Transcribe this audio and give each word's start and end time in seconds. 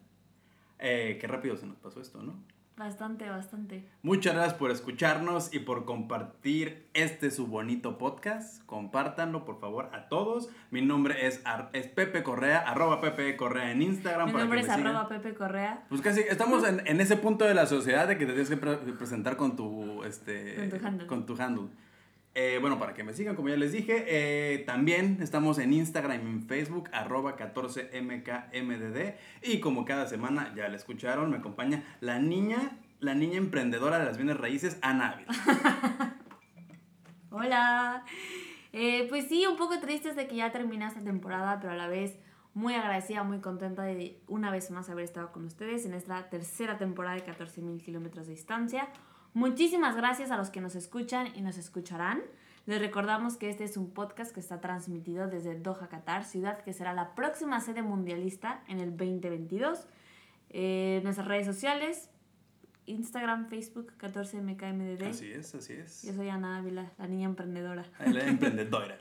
Eh, 0.78 1.16
qué 1.18 1.27
rápido 1.27 1.56
se 1.56 1.64
nos 1.64 1.78
pasó 1.78 2.02
esto, 2.02 2.23
¿no? 2.23 2.34
Bastante, 2.77 3.27
bastante. 3.30 3.88
Muchas 4.02 4.34
gracias 4.34 4.52
por 4.54 4.70
escucharnos 4.70 5.54
y 5.54 5.61
por 5.61 5.86
compartir 5.86 6.86
este 6.92 7.30
su 7.30 7.46
bonito 7.46 7.96
podcast. 7.96 8.62
Compártanlo, 8.66 9.46
por 9.46 9.59
favor, 9.60 9.88
a 9.95 10.09
todos. 10.10 10.50
Mi 10.70 10.83
nombre 10.83 11.27
es, 11.27 11.41
Ar- 11.47 11.70
es 11.73 11.86
Pepe 11.88 12.23
Correa, 12.23 12.59
arroba 12.59 13.00
Pepe 13.00 13.34
Correa 13.38 13.70
en 13.70 13.80
Instagram. 13.80 14.27
Mi 14.27 14.33
para 14.33 14.45
nombre 14.45 14.60
que 14.60 14.66
es 14.66 14.70
arroba 14.73 15.09
Pepe 15.09 15.34
Correa. 15.34 15.84
Pues 15.88 16.02
casi, 16.02 16.20
estamos 16.20 16.69
en, 16.69 16.86
en 16.86 17.00
ese 17.00 17.16
punto 17.16 17.47
de 17.47 17.55
la 17.55 17.64
sociedad 17.64 18.06
de 18.09 18.19
que 18.19 18.27
te 18.27 18.33
tienes 18.33 18.50
que 18.50 18.59
pre- 18.59 18.77
presentar 18.77 19.38
con 19.38 19.56
tu, 19.56 20.05
este, 20.05 20.56
Con 20.56 20.78
tu 20.78 20.86
handle. 20.86 21.06
con 21.06 21.24
tu 21.27 21.42
handle. 21.42 21.69
Eh, 22.38 22.58
bueno, 22.60 22.78
para 22.78 22.92
que 22.92 23.02
me 23.02 23.14
sigan, 23.14 23.34
como 23.34 23.48
ya 23.48 23.56
les 23.56 23.72
dije, 23.72 24.04
eh, 24.08 24.58
también 24.66 25.16
estamos 25.22 25.58
en 25.58 25.72
Instagram 25.72 26.20
y 26.20 26.30
en 26.32 26.42
Facebook, 26.42 26.90
arroba 26.92 27.34
14mkmdd. 27.34 29.14
Y 29.42 29.60
como 29.60 29.86
cada 29.86 30.06
semana, 30.06 30.52
ya 30.54 30.68
la 30.68 30.77
escucharon, 30.77 31.30
me 31.30 31.38
acompaña 31.38 31.82
la 32.00 32.18
niña, 32.18 32.77
la 33.00 33.14
niña 33.14 33.38
emprendedora 33.38 33.98
de 33.98 34.04
las 34.04 34.18
bienes 34.18 34.36
raíces, 34.36 34.77
Ana. 34.82 35.24
Hola. 37.30 38.04
Eh, 38.74 39.06
pues 39.08 39.28
sí, 39.28 39.46
un 39.46 39.56
poco 39.56 39.80
triste 39.80 40.12
de 40.12 40.28
que 40.28 40.36
ya 40.36 40.52
termina 40.52 40.88
esta 40.88 41.00
temporada, 41.00 41.58
pero 41.58 41.72
a 41.72 41.77
la 41.77 41.88
vez 41.88 42.18
muy 42.52 42.74
agradecida, 42.74 43.22
muy 43.22 43.41
contenta 43.41 43.84
de 43.84 44.20
una 44.28 44.50
vez 44.50 44.70
más 44.70 44.91
haber 44.91 45.06
estado 45.06 45.33
con 45.33 45.46
ustedes 45.46 45.86
en 45.86 45.94
esta 45.94 46.28
tercera 46.28 46.77
temporada 46.77 47.16
de 47.16 47.24
14.000 47.24 47.83
kilómetros 47.83 48.27
de 48.27 48.34
distancia. 48.34 48.91
Muchísimas 49.37 49.95
gracias 49.95 50.31
a 50.31 50.39
los 50.39 50.48
que 50.48 50.62
nos 50.62 50.77
escuchan 50.77 51.29
y 51.34 51.42
nos 51.42 51.59
escucharán. 51.59 52.23
Les 52.65 52.81
recordamos 52.81 53.37
que 53.37 53.51
este 53.51 53.65
es 53.65 53.77
un 53.77 53.91
podcast 53.91 54.33
que 54.33 54.41
está 54.41 54.62
transmitido 54.62 55.29
desde 55.29 55.61
Doha, 55.61 55.91
Qatar, 55.91 56.25
ciudad 56.25 56.65
que 56.65 56.73
será 56.73 56.95
la 56.95 57.15
próxima 57.15 57.61
sede 57.61 57.83
mundialista 57.83 58.62
en 58.67 58.81
el 58.81 58.97
2022. 58.97 59.89
Eh, 60.48 61.03
nuestras 61.05 61.29
redes 61.29 61.45
sociales, 61.45 62.09
Instagram, 62.87 63.51
Facebook, 63.51 63.92
14MKMDD. 63.98 65.07
Así 65.11 65.31
es, 65.31 65.55
así 65.55 65.75
es. 65.75 66.03
Yo 66.05 66.14
soy 66.14 66.31
Ana 66.31 66.57
Ávila, 66.57 66.91
la 66.97 67.07
niña 67.07 67.27
emprendedora. 67.27 67.84
La 68.07 68.25
emprendedora. 68.27 68.97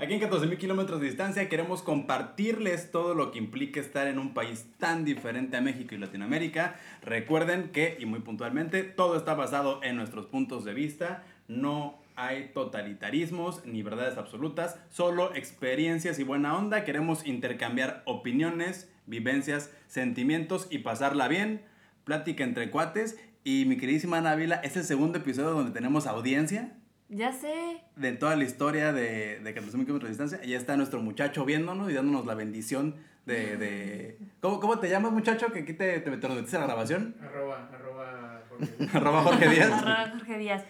Aquí 0.00 0.14
en 0.14 0.20
14.000 0.20 0.58
kilómetros 0.58 1.00
de 1.00 1.06
distancia 1.06 1.48
queremos 1.48 1.80
compartirles 1.80 2.90
todo 2.90 3.14
lo 3.14 3.30
que 3.30 3.38
implica 3.38 3.78
estar 3.78 4.08
en 4.08 4.18
un 4.18 4.34
país 4.34 4.66
tan 4.78 5.04
diferente 5.04 5.56
a 5.56 5.60
México 5.60 5.94
y 5.94 5.98
Latinoamérica. 5.98 6.74
Recuerden 7.02 7.68
que, 7.68 7.96
y 8.00 8.04
muy 8.04 8.18
puntualmente, 8.18 8.82
todo 8.82 9.16
está 9.16 9.34
basado 9.34 9.80
en 9.84 9.94
nuestros 9.94 10.26
puntos 10.26 10.64
de 10.64 10.74
vista. 10.74 11.22
No 11.46 12.02
hay 12.16 12.50
totalitarismos 12.52 13.64
ni 13.66 13.84
verdades 13.84 14.18
absolutas, 14.18 14.80
solo 14.90 15.32
experiencias 15.36 16.18
y 16.18 16.24
buena 16.24 16.58
onda. 16.58 16.84
Queremos 16.84 17.24
intercambiar 17.24 18.02
opiniones, 18.04 18.90
vivencias, 19.06 19.70
sentimientos 19.86 20.66
y 20.70 20.78
pasarla 20.78 21.28
bien. 21.28 21.62
Plática 22.02 22.42
entre 22.42 22.68
cuates. 22.68 23.16
Y 23.44 23.64
mi 23.66 23.76
queridísima 23.76 24.18
Ana 24.18 24.32
Ávila, 24.32 24.56
es 24.56 24.76
el 24.76 24.82
segundo 24.82 25.18
episodio 25.18 25.50
donde 25.50 25.70
tenemos 25.70 26.08
audiencia 26.08 26.72
Ya 27.08 27.32
sé. 27.32 27.80
de 27.96 28.12
toda 28.12 28.36
la 28.36 28.44
historia 28.44 28.92
de, 28.92 29.40
de 29.40 29.54
14 29.54 29.70
kilómetros 29.78 30.02
de 30.02 30.08
distancia. 30.08 30.40
Y 30.44 30.50
ya 30.50 30.56
está 30.58 30.76
nuestro 30.76 31.00
muchacho 31.00 31.44
viéndonos 31.44 31.90
y 31.90 31.94
dándonos 31.94 32.26
la 32.26 32.34
bendición 32.34 32.96
de... 33.26 33.56
de... 33.56 34.18
¿Cómo, 34.40 34.60
¿Cómo 34.60 34.78
te 34.78 34.88
llamas, 34.88 35.12
muchacho? 35.12 35.52
Que 35.52 35.60
aquí 35.60 35.72
te, 35.74 36.00
te, 36.00 36.10
te 36.16 36.28
nos 36.28 36.36
metiste 36.36 36.56
a 36.56 36.60
la 36.60 36.66
grabación. 36.66 37.14
Arroba, 37.20 37.68
arroba, 37.72 38.42
Jorge. 38.48 38.88
Arroba 38.96 39.22
Jorge 39.22 39.48
Díaz. 39.48 39.72
Arroba 39.82 40.10
Jorge 40.10 40.38
Díaz. 40.38 40.64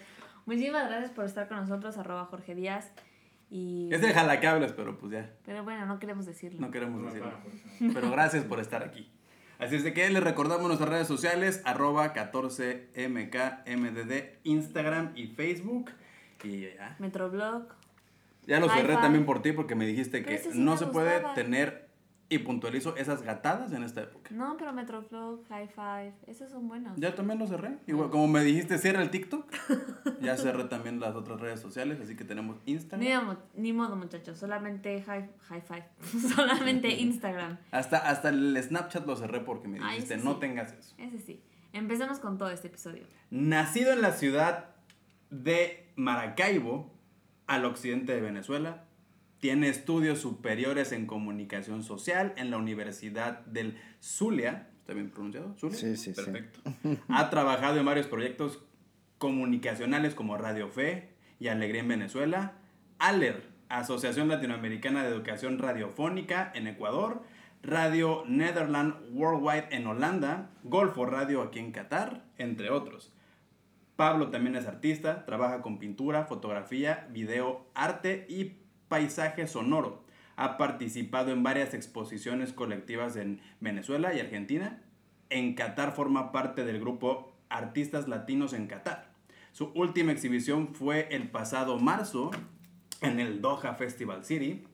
Muchísimas 0.45 0.87
gracias 0.87 1.11
por 1.11 1.25
estar 1.25 1.47
con 1.47 1.57
nosotros, 1.57 1.97
arroba 1.97 2.25
Jorge 2.25 2.53
Díaz. 2.53 2.91
Y... 3.49 3.89
Es 3.91 4.03
el 4.03 4.13
jalacables, 4.13 4.73
pero 4.73 4.97
pues 4.97 5.11
ya, 5.13 5.31
Pero 5.45 5.63
bueno, 5.63 5.85
no 5.85 5.99
queremos 5.99 6.25
decirlo. 6.25 6.59
no 6.59 6.71
queremos 6.71 6.99
No, 7.01 7.07
decirlo. 7.07 7.31
Pero 7.93 8.11
gracias 8.11 8.43
por 8.43 8.59
estar 8.59 8.83
aquí. 8.83 9.09
Así 9.57 9.75
es 9.77 9.83
de 9.83 9.93
que 9.93 10.09
les 10.09 10.23
recordamos 10.23 10.67
nuestras 10.67 10.89
redes 10.89 11.07
sociales, 11.07 11.61
arroba 11.63 12.13
14mkmdd, 12.13 14.23
Instagram 14.43 15.13
y 15.15 15.27
Facebook. 15.27 15.91
Y 16.45 16.61
ya. 16.75 16.95
Metroblog. 16.99 17.67
Ya 18.47 18.59
lo 18.59 18.69
cerré 18.69 18.95
también 18.95 19.25
por 19.25 19.41
ti 19.41 19.51
porque 19.53 19.75
me 19.75 19.85
dijiste 19.87 20.21
Pero 20.21 20.43
que 20.43 20.51
sí 20.51 20.59
no 20.59 20.77
se 20.77 20.85
puede 20.87 21.23
tener, 21.33 21.85
y 22.27 22.39
puntualizo, 22.39 22.95
esas 22.97 23.21
gatadas 23.21 23.71
en 23.71 23.83
esta 23.83 24.01
época. 24.01 24.29
No, 24.33 24.55
pero 24.57 24.73
Metroblog, 24.73 25.47
High 25.47 25.67
Five, 25.67 26.13
esos 26.25 26.51
son 26.51 26.67
buenos. 26.67 26.93
Ya 26.97 27.13
también 27.13 27.37
lo 27.37 27.45
cerré. 27.45 27.77
Igual, 27.85 28.09
como 28.09 28.27
me 28.27 28.43
dijiste, 28.43 28.77
cierra 28.77 29.01
el 29.01 29.09
TikTok. 29.11 29.45
Ya 30.21 30.37
cerré 30.37 30.63
también 30.63 30.99
las 30.99 31.15
otras 31.15 31.39
redes 31.39 31.59
sociales, 31.59 31.99
así 32.01 32.15
que 32.15 32.23
tenemos 32.23 32.57
Instagram. 32.65 33.37
Ni, 33.55 33.61
ni 33.61 33.73
modo, 33.73 33.95
muchachos, 33.95 34.39
solamente 34.39 35.03
High, 35.03 35.29
high 35.49 35.61
Five. 35.67 35.87
solamente 36.35 36.89
Instagram. 36.89 37.57
Hasta, 37.71 37.97
hasta 37.97 38.29
el 38.29 38.57
Snapchat 38.61 39.05
lo 39.05 39.15
cerré 39.15 39.41
porque 39.41 39.67
me 39.67 39.79
Ay, 39.81 39.95
dijiste, 39.95 40.17
no 40.17 40.33
sí. 40.33 40.39
tengas 40.39 40.71
eso. 40.73 40.95
Ese 40.97 41.19
sí. 41.19 41.43
Empecemos 41.73 42.19
con 42.19 42.37
todo 42.37 42.49
este 42.49 42.67
episodio. 42.67 43.05
Nacido 43.29 43.93
en 43.93 44.01
la 44.01 44.13
ciudad 44.13 44.74
de 45.43 45.87
Maracaibo, 45.95 46.91
al 47.47 47.65
occidente 47.65 48.13
de 48.13 48.21
Venezuela, 48.21 48.85
tiene 49.39 49.69
estudios 49.69 50.19
superiores 50.19 50.91
en 50.91 51.05
comunicación 51.05 51.83
social 51.83 52.33
en 52.37 52.51
la 52.51 52.57
Universidad 52.57 53.41
del 53.45 53.77
Zulia. 53.99 54.69
¿Está 54.79 54.93
bien 54.93 55.09
pronunciado? 55.09 55.55
¿Zulia? 55.57 55.77
Sí, 55.77 55.97
sí, 55.97 56.13
sí. 56.13 56.13
Perfecto. 56.13 56.59
Ha 57.09 57.29
trabajado 57.29 57.79
en 57.79 57.85
varios 57.85 58.07
proyectos 58.07 58.59
comunicacionales 59.17 60.15
como 60.15 60.37
Radio 60.37 60.69
Fe 60.69 61.09
y 61.39 61.47
Alegría 61.47 61.81
en 61.81 61.87
Venezuela, 61.87 62.53
ALER, 62.97 63.43
Asociación 63.69 64.27
Latinoamericana 64.27 65.03
de 65.03 65.09
Educación 65.09 65.59
Radiofónica 65.59 66.51
en 66.55 66.67
Ecuador, 66.67 67.23
Radio 67.61 68.23
Netherland 68.27 68.95
Worldwide 69.11 69.67
en 69.71 69.87
Holanda, 69.87 70.51
Golfo 70.63 71.05
Radio 71.05 71.41
aquí 71.41 71.59
en 71.59 71.71
Qatar, 71.71 72.23
entre 72.37 72.69
otros. 72.69 73.11
Pablo 73.95 74.29
también 74.29 74.55
es 74.55 74.67
artista, 74.67 75.25
trabaja 75.25 75.61
con 75.61 75.79
pintura, 75.79 76.25
fotografía, 76.25 77.07
video, 77.11 77.65
arte 77.73 78.25
y 78.27 78.57
paisaje 78.89 79.47
sonoro. 79.47 80.03
Ha 80.35 80.57
participado 80.57 81.31
en 81.31 81.43
varias 81.43 81.73
exposiciones 81.73 82.51
colectivas 82.51 83.15
en 83.15 83.39
Venezuela 83.61 84.13
y 84.13 84.19
Argentina. 84.19 84.81
En 85.29 85.55
Qatar 85.55 85.93
forma 85.93 86.33
parte 86.33 86.65
del 86.65 86.79
grupo 86.79 87.33
Artistas 87.49 88.07
Latinos 88.09 88.53
en 88.53 88.67
Qatar. 88.67 89.13
Su 89.53 89.71
última 89.75 90.11
exhibición 90.11 90.75
fue 90.75 91.07
el 91.11 91.29
pasado 91.29 91.79
marzo 91.79 92.31
en 92.99 93.21
el 93.21 93.41
Doha 93.41 93.75
Festival 93.75 94.25
City. 94.25 94.65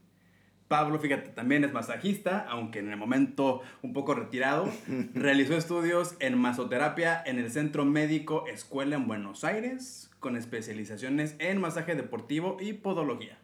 Pablo, 0.71 0.99
fíjate, 0.99 1.31
también 1.31 1.65
es 1.65 1.73
masajista, 1.73 2.45
aunque 2.47 2.79
en 2.79 2.89
el 2.89 2.95
momento 2.95 3.61
un 3.81 3.91
poco 3.91 4.13
retirado. 4.13 4.69
Realizó 5.13 5.57
estudios 5.57 6.15
en 6.21 6.37
masoterapia 6.37 7.21
en 7.25 7.39
el 7.39 7.51
Centro 7.51 7.83
Médico 7.83 8.45
Escuela 8.47 8.95
en 8.95 9.05
Buenos 9.05 9.43
Aires, 9.43 10.09
con 10.21 10.37
especializaciones 10.37 11.35
en 11.39 11.59
masaje 11.59 11.95
deportivo 11.95 12.55
y 12.61 12.71
podología. 12.71 13.37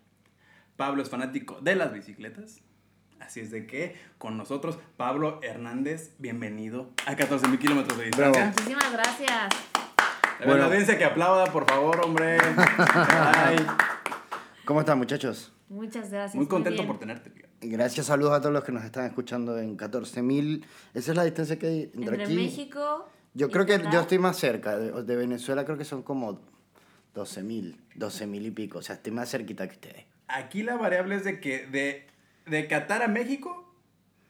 Pablo 0.77 1.03
es 1.03 1.09
fanático 1.09 1.59
de 1.59 1.75
las 1.75 1.91
bicicletas. 1.91 2.61
Así 3.19 3.41
es 3.41 3.51
de 3.51 3.67
que 3.67 3.97
con 4.17 4.37
nosotros, 4.37 4.79
Pablo 4.95 5.41
Hernández, 5.43 6.13
bienvenido 6.19 6.91
a 7.05 7.17
14.000 7.17 7.57
kilómetros 7.59 7.97
de 7.97 8.05
distancia. 8.05 8.41
Bravo. 8.41 8.53
Muchísimas 8.57 8.93
gracias. 8.93 9.49
La 10.39 10.45
Bueno. 10.45 10.63
audiencia 10.63 10.97
que 10.97 11.03
aplauda, 11.03 11.47
por 11.47 11.69
favor, 11.69 11.99
hombre. 12.05 12.37
Ay, 12.77 13.57
¿Cómo 14.63 14.79
están, 14.79 14.97
muchachos? 14.97 15.51
Muchas 15.69 16.09
gracias. 16.11 16.35
muy 16.35 16.47
contento 16.47 16.85
por 16.87 16.97
tenerte. 16.99 17.29
fíjate. 17.29 17.47
Gracias, 17.67 18.05
saludos 18.05 18.33
a 18.33 18.39
todos 18.41 18.53
los 18.53 18.63
que 18.63 18.71
nos 18.71 18.83
están 18.85 19.05
escuchando 19.05 19.57
en 19.59 19.77
14.000. 19.77 20.63
Esa 20.93 21.11
es 21.11 21.17
la 21.17 21.23
distancia 21.23 21.57
que 21.59 21.67
hay 21.67 21.81
entre, 21.93 22.01
Entre 22.01 22.23
aquí. 22.23 22.35
México. 22.35 23.09
yo 23.33 23.47
y 23.47 23.49
creo 23.51 23.65
que 23.65 23.81
yo 23.91 23.99
estoy 23.99 24.19
más 24.19 24.37
cerca. 24.37 24.77
De, 24.77 25.03
de 25.03 25.15
Venezuela 25.15 25.65
creo 25.65 25.77
que 25.77 25.85
son 25.85 26.03
como 26.03 26.39
12.000, 27.15 27.75
12.000 27.95 28.45
y 28.45 28.51
pico. 28.51 28.79
O 28.79 28.81
sea, 28.81 28.95
estoy 28.95 29.11
más 29.11 29.29
cerquita 29.29 29.67
que 29.67 29.73
ustedes. 29.73 30.05
Aquí 30.27 30.63
la 30.63 30.75
variable 30.77 31.15
es 31.15 31.23
de 31.23 31.39
que 31.39 31.67
de, 31.67 32.05
de 32.45 32.67
Qatar 32.67 33.01
a 33.01 33.07
México 33.07 33.73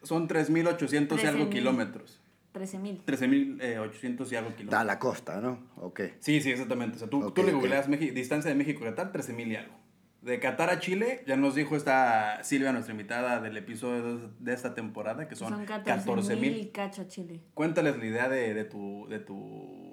son 0.02 0.28
3.800 0.28 0.52
y 0.52 0.96
algo 0.96 1.16
13,000. 1.16 1.48
kilómetros. 1.50 2.20
13.000. 2.54 3.04
13.800 3.04 4.32
y 4.32 4.36
algo 4.36 4.50
Da 4.50 4.56
kilómetros. 4.56 4.86
la 4.86 4.98
costa, 4.98 5.40
¿no? 5.40 5.58
Ok. 5.76 6.00
Sí, 6.20 6.40
sí, 6.40 6.50
exactamente. 6.50 6.96
O 6.96 6.98
sea, 6.98 7.08
tú, 7.10 7.30
tú 7.30 7.42
le 7.42 7.52
Meji- 7.52 8.12
distancia 8.12 8.48
de 8.50 8.54
México 8.56 8.84
a 8.84 8.88
Qatar, 8.94 9.12
13.000 9.12 9.48
y 9.52 9.56
algo. 9.56 9.74
De 10.22 10.40
Qatar 10.40 10.68
a 10.70 10.80
Chile, 10.80 11.22
ya 11.26 11.36
nos 11.36 11.54
dijo 11.54 11.76
esta 11.76 12.42
Silvia, 12.42 12.72
nuestra 12.72 12.92
invitada 12.92 13.40
del 13.40 13.56
episodio 13.56 14.30
de- 14.40 14.52
esta 14.52 14.74
temporada, 14.74 15.28
que 15.28 15.36
son, 15.36 15.50
Son 15.50 15.64
14.000. 15.66 16.04
14.000 16.04 16.56
y 16.60 16.66
cacho 16.70 17.02
a 17.02 17.06
Chile. 17.08 17.40
Cuéntales 17.54 17.96
la 17.98 18.04
idea 18.04 18.28
de, 18.28 18.52
de 18.52 18.64
tu, 18.64 19.06
de 19.08 19.20
tu 19.20 19.88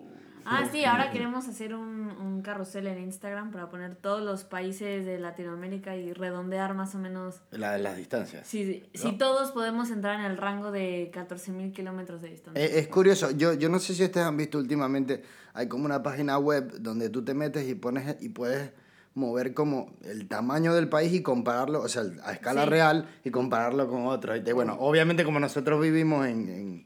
Ah, 0.47 0.67
sí, 0.71 0.85
ahora 0.85 1.09
queremos 1.09 1.47
hacer 1.47 1.73
un, 1.73 2.11
un 2.11 2.41
carrusel 2.43 2.85
en 2.85 2.99
Instagram 2.99 3.49
para 3.51 3.67
poner 3.69 3.95
todos 3.95 4.21
los 4.21 4.43
países 4.43 5.03
de 5.03 5.17
Latinoamérica 5.17 5.95
y 5.95 6.13
redondear 6.13 6.75
más 6.75 6.93
o 6.93 6.99
menos. 6.99 7.41
La, 7.49 7.79
las 7.79 7.97
distancias. 7.97 8.45
Si, 8.45 8.83
si 8.93 9.13
todos 9.17 9.51
podemos 9.53 9.89
entrar 9.89 10.19
en 10.19 10.25
el 10.29 10.37
rango 10.37 10.71
de 10.71 11.09
14.000 11.11 11.71
kilómetros 11.71 12.21
de 12.21 12.29
distancia. 12.29 12.63
Eh, 12.63 12.77
es 12.79 12.87
curioso, 12.89 13.31
yo, 13.31 13.53
yo 13.53 13.69
no 13.69 13.79
sé 13.79 13.95
si 13.95 14.03
ustedes 14.03 14.25
han 14.27 14.37
visto 14.37 14.59
últimamente, 14.59 15.23
hay 15.53 15.67
como 15.67 15.85
una 15.85 16.03
página 16.03 16.37
web 16.37 16.73
donde 16.79 17.09
tú 17.09 17.25
te 17.25 17.33
metes 17.33 17.67
y 17.67 17.73
pones 17.73 18.15
y 18.21 18.29
puedes 18.29 18.71
mover 19.15 19.53
como 19.53 19.95
el 20.03 20.27
tamaño 20.27 20.73
del 20.75 20.89
país 20.89 21.13
y 21.13 21.21
compararlo, 21.21 21.81
o 21.81 21.87
sea, 21.87 22.03
a 22.23 22.33
escala 22.33 22.63
Sí. 22.65 22.69
real 22.69 23.07
y 23.23 23.31
compararlo 23.31 23.87
con 23.89 24.05
otros. 24.07 24.39
Y 24.45 24.51
bueno, 24.51 24.75
obviamente 24.79 25.23
como 25.23 25.39
nosotros 25.39 25.81
vivimos 25.81 26.27
en, 26.27 26.49
en, 26.49 26.85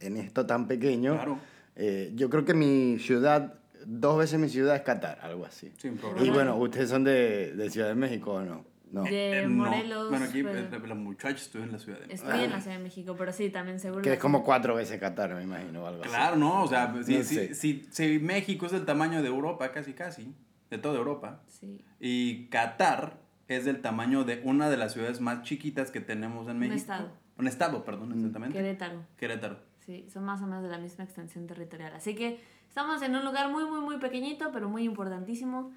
en 0.00 0.16
esto 0.16 0.46
tan 0.46 0.66
pequeño, 0.66 1.14
Claro. 1.14 1.38
eh, 1.76 2.10
yo 2.14 2.30
creo 2.30 2.44
que 2.46 2.54
mi 2.54 2.98
ciudad, 2.98 3.54
dos 3.84 4.18
veces 4.18 4.40
mi 4.40 4.48
ciudad 4.48 4.74
es 4.76 4.82
Qatar, 4.82 5.18
algo 5.22 5.44
así. 5.44 5.70
Sin 5.76 5.96
problema. 5.98 6.26
Y 6.26 6.30
bueno, 6.30 6.56
¿ustedes 6.56 6.88
son 6.88 7.04
de, 7.04 7.52
de 7.54 7.70
Ciudad 7.70 7.88
de 7.88 7.94
México 7.94 8.32
o 8.32 8.42
no? 8.42 8.64
No. 8.90 9.02
de 9.02 9.40
Eh, 9.40 9.42
no. 9.46 9.66
Morelos. 9.66 10.08
Bueno, 10.08 10.24
aquí 10.24 10.42
pero- 10.42 10.58
eh, 10.60 10.88
los 10.88 10.96
muchachos 10.96 11.42
estuvieron 11.42 11.68
en 11.68 11.78
la 11.78 11.84
ciudad 11.84 11.98
de 12.00 12.06
México. 12.06 12.24
Estoy 12.26 12.44
en 12.44 12.50
la 12.50 12.60
Ciudad 12.62 12.76
de 12.78 12.82
México, 12.82 13.14
pero 13.18 13.32
sí, 13.34 13.50
también 13.50 13.78
seguro. 13.78 14.00
Que 14.00 14.14
es 14.14 14.18
como 14.18 14.42
cuatro 14.42 14.74
veces 14.74 14.98
Qatar, 14.98 15.34
me 15.34 15.42
imagino, 15.42 15.84
o 15.84 15.86
algo 15.86 16.00
así. 16.00 16.08
Claro, 16.08 16.36
no, 16.36 16.62
o 16.62 16.66
sea, 16.66 16.94
si, 17.04 17.18
No 17.18 17.22
si, 17.24 17.54
si, 17.54 17.86
si 17.90 18.18
México 18.18 18.64
es 18.64 18.72
del 18.72 18.86
tamaño 18.86 19.20
de 19.20 19.28
Europa, 19.28 19.70
casi 19.72 19.92
casi, 19.92 20.32
de 20.70 20.78
toda 20.78 20.98
Europa, 20.98 21.42
Sí. 21.46 21.84
y 22.00 22.46
Qatar 22.48 23.18
es 23.48 23.64
del 23.64 23.80
tamaño 23.80 24.24
de 24.24 24.42
una 24.44 24.68
de 24.68 24.76
las 24.76 24.92
ciudades 24.92 25.20
más 25.20 25.42
chiquitas 25.42 25.90
que 25.90 26.00
tenemos 26.00 26.48
en 26.48 26.58
México. 26.58 26.76
estado. 26.76 27.10
Un 27.38 27.46
estado, 27.46 27.84
perdón, 27.84 28.12
exactamente. 28.12 28.56
Querétaro. 28.58 29.00
Querétaro. 29.16 29.58
Sí, 29.78 30.06
son 30.12 30.24
más 30.24 30.42
o 30.42 30.46
menos 30.46 30.62
de 30.64 30.68
la 30.68 30.78
misma 30.78 31.04
extensión 31.04 31.46
territorial. 31.46 31.92
Así 31.94 32.14
que 32.14 32.40
estamos 32.68 33.00
en 33.02 33.14
un 33.16 33.24
lugar 33.24 33.50
muy, 33.50 33.64
muy, 33.64 33.80
muy 33.80 33.98
pequeñito, 33.98 34.50
pero 34.52 34.68
muy 34.68 34.82
importantísimo, 34.84 35.72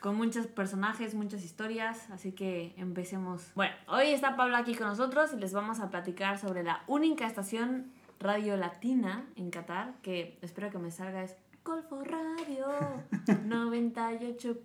con 0.00 0.14
muchos 0.16 0.46
personajes, 0.46 1.14
muchas 1.14 1.44
historias. 1.44 2.08
Así 2.10 2.32
que 2.32 2.72
empecemos. 2.78 3.50
Bueno, 3.54 3.74
hoy 3.88 4.06
está 4.06 4.36
Pablo 4.36 4.56
aquí 4.56 4.74
con 4.74 4.86
nosotros 4.86 5.32
y 5.34 5.40
les 5.40 5.52
vamos 5.52 5.80
a 5.80 5.90
platicar 5.90 6.38
sobre 6.38 6.62
la 6.62 6.82
única 6.86 7.26
estación 7.26 7.90
radio 8.20 8.56
latina 8.56 9.26
en 9.36 9.50
Qatar, 9.50 9.94
que 10.02 10.38
espero 10.42 10.70
que 10.70 10.78
me 10.78 10.90
salga 10.90 11.22
es 11.24 11.36
Golfo 11.64 12.02
Radio 12.04 12.66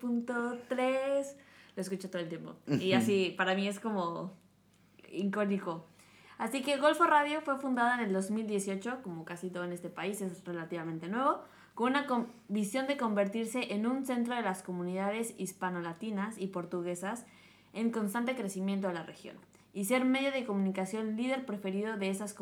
98.3. 0.05 1.35
Lo 1.75 1.81
escucho 1.81 2.09
todo 2.09 2.21
el 2.21 2.29
tiempo. 2.29 2.55
Y 2.67 2.93
así, 2.93 3.33
para 3.37 3.53
mí 3.55 3.67
es 3.67 3.79
como 3.79 4.33
icónico. 5.11 5.85
Así 6.37 6.61
que 6.61 6.77
Golfo 6.77 7.05
Radio 7.05 7.41
fue 7.41 7.57
fundada 7.57 7.95
en 7.95 8.01
el 8.05 8.13
2018, 8.13 9.01
como 9.03 9.23
casi 9.25 9.49
todo 9.49 9.63
en 9.63 9.71
este 9.73 9.89
país, 9.89 10.21
es 10.21 10.43
relativamente 10.43 11.07
nuevo, 11.07 11.41
con 11.73 11.91
una 11.91 12.07
con- 12.07 12.27
visión 12.49 12.87
de 12.87 12.97
convertirse 12.97 13.73
en 13.73 13.87
un 13.87 14.05
centro 14.05 14.35
de 14.35 14.41
las 14.41 14.61
comunidades 14.63 15.33
hispano-latinas 15.37 16.37
y 16.37 16.47
portuguesas 16.47 17.25
en 17.73 17.91
constante 17.91 18.35
crecimiento 18.35 18.87
de 18.89 18.93
la 18.95 19.03
región 19.03 19.37
y 19.73 19.85
ser 19.85 20.03
medio 20.05 20.31
de 20.31 20.45
comunicación 20.45 21.15
líder 21.17 21.45
preferido 21.45 21.97
de 21.97 22.09
esas, 22.09 22.35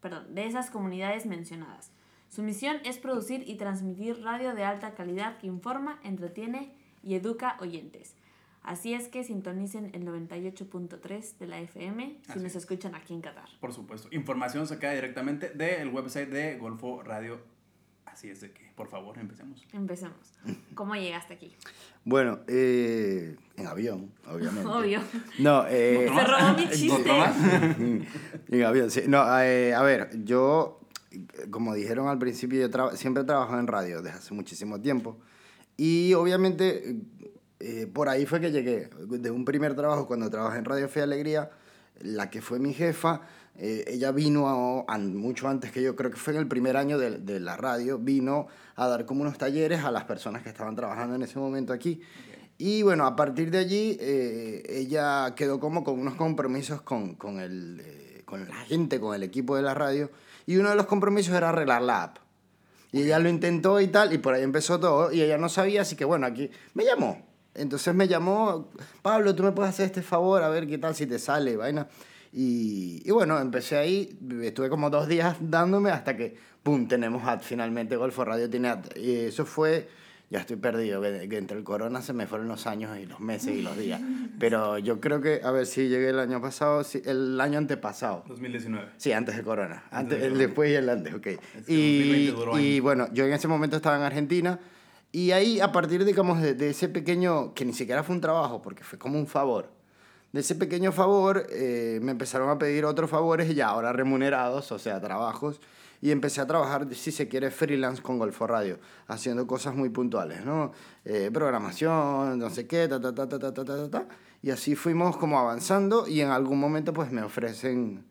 perdón, 0.00 0.34
de 0.34 0.46
esas 0.46 0.70
comunidades 0.70 1.26
mencionadas. 1.26 1.92
Su 2.34 2.42
misión 2.42 2.78
es 2.86 2.96
producir 2.96 3.44
y 3.46 3.56
transmitir 3.56 4.22
radio 4.22 4.54
de 4.54 4.64
alta 4.64 4.94
calidad 4.94 5.36
que 5.36 5.46
informa, 5.46 6.00
entretiene 6.02 6.72
y 7.02 7.14
educa 7.14 7.58
oyentes. 7.60 8.14
Así 8.62 8.94
es 8.94 9.08
que 9.08 9.22
sintonicen 9.22 9.90
el 9.92 10.06
98.3 10.06 11.36
de 11.38 11.46
la 11.46 11.60
FM 11.60 12.20
si 12.24 12.30
Así 12.30 12.38
nos 12.40 12.52
es. 12.52 12.56
escuchan 12.56 12.94
aquí 12.94 13.12
en 13.12 13.20
Qatar. 13.20 13.50
Por 13.60 13.74
supuesto. 13.74 14.08
Información 14.12 14.66
sacada 14.66 14.94
directamente 14.94 15.50
del 15.50 15.88
website 15.88 16.30
de 16.30 16.56
Golfo 16.56 17.02
Radio. 17.02 17.38
Así 18.06 18.30
es 18.30 18.40
de 18.40 18.50
que, 18.52 18.62
por 18.76 18.88
favor, 18.88 19.18
empecemos. 19.18 19.66
Empecemos. 19.74 20.16
¿Cómo 20.74 20.94
llegaste 20.94 21.34
aquí? 21.34 21.54
Bueno, 22.04 22.40
eh, 22.48 23.36
en 23.58 23.66
avión, 23.66 24.10
obviamente. 24.26 24.66
Obvio. 24.70 25.00
No, 25.38 25.66
eh, 25.68 26.08
Se 26.08 26.24
robó 26.24 26.56
mi 26.56 26.68
chiste. 26.70 27.10
En 28.48 28.64
avión, 28.64 28.90
sí. 28.90 29.02
No, 29.06 29.22
eh, 29.42 29.74
a 29.74 29.82
ver, 29.82 30.24
yo, 30.24 30.80
como 31.50 31.74
dijeron 31.74 32.08
al 32.08 32.18
principio, 32.18 32.60
yo 32.60 32.70
traba- 32.70 32.96
siempre 32.96 33.22
he 33.22 33.26
trabajado 33.26 33.58
en 33.60 33.66
radio 33.66 34.02
desde 34.02 34.18
hace 34.18 34.34
muchísimo 34.34 34.80
tiempo. 34.80 35.18
Y 35.76 36.14
obviamente, 36.14 36.96
eh, 37.60 37.86
por 37.92 38.08
ahí 38.08 38.26
fue 38.26 38.40
que 38.40 38.50
llegué. 38.50 38.90
De 39.08 39.30
un 39.30 39.44
primer 39.44 39.74
trabajo, 39.74 40.06
cuando 40.06 40.28
trabajé 40.30 40.58
en 40.58 40.64
Radio 40.64 40.88
Fe 40.88 41.00
y 41.00 41.02
Alegría, 41.04 41.50
la 42.00 42.30
que 42.30 42.42
fue 42.42 42.58
mi 42.58 42.72
jefa, 42.74 43.22
eh, 43.56 43.84
ella 43.86 44.12
vino 44.12 44.48
a- 44.48 44.84
an- 44.94 45.14
mucho 45.16 45.48
antes 45.48 45.70
que 45.72 45.82
yo, 45.82 45.94
creo 45.94 46.10
que 46.10 46.16
fue 46.16 46.32
en 46.34 46.40
el 46.40 46.48
primer 46.48 46.76
año 46.76 46.98
de, 46.98 47.18
de 47.18 47.38
la 47.40 47.56
radio, 47.56 47.98
vino 47.98 48.46
a 48.76 48.88
dar 48.88 49.04
como 49.06 49.22
unos 49.22 49.38
talleres 49.38 49.84
a 49.84 49.90
las 49.90 50.04
personas 50.04 50.42
que 50.42 50.48
estaban 50.48 50.74
trabajando 50.74 51.14
en 51.16 51.22
ese 51.22 51.38
momento 51.38 51.72
aquí. 51.72 52.00
Y 52.58 52.82
bueno, 52.82 53.06
a 53.06 53.16
partir 53.16 53.50
de 53.50 53.58
allí, 53.58 53.96
eh, 54.00 54.62
ella 54.68 55.34
quedó 55.34 55.58
como 55.58 55.82
con 55.84 55.98
unos 55.98 56.14
compromisos 56.14 56.80
con, 56.82 57.14
con, 57.16 57.40
el, 57.40 57.82
eh, 57.84 58.22
con 58.24 58.46
la 58.48 58.54
gente, 58.56 59.00
con 59.00 59.14
el 59.14 59.22
equipo 59.22 59.56
de 59.56 59.62
la 59.62 59.74
radio. 59.74 60.10
Y 60.46 60.56
uno 60.56 60.70
de 60.70 60.76
los 60.76 60.86
compromisos 60.86 61.34
era 61.34 61.50
arreglar 61.50 61.82
la 61.82 62.02
app. 62.04 62.18
Y 62.92 63.02
ella 63.02 63.18
lo 63.18 63.28
intentó 63.28 63.80
y 63.80 63.88
tal, 63.88 64.12
y 64.12 64.18
por 64.18 64.34
ahí 64.34 64.42
empezó 64.42 64.78
todo. 64.78 65.12
Y 65.12 65.22
ella 65.22 65.38
no 65.38 65.48
sabía, 65.48 65.82
así 65.82 65.96
que 65.96 66.04
bueno, 66.04 66.26
aquí 66.26 66.50
me 66.74 66.84
llamó. 66.84 67.26
Entonces 67.54 67.94
me 67.94 68.08
llamó, 68.08 68.70
Pablo, 69.02 69.34
tú 69.34 69.42
me 69.42 69.52
puedes 69.52 69.70
hacer 69.70 69.86
este 69.86 70.02
favor, 70.02 70.42
a 70.42 70.48
ver 70.48 70.66
qué 70.66 70.78
tal 70.78 70.94
si 70.94 71.06
te 71.06 71.18
sale, 71.18 71.56
vaina. 71.56 71.88
Y, 72.32 73.02
y 73.04 73.10
bueno, 73.10 73.38
empecé 73.38 73.76
ahí, 73.76 74.18
estuve 74.42 74.70
como 74.70 74.88
dos 74.88 75.06
días 75.06 75.36
dándome 75.40 75.90
hasta 75.90 76.16
que, 76.16 76.36
¡pum!, 76.62 76.88
tenemos 76.88 77.26
ad, 77.26 77.40
finalmente 77.40 77.96
Golfo 77.96 78.24
Radio 78.24 78.48
tiene 78.48 78.68
ad. 78.68 78.84
Y 78.96 79.16
eso 79.16 79.44
fue, 79.44 79.88
ya 80.32 80.40
estoy 80.40 80.56
perdido, 80.56 81.02
que, 81.02 81.28
que 81.28 81.36
entre 81.36 81.58
el 81.58 81.62
corona 81.62 82.00
se 82.00 82.14
me 82.14 82.26
fueron 82.26 82.48
los 82.48 82.66
años 82.66 82.98
y 82.98 83.04
los 83.04 83.20
meses 83.20 83.54
y 83.54 83.62
los 83.62 83.76
días. 83.76 84.00
Pero 84.40 84.78
yo 84.78 84.98
creo 84.98 85.20
que, 85.20 85.42
a 85.44 85.50
ver 85.50 85.66
si 85.66 85.88
llegué 85.88 86.08
el 86.08 86.18
año 86.18 86.40
pasado, 86.40 86.82
sí, 86.84 87.02
el 87.04 87.40
año 87.40 87.58
antepasado. 87.58 88.24
2019. 88.26 88.92
Sí, 88.96 89.12
antes 89.12 89.36
de 89.36 89.42
Corona. 89.42 89.84
Antes, 89.90 90.18
de 90.18 90.26
el 90.26 90.32
Corona. 90.32 90.46
después 90.46 90.70
y 90.70 90.74
el 90.74 90.88
antes, 90.88 91.14
ok. 91.14 91.22
que 91.22 91.38
Y, 91.68 91.98
2020 91.98 92.32
duró 92.32 92.58
y 92.58 92.80
bueno, 92.80 93.08
yo 93.12 93.26
en 93.26 93.32
ese 93.34 93.46
momento 93.46 93.76
estaba 93.76 93.96
en 93.96 94.02
Argentina 94.02 94.58
y 95.12 95.32
ahí 95.32 95.60
a 95.60 95.70
partir, 95.70 96.04
digamos, 96.04 96.40
de, 96.40 96.54
de 96.54 96.70
ese 96.70 96.88
pequeño, 96.88 97.52
que 97.52 97.66
ni 97.66 97.74
siquiera 97.74 98.02
fue 98.02 98.14
un 98.14 98.22
trabajo, 98.22 98.62
porque 98.62 98.82
fue 98.82 98.98
como 98.98 99.18
un 99.18 99.26
favor, 99.26 99.68
de 100.32 100.40
ese 100.40 100.54
pequeño 100.54 100.92
favor 100.92 101.46
eh, 101.50 102.00
me 102.02 102.12
empezaron 102.12 102.48
a 102.48 102.58
pedir 102.58 102.86
otros 102.86 103.10
favores 103.10 103.50
y 103.50 103.54
ya 103.54 103.68
ahora 103.68 103.92
remunerados, 103.92 104.72
o 104.72 104.78
sea, 104.78 104.98
trabajos. 104.98 105.60
Y 106.02 106.10
empecé 106.10 106.40
a 106.40 106.46
trabajar, 106.46 106.92
si 106.94 107.12
se 107.12 107.28
quiere, 107.28 107.50
freelance 107.50 108.02
con 108.02 108.18
Golfo 108.18 108.46
Radio, 108.48 108.78
haciendo 109.06 109.46
cosas 109.46 109.74
muy 109.76 109.88
puntuales, 109.88 110.44
¿no? 110.44 110.72
Eh, 111.04 111.30
programación, 111.32 112.38
no 112.38 112.50
sé 112.50 112.66
qué, 112.66 112.88
ta, 112.88 113.00
ta, 113.00 113.14
ta, 113.14 113.28
ta, 113.28 113.38
ta, 113.38 113.54
ta, 113.54 113.64
ta, 113.64 113.88
ta. 113.90 114.06
Y 114.42 114.50
así 114.50 114.74
fuimos 114.74 115.16
como 115.16 115.38
avanzando 115.38 116.08
y 116.08 116.20
en 116.20 116.30
algún 116.30 116.58
momento 116.58 116.92
pues 116.92 117.12
me 117.12 117.22
ofrecen 117.22 118.04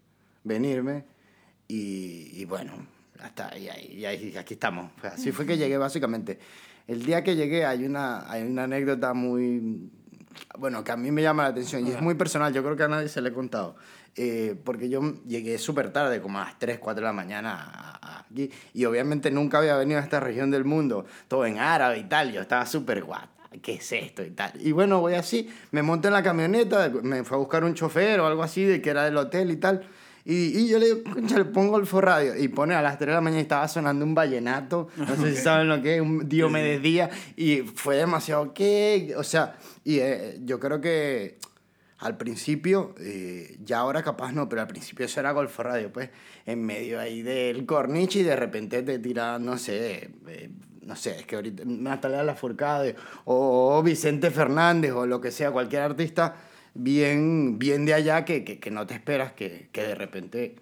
venirme 0.46 1.04
y, 1.68 2.32
y 2.42 2.46
bueno, 2.46 2.72
hasta 3.20 3.50
ahí, 3.50 3.68
y 3.92 4.06
ahí- 4.06 4.38
aquí 4.38 4.54
estamos. 4.54 4.90
Pues 5.02 5.12
así 5.14 5.34
fue 5.34 5.46
que 5.46 5.58
llegué 5.58 5.78
básicamente. 5.78 6.40
El 6.88 7.04
día 7.06 7.24
que 7.26 7.36
llegué 7.36 7.66
hay 7.66 7.86
una, 7.86 8.32
hay 8.32 8.44
una 8.44 8.64
anécdota 8.64 9.14
muy, 9.14 9.92
bueno, 10.58 10.84
que 10.84 10.92
a 10.92 10.98
mí 10.98 11.12
me 11.12 11.22
llama 11.22 11.44
la 11.44 11.50
atención 11.50 11.86
y 11.88 11.92
es 11.92 12.02
muy 12.02 12.16
personal, 12.16 12.54
yo 12.54 12.64
creo 12.64 12.76
que 12.76 12.84
a 12.84 12.88
nadie 12.88 13.10
se 13.10 13.22
le 13.22 13.30
he 13.30 13.34
contado. 13.34 13.76
Eh, 14.16 14.56
porque 14.66 14.90
yo 14.90 15.02
llegué 15.26 15.58
súper 15.58 15.94
tarde, 15.94 16.22
como 16.22 16.40
a 16.40 16.46
las 16.46 16.60
3, 16.60 16.80
4 16.80 17.02
de 17.02 17.06
la 17.06 17.14
mañana 17.14 18.00
aquí, 18.30 18.52
y 18.74 18.86
obviamente 18.86 19.32
nunca 19.32 19.60
había 19.60 19.78
venido 19.78 20.00
a 20.00 20.04
esta 20.04 20.20
región 20.20 20.52
del 20.52 20.66
mundo, 20.66 21.06
todo 21.28 21.46
en 21.46 21.58
árabe 21.58 22.00
y 22.00 22.04
tal, 22.04 22.32
yo 22.32 22.42
estaba 22.42 22.66
súper 22.66 23.04
guata. 23.04 23.30
¿Qué 23.62 23.74
es 23.76 23.92
esto 23.92 24.24
y 24.24 24.32
tal? 24.32 24.54
Y 24.62 24.72
bueno, 24.72 25.02
voy 25.02 25.16
así, 25.16 25.54
me 25.72 25.82
monto 25.82 26.08
en 26.08 26.14
la 26.14 26.24
camioneta, 26.24 26.90
me 27.04 27.26
fue 27.26 27.36
a 27.36 27.40
buscar 27.40 27.66
un 27.66 27.74
chofer 27.74 28.20
o 28.22 28.28
algo 28.28 28.44
así, 28.44 28.64
de 28.64 28.82
que 28.82 28.90
era 28.90 29.04
del 29.04 29.18
hotel 29.18 29.52
y 29.52 29.58
tal. 29.58 29.86
Y, 30.26 30.60
y 30.60 30.68
yo 30.68 30.80
le 30.80 30.86
digo, 30.86 31.04
"Concha, 31.12 31.38
le 31.38 31.46
pongo 31.46 31.78
el 31.78 31.88
radio. 31.88 32.38
Y 32.38 32.48
pone 32.48 32.76
a 32.76 32.82
las 32.82 32.98
3 32.98 33.08
de 33.08 33.14
la 33.14 33.22
mañana 33.22 33.40
y 33.40 33.44
estaba 33.44 33.68
sonando 33.68 34.06
un 34.06 34.14
vallenato. 34.14 34.90
No 34.98 35.16
sé 35.16 35.36
si 35.36 35.42
saben 35.44 35.68
lo 35.68 35.82
que 35.82 35.96
es, 35.96 36.02
un 36.02 36.28
Dios 36.28 36.52
me 36.52 36.64
desdía. 36.64 37.10
Y 37.36 37.60
fue 37.62 37.98
demasiado, 37.98 38.54
¿qué? 38.54 39.14
O 39.18 39.24
sea, 39.24 39.56
y 39.84 40.00
eh, 40.00 40.40
yo 40.44 40.60
creo 40.60 40.80
que 40.82 41.38
al 42.02 42.18
principio, 42.18 42.96
eh, 43.00 43.58
ya 43.64 43.80
ahora 43.80 44.02
capaz 44.02 44.32
no, 44.32 44.50
pero 44.50 44.62
al 44.62 44.68
principio 44.68 45.06
eso 45.06 45.20
era 45.20 45.32
Golfo 45.34 45.62
Radio, 45.62 45.94
pues, 45.94 46.10
en 46.48 46.66
medio 46.66 47.00
ahí 47.00 47.22
del 47.22 47.66
corniche 47.68 48.20
y 48.20 48.24
de 48.24 48.36
repente 48.36 48.82
te 48.82 48.98
tira, 48.98 49.38
no 49.38 49.58
sé, 49.58 50.10
eh, 50.28 50.50
no 50.82 50.96
sé, 50.96 51.20
es 51.20 51.26
que 51.28 51.36
ahorita 51.36 51.64
Natalia 51.66 52.24
Lafourcade 52.24 52.96
o, 53.26 53.78
o 53.78 53.84
Vicente 53.84 54.32
Fernández 54.32 54.94
o 54.94 55.06
lo 55.06 55.22
que 55.22 55.30
sea, 55.30 55.52
cualquier 55.52 55.84
artista 55.84 56.36
bien, 56.74 57.60
bien 57.60 57.86
de 57.86 57.94
allá 57.94 58.26
que, 58.26 58.44
que, 58.44 58.60
que 58.60 58.72
no 58.72 58.86
te 58.88 58.94
esperas 58.94 59.34
que, 59.34 59.70
que 59.72 59.84
de 59.84 59.96
repente... 59.96 60.56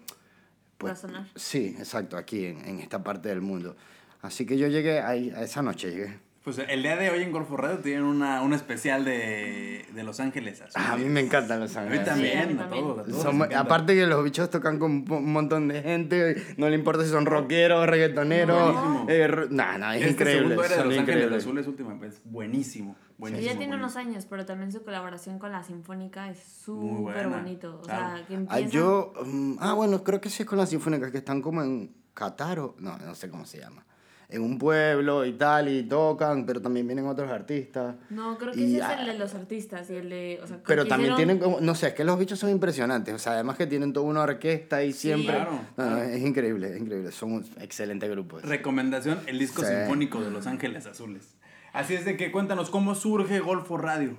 Sonar. 0.96 1.28
Sí, 1.36 1.76
exacto, 1.78 2.16
aquí 2.16 2.46
en, 2.46 2.66
en 2.66 2.80
esta 2.80 3.02
parte 3.02 3.28
del 3.28 3.42
mundo. 3.42 3.76
Así 4.22 4.46
que 4.46 4.56
yo 4.56 4.66
llegué 4.66 5.00
ahí, 5.00 5.30
a 5.30 5.42
esa 5.42 5.60
noche 5.60 5.90
llegué. 5.90 6.18
Pues 6.42 6.58
el 6.58 6.82
día 6.82 6.96
de 6.96 7.10
hoy 7.10 7.22
en 7.22 7.32
Golfo 7.32 7.58
Radio 7.58 7.80
tienen 7.80 8.04
una, 8.04 8.40
un 8.40 8.54
especial 8.54 9.04
de, 9.04 9.84
de 9.92 10.02
Los 10.02 10.20
Ángeles 10.20 10.62
Azules. 10.62 10.74
Ah, 10.74 10.94
a 10.94 10.96
mí 10.96 11.04
me 11.04 11.20
encantan 11.20 11.60
los 11.60 11.76
A 11.76 11.82
mí 11.82 11.88
ángeles. 11.98 12.04
Sí, 12.06 12.10
a 12.10 12.14
mí 12.46 12.54
también, 12.54 12.60
a 12.60 12.68
todos, 12.70 13.52
a 13.54 13.60
aparte 13.60 13.94
que 13.94 14.06
los 14.06 14.24
bichos 14.24 14.48
tocan 14.48 14.78
con 14.78 15.04
un 15.06 15.32
montón 15.32 15.68
de 15.68 15.82
gente, 15.82 16.42
no 16.56 16.66
le 16.70 16.76
importa 16.76 17.04
si 17.04 17.10
son 17.10 17.26
rockeros, 17.26 17.86
reggaetoneros. 17.86 18.74
No. 18.74 19.06
Eh, 19.10 19.28
nah, 19.50 19.76
nah, 19.76 19.94
es 19.96 20.00
este 20.00 20.12
increíble. 20.12 20.48
segundo 20.56 20.64
era 20.64 20.76
de 20.76 20.80
son 20.80 20.88
Los 20.88 20.98
Ángeles 20.98 21.16
increíbles. 21.18 21.44
Azules 21.44 21.66
última 21.66 21.94
vez. 21.94 22.22
Buenísimo. 22.24 22.96
Y 23.18 23.20
buenísimo 23.20 23.52
ya 23.52 23.58
tiene 23.58 23.76
unos 23.76 23.96
años, 23.96 24.24
pero 24.24 24.46
también 24.46 24.72
su 24.72 24.82
colaboración 24.82 25.38
con 25.38 25.52
la 25.52 25.62
Sinfónica 25.62 26.30
es 26.30 26.38
súper 26.42 27.28
bonito. 27.28 27.80
O 27.80 27.82
claro. 27.82 28.16
sea, 28.16 28.26
que 28.26 28.34
Ah, 28.48 28.58
empieza... 28.60 28.66
yo, 28.70 29.12
mm, 29.26 29.56
ah, 29.60 29.74
bueno, 29.74 30.02
creo 30.02 30.22
que 30.22 30.30
sí 30.30 30.44
es 30.44 30.48
con 30.48 30.56
las 30.56 30.70
sinfónicas 30.70 31.10
que 31.10 31.18
están 31.18 31.42
como 31.42 31.62
en 31.62 31.94
Qatar 32.14 32.60
o, 32.60 32.76
no, 32.78 32.96
no 32.96 33.14
sé 33.14 33.28
cómo 33.28 33.44
se 33.44 33.58
llama. 33.58 33.84
En 34.32 34.42
un 34.42 34.58
pueblo 34.58 35.24
y 35.26 35.32
tal, 35.32 35.68
y 35.68 35.82
tocan, 35.82 36.46
pero 36.46 36.62
también 36.62 36.86
vienen 36.86 37.06
otros 37.06 37.30
artistas. 37.30 37.96
No, 38.10 38.38
creo 38.38 38.52
que 38.52 38.60
Y, 38.60 38.76
ese 38.76 38.84
es 38.92 39.00
el 39.00 39.06
de 39.06 39.18
los 39.18 39.34
artistas 39.34 39.90
y 39.90 39.94
el 39.96 40.08
de... 40.08 40.40
O 40.42 40.46
sea, 40.46 40.60
Pero 40.64 40.86
también 40.86 41.12
hicieron- 41.14 41.38
tienen 41.38 41.38
como, 41.38 41.60
no 41.60 41.74
sé, 41.74 41.88
es 41.88 41.94
que 41.94 42.04
los 42.04 42.18
bichos 42.18 42.38
son 42.38 42.50
impresionantes. 42.50 43.12
O 43.14 43.18
sea, 43.18 43.32
además 43.32 43.56
que 43.56 43.66
tienen 43.66 43.92
toda 43.92 44.06
una 44.06 44.20
orquesta 44.22 44.84
y 44.84 44.92
siempre. 44.92 45.34
claro, 45.34 45.50
No, 45.76 45.84
no, 45.84 45.96
claro. 45.96 46.02
es 46.04 46.22
increíble, 46.22 46.74
es 46.74 46.80
increíble. 46.80 47.10
Son 47.12 47.32
un 47.32 47.44
excelente 47.60 48.08
grupo. 48.08 48.38
Recomendación, 48.40 49.18
el 49.26 49.38
disco 49.38 49.62
Sí. 49.62 49.68
sinfónico 49.74 50.20
de 50.22 50.30
Los 50.30 50.46
Ángeles 50.46 50.86
Azules. 50.86 51.34
Así 51.72 51.94
es 51.94 52.04
de 52.04 52.16
que 52.16 52.30
cuéntanos 52.30 52.70
cómo 52.70 52.94
surge 52.94 53.40
Golfo 53.40 53.78
Radio. 53.78 54.16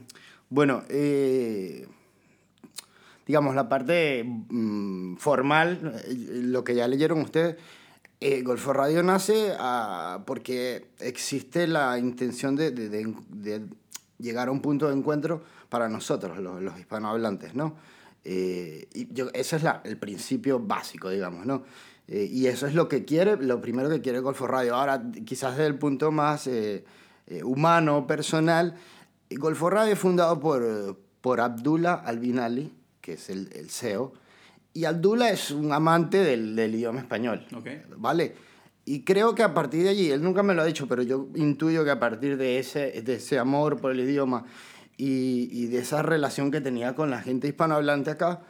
Bueno, 0.49 0.83
eh, 0.89 1.87
digamos, 3.27 3.55
la 3.55 3.69
parte 3.69 4.23
mm, 4.25 5.15
formal, 5.17 6.01
eh, 6.07 6.13
lo 6.43 6.63
que 6.63 6.75
ya 6.75 6.87
leyeron 6.87 7.21
ustedes, 7.21 7.55
eh, 8.21 8.43
Golfo 8.43 8.71
Radio 8.71 9.01
nace 9.01 9.53
ah, 9.59 10.23
porque 10.25 10.89
existe 10.99 11.67
la 11.67 11.97
intención 11.97 12.55
de, 12.55 12.71
llegar 14.19 14.47
a 14.47 14.51
un 14.51 14.61
punto 14.61 14.87
de 14.87 14.93
encuentro 14.93 15.43
para 15.69 15.89
nosotros, 15.89 16.37
los, 16.37 16.61
los 16.61 16.79
hispanohablantes, 16.79 17.55
¿no? 17.55 17.75
Eh, 18.23 18.87
y 18.93 19.11
yo, 19.11 19.29
ese 19.33 19.55
es 19.55 19.63
el 19.83 19.97
principio 19.97 20.59
básico, 20.59 21.09
digamos, 21.09 21.45
¿no? 21.45 21.63
Eh, 22.07 22.29
y 22.31 22.47
eso 22.47 22.67
es 22.67 22.75
lo 22.75 22.87
que 22.87 23.05
quiere, 23.05 23.37
lo 23.37 23.59
primero 23.59 23.89
que 23.89 24.01
quiere 24.01 24.19
Golfo 24.19 24.45
Radio. 24.45 24.75
Ahora, 24.75 25.01
quizás 25.25 25.57
desde 25.57 25.67
el 25.67 25.79
punto 25.79 26.11
más 26.11 26.45
eh, 26.45 26.83
humano, 27.43 28.05
personal, 28.05 28.75
Golfo 29.31 29.69
Radio 29.69 29.93
es 29.93 29.99
fundado 29.99 30.39
por, 30.39 30.99
por 31.21 31.39
Abdullah 31.39 31.93
Albinali, 31.93 32.71
que 32.99 33.13
es 33.13 33.29
el 33.29 33.69
CEO, 33.69 34.13
y 34.73 34.85
Abdullah 34.85 35.29
es 35.31 35.51
un 35.51 35.71
amante 35.73 36.17
del, 36.19 36.55
del 36.55 36.75
idioma 36.75 36.99
español. 36.99 37.45
Ok. 37.55 37.67
¿Vale? 37.97 38.35
Y 38.85 39.01
creo 39.03 39.35
que 39.35 39.43
a 39.43 39.53
partir 39.53 39.83
de 39.83 39.89
allí, 39.89 40.09
él 40.11 40.23
nunca 40.23 40.41
me 40.43 40.53
lo 40.53 40.61
ha 40.61 40.65
dicho, 40.65 40.87
pero 40.87 41.03
yo 41.03 41.27
intuyo 41.35 41.83
que 41.83 41.91
a 41.91 41.99
partir 41.99 42.37
de 42.37 42.57
ese, 42.59 43.01
de 43.01 43.15
ese 43.15 43.37
amor 43.37 43.79
por 43.79 43.91
el 43.91 43.99
idioma 43.99 44.45
y, 44.97 45.49
y 45.51 45.67
de 45.67 45.79
esa 45.79 46.01
relación 46.01 46.51
que 46.51 46.61
tenía 46.61 46.95
con 46.95 47.09
la 47.11 47.21
gente 47.21 47.47
hispanohablante 47.47 48.09
acá, 48.11 48.41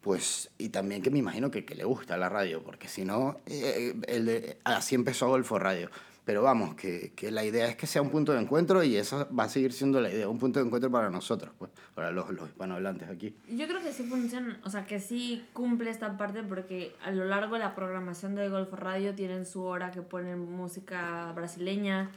pues, 0.00 0.50
y 0.58 0.70
también 0.70 1.02
que 1.02 1.10
me 1.10 1.18
imagino 1.18 1.50
que, 1.50 1.64
que 1.64 1.74
le 1.74 1.84
gusta 1.84 2.16
la 2.16 2.28
radio, 2.28 2.62
porque 2.62 2.88
si 2.88 3.04
no, 3.04 3.38
eh, 3.46 3.94
el 4.08 4.26
de- 4.26 4.58
así 4.64 4.94
empezó 4.94 5.28
Golfo 5.28 5.58
Radio. 5.58 5.90
Pero 6.28 6.42
vamos, 6.42 6.74
que, 6.74 7.14
que 7.16 7.30
la 7.30 7.42
idea 7.42 7.68
es 7.68 7.76
que 7.76 7.86
sea 7.86 8.02
un 8.02 8.10
punto 8.10 8.32
de 8.32 8.42
encuentro 8.42 8.82
y 8.82 8.96
esa 8.96 9.24
va 9.30 9.44
a 9.44 9.48
seguir 9.48 9.72
siendo 9.72 9.98
la 9.98 10.10
idea, 10.10 10.28
un 10.28 10.38
punto 10.38 10.60
de 10.60 10.66
encuentro 10.66 10.90
para 10.90 11.08
nosotros, 11.08 11.52
pues, 11.58 11.70
para 11.94 12.10
los, 12.10 12.28
los 12.28 12.50
hispanohablantes 12.50 13.08
aquí. 13.08 13.34
Yo 13.48 13.66
creo 13.66 13.80
que 13.80 13.94
sí 13.94 14.02
funciona, 14.02 14.60
o 14.62 14.68
sea, 14.68 14.84
que 14.84 15.00
sí 15.00 15.46
cumple 15.54 15.88
esta 15.88 16.18
parte 16.18 16.42
porque 16.42 16.94
a 17.02 17.12
lo 17.12 17.24
largo 17.24 17.54
de 17.54 17.60
la 17.60 17.74
programación 17.74 18.34
de 18.34 18.50
Golfo 18.50 18.76
Radio 18.76 19.14
tienen 19.14 19.46
su 19.46 19.62
hora 19.62 19.90
que 19.90 20.02
ponen 20.02 20.38
música 20.38 21.32
brasileña, 21.32 22.10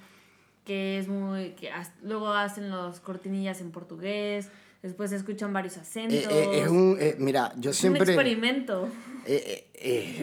que 0.65 0.99
es 0.99 1.07
muy... 1.07 1.51
que 1.51 1.71
luego 2.03 2.33
hacen 2.33 2.69
los 2.69 2.99
cortinillas 2.99 3.61
en 3.61 3.71
portugués, 3.71 4.49
después 4.81 5.11
escuchan 5.11 5.53
varios 5.53 5.77
acentos. 5.77 6.17
Eh, 6.17 6.27
eh, 6.31 6.61
es 6.63 6.67
un, 6.69 6.97
eh, 6.99 7.15
mira, 7.19 7.53
yo 7.57 7.71
Es 7.71 7.77
un 7.77 7.81
siempre... 7.81 8.03
experimento. 8.03 8.89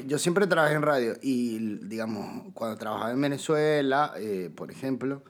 Yo 0.07 0.19
siempre 0.19 0.47
trabajé 0.47 0.75
en 0.75 0.83
radio 0.83 1.15
y, 1.23 1.59
digamos, 1.87 2.53
cuando 2.55 2.77
trabajaba 2.77 3.11
en 3.13 3.21
Venezuela, 3.21 4.13
eh, 4.19 4.51
por 4.55 4.71
ejemplo, 4.71 5.23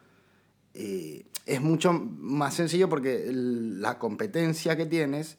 es 0.75 1.61
mucho 1.61 1.93
más 1.93 2.55
sencillo 2.55 2.89
porque 2.89 3.29
el- 3.29 3.81
la 3.81 3.99
competencia 3.99 4.77
que 4.77 4.87
tienes, 4.87 5.39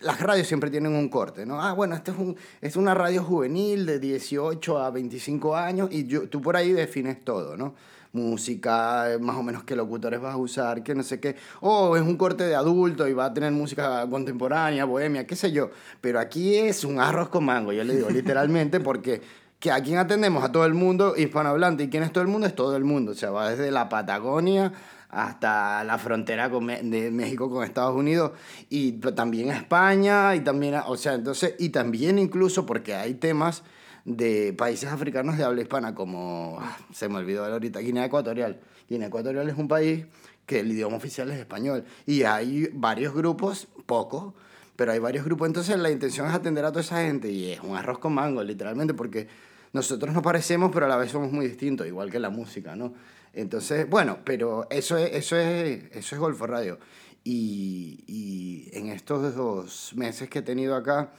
las 0.00 0.20
radios 0.20 0.46
siempre 0.46 0.70
tienen 0.70 0.92
un 0.94 1.08
corte, 1.08 1.44
¿no? 1.46 1.60
Ah, 1.62 1.72
bueno, 1.72 1.94
este 1.94 2.10
es, 2.10 2.16
un, 2.18 2.36
es 2.60 2.76
una 2.76 2.94
radio 2.94 3.22
juvenil 3.22 3.86
de 3.86 3.98
18 3.98 4.78
a 4.78 4.90
25 4.90 5.54
años 5.56 5.88
y 5.92 6.06
yo, 6.06 6.28
tú 6.28 6.40
por 6.40 6.56
ahí 6.56 6.72
defines 6.72 7.22
todo, 7.24 7.56
¿no? 7.56 7.74
Música, 8.16 9.18
más 9.20 9.36
o 9.36 9.42
menos 9.42 9.62
qué 9.64 9.76
locutores 9.76 10.20
vas 10.20 10.34
a 10.34 10.38
usar, 10.38 10.82
qué 10.82 10.94
no 10.94 11.02
sé 11.02 11.20
qué. 11.20 11.36
O 11.60 11.96
es 11.96 12.02
un 12.02 12.16
corte 12.16 12.44
de 12.44 12.54
adulto 12.54 13.06
y 13.06 13.12
va 13.12 13.26
a 13.26 13.34
tener 13.34 13.52
música 13.52 14.08
contemporánea, 14.08 14.84
bohemia, 14.86 15.26
qué 15.26 15.36
sé 15.36 15.52
yo. 15.52 15.70
Pero 16.00 16.18
aquí 16.18 16.56
es 16.56 16.84
un 16.84 16.98
arroz 16.98 17.28
con 17.28 17.44
mango, 17.44 17.72
yo 17.72 17.84
le 17.84 17.96
digo 17.96 18.08
literalmente, 18.10 18.80
porque 18.80 19.20
que 19.60 19.70
a 19.70 19.82
quién 19.82 19.98
atendemos 19.98 20.44
a 20.44 20.52
todo 20.52 20.64
el 20.64 20.74
mundo 20.74 21.14
hispanohablante. 21.16 21.84
¿Y 21.84 21.88
quién 21.88 22.02
es 22.02 22.12
todo 22.12 22.22
el 22.22 22.28
mundo? 22.28 22.46
Es 22.46 22.54
todo 22.54 22.76
el 22.76 22.84
mundo. 22.84 23.12
O 23.12 23.14
sea, 23.14 23.30
va 23.30 23.50
desde 23.50 23.70
la 23.70 23.88
Patagonia 23.88 24.72
hasta 25.08 25.84
la 25.84 25.98
frontera 25.98 26.48
de 26.48 27.10
México 27.10 27.48
con 27.48 27.64
Estados 27.64 27.96
Unidos 27.96 28.32
y 28.68 28.92
también 28.92 29.50
a 29.50 29.56
España 29.56 30.34
y 30.34 30.40
también, 30.40 30.74
o 30.86 30.96
sea, 30.96 31.14
entonces, 31.14 31.54
y 31.58 31.70
también 31.70 32.18
incluso 32.18 32.66
porque 32.66 32.94
hay 32.94 33.14
temas 33.14 33.62
de 34.06 34.54
países 34.56 34.88
africanos 34.90 35.36
de 35.36 35.42
habla 35.42 35.60
hispana 35.60 35.94
como, 35.94 36.58
ah, 36.60 36.78
se 36.94 37.08
me 37.08 37.16
olvidó 37.16 37.44
ahorita, 37.44 37.80
Guinea 37.80 38.04
Ecuatorial. 38.04 38.60
Guinea 38.88 39.08
Ecuatorial 39.08 39.48
es 39.48 39.58
un 39.58 39.66
país 39.66 40.06
que 40.46 40.60
el 40.60 40.70
idioma 40.70 40.96
oficial 40.96 41.28
es 41.32 41.40
español 41.40 41.84
y 42.06 42.22
hay 42.22 42.70
varios 42.72 43.12
grupos, 43.12 43.66
pocos, 43.84 44.32
pero 44.76 44.92
hay 44.92 45.00
varios 45.00 45.24
grupos, 45.24 45.48
entonces 45.48 45.76
la 45.76 45.90
intención 45.90 46.28
es 46.28 46.34
atender 46.34 46.64
a 46.64 46.68
toda 46.70 46.82
esa 46.82 47.02
gente 47.02 47.28
y 47.28 47.50
es 47.50 47.60
un 47.60 47.76
arroz 47.76 47.98
con 47.98 48.14
mango, 48.14 48.44
literalmente, 48.44 48.94
porque 48.94 49.26
nosotros 49.72 50.14
nos 50.14 50.22
parecemos, 50.22 50.70
pero 50.72 50.86
a 50.86 50.88
la 50.88 50.96
vez 50.96 51.10
somos 51.10 51.32
muy 51.32 51.48
distintos, 51.48 51.84
igual 51.84 52.08
que 52.08 52.20
la 52.20 52.30
música, 52.30 52.76
¿no? 52.76 52.94
Entonces, 53.32 53.90
bueno, 53.90 54.18
pero 54.24 54.68
eso 54.70 54.96
es, 54.96 55.12
eso 55.14 55.36
es, 55.36 55.82
eso 55.90 56.14
es 56.14 56.20
Golfo 56.20 56.46
Radio. 56.46 56.78
Y, 57.24 58.04
y 58.06 58.70
en 58.72 58.88
estos 58.88 59.34
dos 59.34 59.92
meses 59.96 60.30
que 60.30 60.38
he 60.38 60.42
tenido 60.42 60.76
acá, 60.76 61.12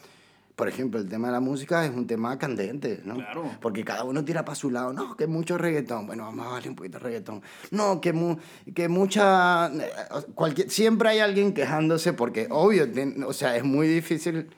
por 0.57 0.67
ejemplo, 0.67 0.99
el 0.99 1.07
tema 1.07 1.27
de 1.27 1.33
la 1.33 1.39
música 1.39 1.85
es 1.85 1.91
un 1.95 2.07
tema 2.07 2.37
candente, 2.39 2.99
¿no? 3.05 3.13
Claro. 3.13 3.49
Porque 3.61 3.85
cada 3.85 4.03
uno 4.03 4.25
tira 4.25 4.43
para 4.43 4.55
su 4.55 4.71
lado. 4.71 4.91
No, 4.91 5.15
que 5.15 5.27
mucho 5.27 5.55
reggaetón. 5.57 6.07
Bueno, 6.07 6.23
vamos 6.23 6.47
a 6.47 6.49
darle 6.53 6.69
un 6.69 6.75
poquito 6.75 6.97
de 6.97 7.03
reggaetón. 7.03 7.43
No, 7.69 8.01
que, 8.01 8.11
mu- 8.11 8.37
que 8.73 8.89
mucha... 8.89 9.67
eh, 9.67 9.89
Cualquier, 10.33 10.69
siempre 10.71 11.09
hay 11.09 11.19
alguien 11.19 11.53
quejándose 11.53 12.11
porque, 12.13 12.47
obvio, 12.49 12.91
ten- 12.91 13.23
o 13.23 13.33
sea, 13.33 13.55
es 13.55 13.63
muy 13.63 13.87
difícil 13.87 14.49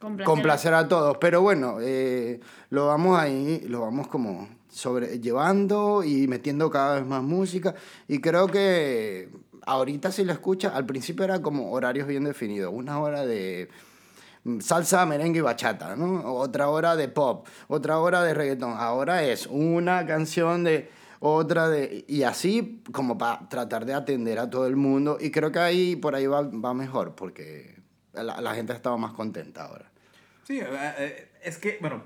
Complacer. 0.00 0.26
complacer 0.26 0.74
a 0.74 0.88
todos. 0.88 1.16
Pero 1.20 1.40
bueno, 1.40 1.76
eh, 1.80 2.40
lo 2.70 2.88
vamos 2.88 3.16
ahí, 3.16 3.64
lo 3.68 3.82
vamos 3.82 4.08
como 4.08 4.48
sobrellevando 4.70 6.02
y 6.04 6.26
metiendo 6.28 6.70
cada 6.70 6.96
vez 6.96 7.06
más 7.06 7.22
música. 7.22 7.74
Y 8.08 8.20
creo 8.20 8.48
que 8.48 9.28
ahorita 9.66 10.10
si 10.12 10.24
lo 10.24 10.32
escuchas, 10.32 10.74
al 10.74 10.84
principio 10.86 11.24
era 11.24 11.40
como 11.42 11.70
horarios 11.72 12.08
bien 12.08 12.24
definidos. 12.24 12.72
Una 12.74 12.98
hora 13.00 13.24
de 13.24 13.68
salsa, 14.60 15.04
merengue 15.06 15.38
y 15.38 15.42
bachata, 15.42 15.96
¿no? 15.96 16.32
Otra 16.34 16.68
hora 16.68 16.96
de 16.96 17.08
pop, 17.08 17.46
otra 17.68 17.98
hora 17.98 18.22
de 18.22 18.34
reggaetón. 18.34 18.74
Ahora 18.76 19.22
es 19.24 19.46
una 19.46 20.06
canción 20.06 20.64
de 20.64 20.90
otra 21.20 21.68
de 21.68 22.04
y 22.08 22.22
así 22.22 22.82
como 22.92 23.18
para 23.18 23.48
tratar 23.48 23.84
de 23.84 23.94
atender 23.94 24.38
a 24.38 24.48
todo 24.48 24.66
el 24.66 24.76
mundo 24.76 25.18
y 25.20 25.30
creo 25.30 25.50
que 25.50 25.58
ahí 25.58 25.96
por 25.96 26.14
ahí 26.14 26.26
va, 26.26 26.42
va 26.42 26.74
mejor 26.74 27.14
porque 27.16 27.76
la, 28.12 28.40
la 28.40 28.54
gente 28.54 28.72
estaba 28.72 28.96
más 28.96 29.12
contenta 29.14 29.64
ahora. 29.64 29.90
Sí, 30.44 30.60
eh, 30.60 30.66
eh, 30.98 31.28
es 31.42 31.58
que, 31.58 31.76
bueno, 31.80 32.04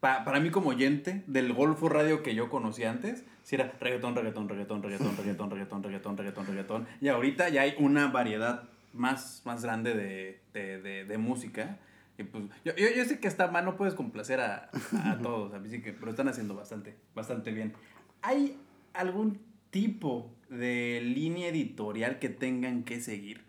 pa- 0.00 0.24
para 0.24 0.40
mí 0.40 0.50
como 0.50 0.70
oyente 0.70 1.22
del 1.26 1.52
Golfo 1.52 1.88
Radio 1.88 2.22
que 2.22 2.34
yo 2.34 2.50
conocí 2.50 2.84
antes, 2.84 3.24
sí 3.44 3.54
era 3.54 3.72
reggaetón, 3.80 4.14
reggaetón, 4.16 4.48
reggaetón, 4.48 4.82
reggaetón, 4.82 5.16
reggaetón, 5.16 5.50
reggaetón, 5.50 5.82
reggaetón, 5.84 6.16
reggaetón, 6.16 6.46
reggaetón. 6.46 6.86
Y 7.00 7.08
ahorita 7.08 7.48
ya 7.48 7.62
hay 7.62 7.74
una 7.78 8.08
variedad 8.08 8.64
más, 8.98 9.42
más 9.44 9.62
grande 9.62 9.94
de, 9.94 10.40
de, 10.52 10.80
de, 10.82 11.04
de 11.04 11.18
música. 11.18 11.78
Y 12.18 12.24
pues, 12.24 12.44
yo, 12.64 12.74
yo, 12.74 12.88
yo 12.94 13.04
sé 13.04 13.20
que 13.20 13.28
está 13.28 13.48
mal, 13.50 13.64
no 13.64 13.76
puedes 13.76 13.94
complacer 13.94 14.40
a, 14.40 14.70
a 15.04 15.18
todos, 15.22 15.54
a 15.54 15.58
mí 15.58 15.70
sí 15.70 15.80
que, 15.80 15.92
pero 15.92 16.10
están 16.10 16.28
haciendo 16.28 16.54
bastante, 16.54 16.96
bastante 17.14 17.52
bien. 17.52 17.74
¿Hay 18.22 18.58
algún 18.92 19.40
tipo 19.70 20.30
de 20.48 21.00
línea 21.02 21.48
editorial 21.48 22.18
que 22.18 22.28
tengan 22.28 22.82
que 22.82 23.00
seguir? 23.00 23.44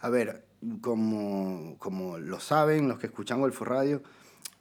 A 0.00 0.08
ver, 0.08 0.46
como, 0.80 1.76
como 1.78 2.18
lo 2.18 2.40
saben 2.40 2.88
los 2.88 2.98
que 2.98 3.06
escuchan 3.06 3.40
Golfo 3.40 3.64
Radio, 3.64 4.02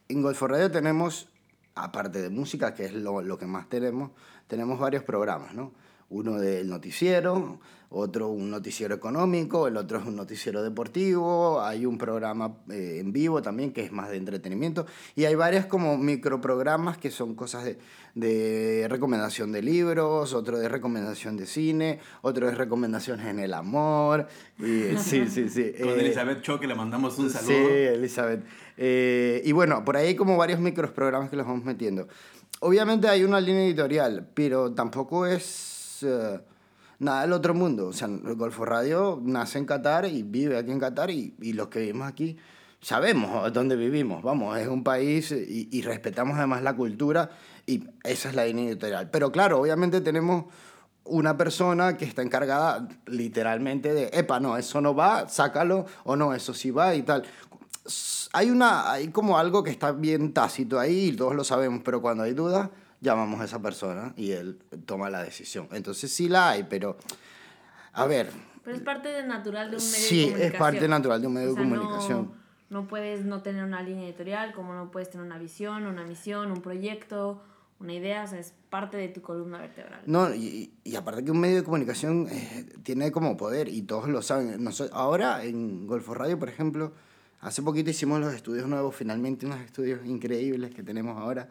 en 0.09 0.21
Golfo 0.21 0.47
Radio 0.47 0.69
tenemos, 0.69 1.29
aparte 1.75 2.21
de 2.21 2.29
música, 2.29 2.73
que 2.73 2.85
es 2.85 2.93
lo, 2.93 3.21
lo 3.21 3.37
que 3.37 3.45
más 3.45 3.69
tenemos, 3.69 4.11
tenemos 4.47 4.79
varios 4.79 5.03
programas, 5.03 5.53
¿no? 5.53 5.71
Uno 6.13 6.39
del 6.39 6.69
noticiero, 6.69 7.59
otro 7.89 8.29
un 8.29 8.49
noticiero 8.49 8.93
económico, 8.93 9.67
el 9.67 9.77
otro 9.77 9.99
es 9.99 10.05
un 10.05 10.15
noticiero 10.15 10.63
deportivo, 10.63 11.61
hay 11.61 11.85
un 11.85 11.97
programa 11.97 12.57
eh, 12.69 12.97
en 12.99 13.11
vivo 13.11 13.41
también 13.41 13.71
que 13.71 13.83
es 13.83 13.91
más 13.91 14.09
de 14.09 14.17
entretenimiento 14.17 14.85
y 15.15 15.25
hay 15.25 15.35
varias 15.35 15.65
como 15.65 15.97
microprogramas 15.97 16.97
que 16.97 17.11
son 17.11 17.35
cosas 17.35 17.63
de, 17.63 17.77
de 18.13 18.87
recomendación 18.89 19.51
de 19.51 19.61
libros, 19.61 20.33
otro 20.33 20.59
de 20.59 20.69
recomendación 20.69 21.35
de 21.35 21.47
cine, 21.47 21.99
otro 22.21 22.47
de 22.47 22.55
recomendaciones 22.55 23.27
en 23.27 23.39
el 23.39 23.53
amor. 23.53 24.27
Y, 24.59 24.97
sí, 24.97 25.27
sí, 25.27 25.49
sí. 25.49 25.73
Con 25.79 25.89
eh, 25.89 26.01
Elizabeth 26.01 26.41
Cho, 26.41 26.59
que 26.59 26.67
le 26.67 26.75
mandamos 26.75 27.17
un 27.17 27.29
saludo. 27.29 27.47
Sí, 27.47 27.53
Elizabeth. 27.53 28.43
Eh, 28.77 29.41
y 29.43 29.51
bueno, 29.51 29.83
por 29.83 29.97
ahí 29.97 30.09
hay 30.09 30.15
como 30.15 30.37
varios 30.37 30.59
microprogramas 30.59 31.29
que 31.29 31.35
los 31.35 31.45
vamos 31.45 31.63
metiendo. 31.63 32.07
Obviamente 32.59 33.07
hay 33.07 33.23
una 33.23 33.41
línea 33.41 33.65
editorial, 33.65 34.29
pero 34.33 34.73
tampoco 34.73 35.25
es 35.25 35.72
eh, 36.03 36.39
nada 36.99 37.21
del 37.21 37.33
otro 37.33 37.53
mundo. 37.53 37.87
O 37.87 37.93
sea, 37.93 38.07
el 38.07 38.35
Golfo 38.35 38.65
Radio 38.65 39.19
nace 39.23 39.59
en 39.59 39.65
Qatar 39.65 40.05
y 40.05 40.23
vive 40.23 40.57
aquí 40.57 40.71
en 40.71 40.79
Qatar 40.79 41.09
y, 41.11 41.35
y 41.41 41.53
los 41.53 41.67
que 41.67 41.79
vivimos 41.79 42.07
aquí 42.07 42.37
sabemos 42.83 43.51
dónde 43.53 43.75
vivimos. 43.75 44.21
Vamos, 44.21 44.57
es 44.57 44.67
un 44.67 44.83
país 44.83 45.31
y, 45.31 45.69
y 45.71 45.81
respetamos 45.81 46.37
además 46.37 46.61
la 46.61 46.75
cultura 46.75 47.29
y 47.65 47.87
esa 48.03 48.29
es 48.29 48.35
la 48.35 48.45
línea 48.45 48.69
editorial. 48.69 49.09
Pero 49.09 49.31
claro, 49.31 49.59
obviamente 49.59 50.01
tenemos 50.01 50.45
una 51.05 51.35
persona 51.37 51.97
que 51.97 52.05
está 52.05 52.21
encargada 52.21 52.87
literalmente 53.07 53.93
de, 53.93 54.09
epa, 54.13 54.39
no, 54.39 54.57
eso 54.57 54.81
no 54.81 54.95
va, 54.95 55.27
sácalo, 55.27 55.85
o 56.03 56.15
no, 56.15 56.33
eso 56.33 56.53
sí 56.53 56.71
va 56.71 56.95
y 56.95 57.03
tal. 57.03 57.23
Hay, 58.31 58.49
una, 58.49 58.91
hay 58.91 59.09
como 59.09 59.37
algo 59.37 59.63
que 59.63 59.71
está 59.71 59.91
bien 59.91 60.33
tácito 60.33 60.79
ahí 60.79 61.09
y 61.09 61.15
todos 61.15 61.35
lo 61.35 61.43
sabemos, 61.43 61.81
pero 61.83 62.01
cuando 62.01 62.23
hay 62.23 62.33
dudas, 62.33 62.69
llamamos 63.03 63.39
a 63.41 63.45
esa 63.45 63.61
persona 63.61 64.13
y 64.17 64.31
él 64.31 64.57
toma 64.87 65.11
la 65.11 65.21
decisión. 65.23 65.67
Entonces 65.71 66.11
sí 66.11 66.27
la 66.29 66.49
hay, 66.49 66.63
pero, 66.63 66.97
a 67.93 68.05
ver, 68.07 68.31
Pero 68.63 68.75
es 68.77 68.81
parte 68.81 69.09
de 69.09 69.27
natural 69.27 69.69
de 69.69 69.77
un 69.77 69.83
medio 69.83 70.07
Sí, 70.07 70.15
de 70.17 70.23
es 70.23 70.29
comunicación. 70.31 70.59
parte 70.59 70.87
natural 70.87 71.21
de 71.21 71.27
un 71.27 71.33
medio 71.33 71.49
O 71.49 71.53
de 71.53 71.55
sea, 71.61 71.63
no- 71.69 71.75
comunicación. 71.81 72.31
No, 72.69 72.87
puedes 72.87 73.23
no 73.23 73.43
tener 73.43 73.63
una 73.63 73.83
línea 73.83 74.05
editorial, 74.07 74.51
como 74.53 74.73
no 74.73 74.89
puedes 74.89 75.11
tener 75.11 75.23
una 75.27 75.37
visión, 75.37 75.85
una 75.85 76.03
misión, 76.05 76.51
un 76.51 76.61
proyecto, 76.61 77.39
una 77.79 77.93
idea, 77.93 78.23
o 78.23 78.27
sea, 78.27 78.39
es 78.39 78.53
parte 78.71 78.97
de 78.97 79.09
tu 79.09 79.21
columna 79.21 79.59
vertebral. 79.59 80.01
No, 80.07 80.33
y, 80.33 80.73
y 80.83 80.95
aparte 80.95 81.23
que 81.23 81.29
un 81.29 81.39
medio 81.39 81.57
de 81.57 81.63
comunicación 81.63 82.27
eh, 82.31 82.65
tiene 82.81 83.11
como 83.11 83.37
poder 83.37 83.67
y 83.67 83.83
todos 83.83 84.07
lo 84.09 84.21
saben. 84.23 84.63
Noso- 84.65 84.89
ahora 84.93 85.43
en 85.43 85.85
Golfo 85.85 86.15
Radio, 86.15 86.39
por 86.39 86.49
ejemplo, 86.49 86.93
hace 87.41 87.61
poquito 87.61 87.91
hicimos 87.91 88.19
los 88.21 88.33
estudios 88.33 88.67
nuevos, 88.67 88.95
finalmente 88.95 89.45
unos 89.45 89.59
estudios 89.59 90.03
increíbles 90.05 90.73
que 90.73 90.81
tenemos 90.81 91.15
ahora, 91.19 91.49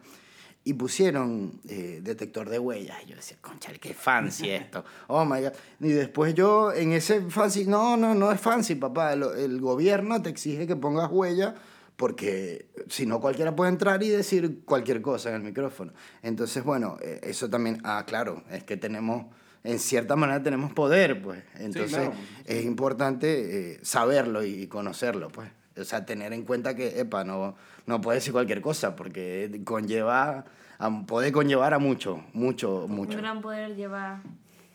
y 0.65 0.73
pusieron 0.73 1.59
eh, 1.67 1.99
detector 2.01 2.49
de 2.49 2.59
huellas. 2.59 2.97
Y 3.05 3.09
yo 3.09 3.15
decía, 3.15 3.37
conchale, 3.41 3.79
qué 3.79 3.93
fancy 3.93 4.49
esto. 4.49 4.83
Oh 5.07 5.25
my 5.25 5.41
God. 5.41 5.53
Y 5.79 5.89
después 5.89 6.33
yo 6.33 6.71
en 6.73 6.93
ese 6.93 7.21
fancy, 7.29 7.65
no, 7.65 7.97
no, 7.97 8.15
no 8.15 8.31
es 8.31 8.39
fancy, 8.39 8.75
papá. 8.75 9.13
El, 9.13 9.23
el 9.23 9.59
gobierno 9.59 10.21
te 10.21 10.29
exige 10.29 10.65
que 10.65 10.75
pongas 10.75 11.11
huella 11.11 11.55
porque 11.95 12.65
si 12.89 13.05
no 13.05 13.19
cualquiera 13.19 13.55
puede 13.55 13.71
entrar 13.71 14.01
y 14.03 14.09
decir 14.09 14.61
cualquier 14.65 15.01
cosa 15.01 15.29
en 15.29 15.35
el 15.35 15.43
micrófono. 15.43 15.93
Entonces, 16.21 16.63
bueno, 16.63 16.97
eh, 17.01 17.19
eso 17.23 17.49
también, 17.49 17.79
ah, 17.83 18.03
claro, 18.05 18.43
es 18.51 18.63
que 18.63 18.77
tenemos, 18.77 19.25
en 19.63 19.79
cierta 19.79 20.15
manera 20.15 20.41
tenemos 20.41 20.73
poder, 20.73 21.21
pues. 21.21 21.43
Entonces, 21.55 21.97
claro. 21.97 22.13
es 22.45 22.65
importante 22.65 23.73
eh, 23.73 23.79
saberlo 23.83 24.43
y 24.43 24.67
conocerlo, 24.67 25.29
pues. 25.29 25.49
O 25.79 25.83
sea, 25.83 26.05
tener 26.05 26.33
en 26.33 26.43
cuenta 26.43 26.75
que, 26.75 26.99
epa, 26.99 27.23
no, 27.23 27.55
no 27.87 28.01
puede 28.01 28.17
decir 28.19 28.31
cualquier 28.33 28.61
cosa 28.61 28.95
porque 28.95 29.61
conlleva, 29.65 30.45
a- 30.77 31.01
puede 31.07 31.31
conllevar 31.31 31.73
a 31.73 31.79
mucho, 31.79 32.23
mucho, 32.33 32.87
mucho. 32.87 33.11
Un 33.11 33.17
gran 33.17 33.41
poder 33.41 33.75
lleva 33.75 34.21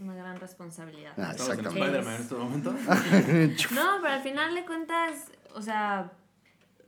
una 0.00 0.14
gran 0.14 0.38
responsabilidad. 0.40 1.12
Ah, 1.17 1.31
Exactamente. 1.33 1.99
En 1.99 2.09
estos 2.09 2.38
momentos. 2.38 2.75
No, 3.75 3.99
pero 4.02 4.14
al 4.14 4.23
final 4.23 4.55
de 4.55 4.64
cuentas, 4.64 5.31
o 5.55 5.62
sea, 5.62 6.12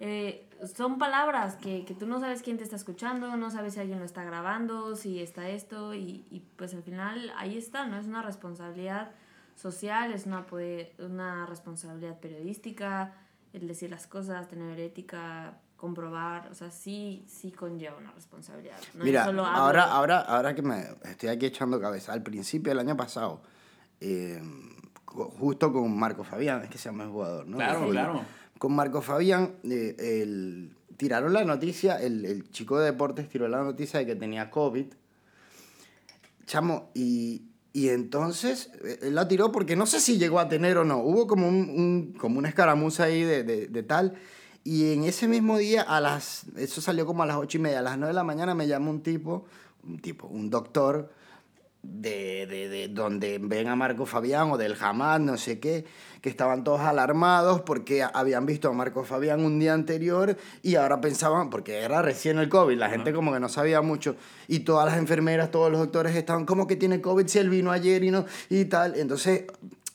eh, 0.01 0.47
son 0.75 0.99
palabras 0.99 1.57
que, 1.57 1.85
que 1.85 1.95
tú 1.95 2.07
no 2.07 2.21
sabes 2.21 2.43
quién 2.43 2.57
te 2.59 2.65
está 2.65 2.77
escuchando, 2.77 3.37
no 3.37 3.51
sabes 3.51 3.75
si 3.75 3.81
alguien 3.81 3.99
lo 3.99 4.05
está 4.05 4.25
grabando, 4.25 4.97
si 4.97 5.21
está 5.21 5.49
esto, 5.49 5.95
y, 5.95 6.25
y 6.31 6.41
pues 6.57 6.75
al 6.75 6.83
final 6.83 7.33
ahí 7.37 7.57
está, 7.57 7.87
¿no? 7.87 7.97
Es 7.99 8.07
una 8.07 8.23
responsabilidad 8.23 9.11
social, 9.57 10.13
es 10.13 10.27
una, 10.27 10.47
poe- 10.47 10.93
una 10.99 11.47
responsabilidad 11.47 12.19
periodística, 12.21 13.13
el 13.53 13.67
decir 13.69 13.91
las 13.91 14.07
cosas, 14.07 14.49
tener 14.49 14.79
ética, 14.79 15.59
comprobar, 15.77 16.49
o 16.51 16.55
sea, 16.55 16.71
sí, 16.71 17.25
sí 17.27 17.51
conlleva 17.51 17.97
una 17.97 18.13
responsabilidad. 18.13 18.77
No 18.95 19.05
Mira, 19.05 19.25
solo 19.25 19.47
ahora, 19.47 19.85
ahora, 19.85 20.21
ahora 20.21 20.55
que 20.55 20.63
me 20.63 20.85
estoy 21.05 21.31
aquí 21.31 21.47
echando 21.47 21.81
cabeza, 21.81 22.13
al 22.13 22.23
principio 22.23 22.71
del 22.71 22.79
año 22.81 22.97
pasado, 22.97 23.41
eh, 24.01 24.41
justo 25.07 25.73
con 25.73 25.97
Marco 25.99 26.23
Fabián, 26.23 26.63
es 26.63 26.71
que 26.71 26.79
se 26.79 26.91
llama 26.91 27.05
el 27.05 27.11
jugador, 27.11 27.47
¿no? 27.47 27.57
Claro, 27.57 27.89
claro. 27.89 28.25
Con 28.59 28.75
Marco 28.75 29.01
Fabián, 29.01 29.55
eh, 29.65 29.97
el- 30.23 30.77
tiraron 30.99 31.33
la 31.33 31.45
noticia, 31.47 31.97
el, 31.97 32.27
el 32.27 32.51
chico 32.51 32.79
de 32.79 32.85
deportes 32.93 33.27
tiró 33.29 33.49
la 33.49 33.63
noticia 33.63 33.99
de 34.01 34.07
que 34.07 34.17
tenía 34.17 34.51
COVID. 34.51 34.87
Chamo, 36.47 36.91
y, 36.95 37.43
y 37.73 37.89
entonces 37.91 38.71
eh, 38.85 38.99
él 39.03 39.15
la 39.15 39.29
tiró 39.29 39.53
porque 39.53 39.77
no 39.77 39.87
sé 39.87 40.01
si 40.01 40.19
llegó 40.19 40.41
a 40.41 40.49
tener 40.49 40.79
o 40.79 40.85
no. 40.85 40.99
Hubo 40.99 41.27
como, 41.27 41.49
un, 41.49 41.55
un- 41.71 42.15
como 42.19 42.39
una 42.39 42.49
escaramuza 42.49 43.05
ahí 43.05 43.23
de, 43.23 43.45
de, 43.45 43.67
de 43.69 43.83
tal. 43.83 44.15
Y 44.65 44.93
en 44.93 45.05
ese 45.05 45.27
mismo 45.29 45.57
día, 45.59 45.83
a 45.83 46.01
las, 46.01 46.45
eso 46.57 46.81
salió 46.81 47.07
como 47.07 47.23
a 47.23 47.27
las 47.27 47.37
ocho 47.37 47.59
y 47.59 47.61
media, 47.63 47.79
a 47.79 47.83
las 47.83 47.97
nueve 47.97 48.09
de 48.11 48.15
la 48.15 48.25
mañana 48.25 48.55
me 48.55 48.67
llama 48.69 48.91
un 48.91 49.03
tipo, 49.03 49.47
un 49.85 49.99
tipo, 50.01 50.27
un 50.27 50.51
doctor 50.51 51.11
de, 51.83 52.47
de, 52.47 52.69
de 52.69 52.89
donde 52.89 53.39
ven 53.39 53.69
a 53.69 53.77
Marco 53.77 54.05
Fabián 54.05 54.51
o 54.51 54.59
del 54.59 54.77
Hamas, 54.81 55.21
no 55.21 55.37
sé 55.37 55.59
qué, 55.59 55.85
que 56.21 56.29
estaban 56.29 56.63
todos 56.63 56.81
alarmados 56.81 57.63
porque 57.63 58.03
habían 58.03 58.45
visto 58.45 58.69
a 58.69 58.73
Marco 58.73 59.05
Fabián 59.05 59.45
un 59.45 59.59
día 59.59 59.73
anterior 59.73 60.37
y 60.63 60.75
ahora 60.75 61.01
pensaban, 61.01 61.49
porque 61.49 61.79
era 61.79 62.03
recién 62.03 62.39
el 62.39 62.49
COVID, 62.49 62.77
la 62.77 62.91
gente 62.91 63.13
como 63.13 63.33
que 63.33 63.41
no 63.41 63.49
sabía 63.49 63.81
mucho 63.81 64.17
y 64.47 64.61
todas 64.61 64.87
las 64.87 64.99
enfermeras, 64.99 65.51
todos 65.51 65.71
los 65.71 65.81
doctores 65.81 66.15
estaban 66.15 66.45
como 66.45 66.67
que 66.67 66.77
tiene 66.77 67.01
COVID 67.01 67.27
si 67.27 67.39
él 67.39 67.49
vino 67.49 67.73
ayer 67.73 68.05
y 68.05 68.11
no 68.11 68.27
y 68.51 68.67
tal. 68.67 68.97
Entonces, 68.97 69.45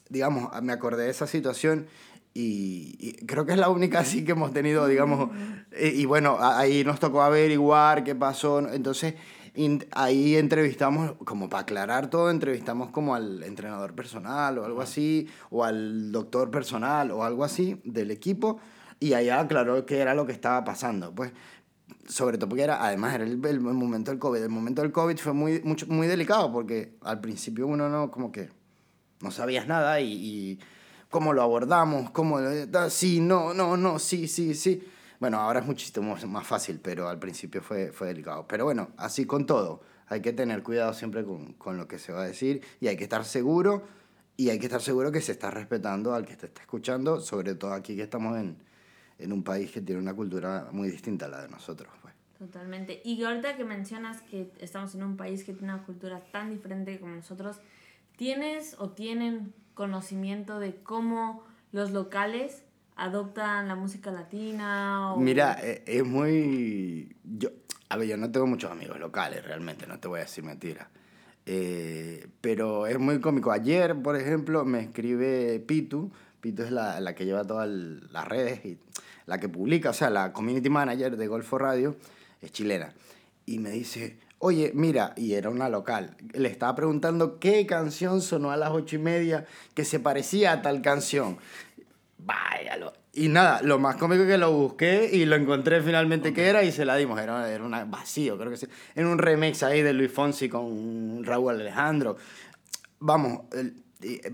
digamos, 0.10 0.50
me 0.63 0.74
acordé 0.74 1.04
de 1.04 1.12
esa 1.12 1.28
situación 1.28 1.88
y, 2.34 2.95
y 3.00 3.26
creo 3.26 3.45
que 3.45 3.54
es 3.54 3.60
la 3.60 3.69
única 3.69 4.00
así 4.00 4.26
que 4.26 4.32
hemos 4.32 4.52
tenido, 4.52 4.88
digamos, 4.88 5.30
eh, 5.71 5.93
y 5.95 6.06
bueno, 6.06 6.38
ahí 6.41 6.84
nos 6.84 7.00
tocó 7.00 7.21
averiguar 7.21 8.04
qué 8.04 8.15
pasó, 8.15 8.60
entonces 8.60 9.13
in- 9.55 9.85
ahí 9.91 10.35
entrevistamos, 10.35 11.13
como 11.25 11.49
para 11.49 11.61
aclarar 11.61 12.09
todo, 12.09 12.29
entrevistamos 12.31 12.89
como 12.91 13.15
al 13.15 13.43
entrenador 13.43 13.93
personal 13.93 14.57
o 14.57 14.65
algo 14.65 14.81
así, 14.81 15.27
o 15.49 15.63
al 15.63 16.11
doctor 16.11 16.51
personal 16.51 17.11
o 17.11 17.23
algo 17.23 17.43
así 17.43 17.79
del 17.83 18.11
equipo, 18.11 18.59
y 18.99 19.13
ahí 19.13 19.29
aclaró 19.29 19.85
qué 19.85 19.99
era 19.99 20.13
lo 20.13 20.25
que 20.25 20.31
estaba 20.31 20.63
pasando, 20.63 21.13
pues. 21.13 21.31
Sobre 22.07 22.37
todo 22.37 22.49
porque 22.49 22.63
era, 22.63 22.83
además 22.85 23.15
era 23.15 23.23
el, 23.23 23.43
el 23.45 23.59
momento 23.59 24.11
del 24.11 24.19
COVID, 24.19 24.41
el 24.41 24.49
momento 24.49 24.81
del 24.81 24.91
COVID 24.91 25.17
fue 25.17 25.33
muy, 25.33 25.61
mucho, 25.63 25.87
muy 25.87 26.07
delicado 26.07 26.51
porque 26.51 26.95
al 27.01 27.19
principio 27.19 27.65
uno 27.67 27.89
no, 27.89 28.11
como 28.11 28.31
que 28.31 28.49
no 29.21 29.31
sabías 29.31 29.67
nada 29.67 29.99
y, 30.01 30.11
y 30.13 30.59
cómo 31.09 31.33
lo 31.33 31.41
abordamos, 31.41 32.11
cómo, 32.11 32.39
sí, 32.89 33.19
no, 33.19 33.53
no, 33.53 33.75
no, 33.77 33.97
sí, 33.99 34.27
sí, 34.27 34.53
sí. 34.53 34.83
Bueno, 35.25 35.39
ahora 35.39 35.61
es 35.61 35.65
muchísimo 35.65 36.15
más 36.27 36.45
fácil, 36.45 36.79
pero 36.79 37.09
al 37.09 37.17
principio 37.17 37.59
fue, 37.59 37.91
fue 37.91 38.05
delicado. 38.05 38.47
Pero 38.47 38.65
bueno, 38.65 38.91
así 38.95 39.25
con 39.25 39.47
todo, 39.47 39.81
hay 40.05 40.21
que 40.21 40.33
tener 40.33 40.61
cuidado 40.61 40.93
siempre 40.93 41.25
con, 41.25 41.53
con 41.53 41.77
lo 41.77 41.88
que 41.88 41.97
se 41.97 42.13
va 42.13 42.21
a 42.21 42.27
decir 42.27 42.61
y 42.79 42.89
hay 42.89 42.95
que 42.95 43.05
estar 43.05 43.25
seguro 43.25 43.88
y 44.38 44.49
hay 44.49 44.59
que 44.59 44.67
estar 44.67 44.83
seguro 44.83 45.11
que 45.11 45.21
se 45.21 45.31
está 45.31 45.49
respetando 45.49 46.13
al 46.13 46.27
que 46.27 46.35
te 46.35 46.45
está 46.45 46.61
escuchando, 46.61 47.19
sobre 47.21 47.55
todo 47.55 47.73
aquí 47.73 47.95
que 47.95 48.03
estamos 48.03 48.38
en, 48.38 48.55
en 49.17 49.33
un 49.33 49.43
país 49.43 49.71
que 49.71 49.81
tiene 49.81 49.99
una 49.99 50.13
cultura 50.13 50.69
muy 50.71 50.91
distinta 50.91 51.25
a 51.25 51.29
la 51.29 51.41
de 51.41 51.49
nosotros. 51.49 51.91
Pues. 52.03 52.13
Totalmente. 52.38 53.01
Y 53.03 53.23
ahorita 53.23 53.57
que 53.57 53.65
mencionas 53.65 54.21
que 54.21 54.51
estamos 54.59 54.93
en 54.93 55.01
un 55.01 55.17
país 55.17 55.43
que 55.43 55.53
tiene 55.53 55.73
una 55.73 55.83
cultura 55.85 56.21
tan 56.31 56.51
diferente 56.51 56.99
como 56.99 57.15
nosotros, 57.15 57.61
¿tienes 58.15 58.75
o 58.77 58.91
tienen 58.91 59.55
conocimiento 59.73 60.59
de 60.59 60.75
cómo 60.75 61.43
los 61.71 61.89
locales 61.89 62.64
adoptan 62.95 63.67
la 63.67 63.75
música 63.75 64.12
latina? 64.12 65.13
O... 65.13 65.19
Mira, 65.19 65.58
eh, 65.62 65.84
es 65.86 66.05
muy... 66.05 67.15
Yo, 67.23 67.49
a 67.89 67.97
ver, 67.97 68.08
yo 68.08 68.17
no 68.17 68.31
tengo 68.31 68.47
muchos 68.47 68.71
amigos 68.71 68.99
locales 68.99 69.43
realmente, 69.43 69.88
no 69.88 69.99
te 69.99 70.08
voy 70.08 70.19
a 70.19 70.23
decir 70.23 70.43
mentira. 70.43 70.89
Eh, 71.45 72.27
pero 72.41 72.88
es 72.88 72.97
muy 72.97 73.19
cómico. 73.19 73.51
Ayer, 73.51 73.95
por 74.01 74.15
ejemplo, 74.15 74.65
me 74.65 74.79
escribe 74.79 75.60
Pitu. 75.60 76.12
Pitu 76.41 76.63
es 76.63 76.71
la, 76.71 76.99
la 76.99 77.13
que 77.13 77.25
lleva 77.25 77.43
todas 77.43 77.69
las 77.69 78.27
redes 78.27 78.65
y 78.65 78.79
la 79.25 79.39
que 79.39 79.49
publica, 79.49 79.89
o 79.89 79.93
sea, 79.93 80.10
la 80.10 80.34
community 80.34 80.69
manager 80.69 81.17
de 81.17 81.27
Golfo 81.27 81.58
Radio, 81.58 81.95
es 82.41 82.51
chilena. 82.51 82.93
Y 83.45 83.60
me 83.60 83.69
dice, 83.71 84.19
oye, 84.39 84.71
mira, 84.73 85.13
y 85.15 85.34
era 85.34 85.49
una 85.49 85.69
local. 85.69 86.15
Le 86.34 86.49
estaba 86.49 86.75
preguntando 86.75 87.39
qué 87.39 87.65
canción 87.65 88.21
sonó 88.21 88.51
a 88.51 88.58
las 88.58 88.71
ocho 88.71 88.95
y 88.95 88.99
media 88.99 89.45
que 89.73 89.86
se 89.86 89.99
parecía 89.99 90.51
a 90.51 90.62
tal 90.62 90.81
canción. 90.81 91.38
Váyalo. 92.25 92.91
Y 93.13 93.29
nada, 93.29 93.61
lo 93.61 93.79
más 93.79 93.95
cómico 93.97 94.23
es 94.23 94.29
que 94.29 94.38
lo 94.38 94.51
busqué 94.51 95.09
y 95.13 95.25
lo 95.25 95.35
encontré 95.35 95.81
finalmente 95.81 96.33
que 96.33 96.47
era 96.47 96.63
y 96.63 96.71
se 96.71 96.83
la 96.83 96.95
dimos. 96.95 97.19
Era, 97.21 97.49
era 97.49 97.63
una 97.63 97.85
vacío, 97.85 98.38
creo 98.38 98.49
que 98.51 98.57
sí. 98.57 98.67
Era 98.95 99.07
un 99.07 99.17
remix 99.17 99.63
ahí 99.63 99.81
de 99.81 99.93
Luis 99.93 100.11
Fonsi 100.11 100.49
con 100.49 101.23
Raúl 101.23 101.53
Alejandro. 101.55 102.17
vamos, 102.99 103.41
el- 103.53 103.75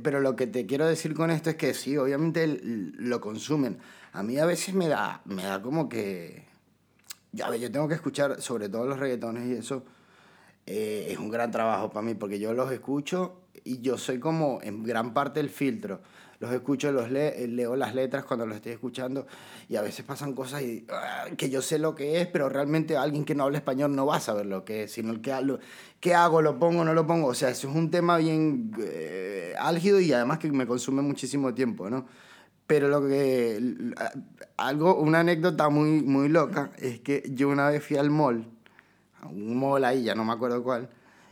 pero 0.01 0.19
lo 0.21 0.35
que 0.35 0.47
te 0.47 0.65
quiero 0.65 0.85
decir 0.87 1.13
con 1.13 1.29
esto 1.31 1.49
es 1.49 1.55
que 1.55 1.73
sí, 1.73 1.97
obviamente 1.97 2.43
el- 2.43 2.93
lo 2.97 3.19
consumen. 3.19 3.77
A 4.13 4.23
mí 4.23 4.37
a 4.37 4.45
veces 4.45 4.73
me 4.73 4.87
da, 4.87 5.21
me 5.25 5.43
da 5.43 5.61
como 5.61 5.89
que... 5.89 6.45
Ya 7.33 7.49
ver, 7.49 7.59
yo 7.59 7.71
tengo 7.71 7.87
que 7.87 7.95
escuchar, 7.95 8.41
sobre 8.41 8.69
todo 8.69 8.85
los 8.85 8.99
reggaetones 8.99 9.47
y 9.47 9.53
eso, 9.53 9.83
eh, 10.65 11.07
es 11.09 11.17
un 11.17 11.29
gran 11.29 11.51
trabajo 11.51 11.89
para 11.89 12.05
mí, 12.05 12.13
porque 12.13 12.39
yo 12.39 12.53
los 12.53 12.71
escucho 12.71 13.40
y 13.63 13.81
yo 13.81 13.97
soy 13.97 14.19
como 14.19 14.59
en 14.61 14.83
gran 14.83 15.13
parte 15.13 15.39
el 15.39 15.49
filtro. 15.49 16.01
Los 16.39 16.51
escucho, 16.53 16.91
los 16.91 17.11
le- 17.11 17.47
leo 17.47 17.75
las 17.75 17.93
letras 17.93 18.25
cuando 18.25 18.47
los 18.47 18.55
estoy 18.55 18.71
escuchando 18.71 19.27
y 19.69 19.75
a 19.75 19.83
veces 19.83 20.03
pasan 20.03 20.33
cosas 20.33 20.63
y, 20.63 20.87
ah, 20.89 21.25
que 21.37 21.51
yo 21.51 21.61
sé 21.61 21.77
lo 21.77 21.93
que 21.93 22.19
es, 22.19 22.25
pero 22.27 22.49
realmente 22.49 22.97
alguien 22.97 23.25
que 23.25 23.35
no 23.35 23.43
habla 23.43 23.59
español 23.59 23.95
no 23.95 24.07
va 24.07 24.15
a 24.15 24.19
saber 24.19 24.47
lo 24.47 24.65
que 24.65 24.83
es, 24.85 24.91
sino 24.93 25.11
el 25.11 25.21
que 25.21 25.39
lo, 25.43 25.59
qué 25.99 26.15
hago, 26.15 26.41
lo 26.41 26.57
pongo, 26.57 26.83
no 26.83 26.95
lo 26.95 27.05
pongo. 27.05 27.27
O 27.27 27.33
sea, 27.35 27.49
eso 27.49 27.69
es 27.69 27.75
un 27.75 27.91
tema 27.91 28.17
bien 28.17 28.71
eh, 28.79 29.53
álgido 29.59 29.99
y 29.99 30.11
además 30.13 30.39
que 30.39 30.51
me 30.51 30.65
consume 30.65 31.03
muchísimo 31.03 31.53
tiempo, 31.53 31.91
¿no? 31.91 32.07
Pero 32.65 32.87
lo 32.87 33.07
que. 33.07 33.93
Algo, 34.57 34.95
una 34.95 35.19
anécdota 35.19 35.69
muy, 35.69 36.01
muy 36.01 36.27
loca 36.29 36.71
es 36.79 36.99
que 37.01 37.23
yo 37.33 37.49
una 37.49 37.69
vez 37.69 37.83
fui 37.83 37.97
al 37.97 38.09
mall, 38.09 38.45
a 39.21 39.27
un 39.27 39.57
mall 39.57 39.83
ahí, 39.85 40.03
ya 40.03 40.15
no 40.15 40.23
me 40.25 40.33
acuerdo 40.33 40.63
cuál, 40.63 40.89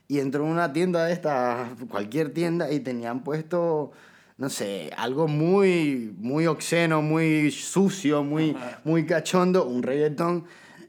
y 0.10 0.19
entró 0.19 0.43
en 0.43 0.50
una 0.50 0.74
tienda 0.74 1.06
de 1.06 1.13
esta, 1.13 1.69
cualquier 1.88 2.34
tienda, 2.34 2.72
y 2.72 2.80
tenían 2.80 3.24
puesto, 3.24 3.91
no 4.38 4.50
sé, 4.50 4.89
algo 4.98 5.28
muy, 5.28 6.15
muy 6.17 6.48
obsceno, 6.48 7.04
muy 7.04 7.52
sucio, 7.52 8.24
muy, 8.24 8.58
muy 8.84 9.06
cachondo, 9.06 9.65
un 9.65 9.84
reggaetón. 9.84 10.45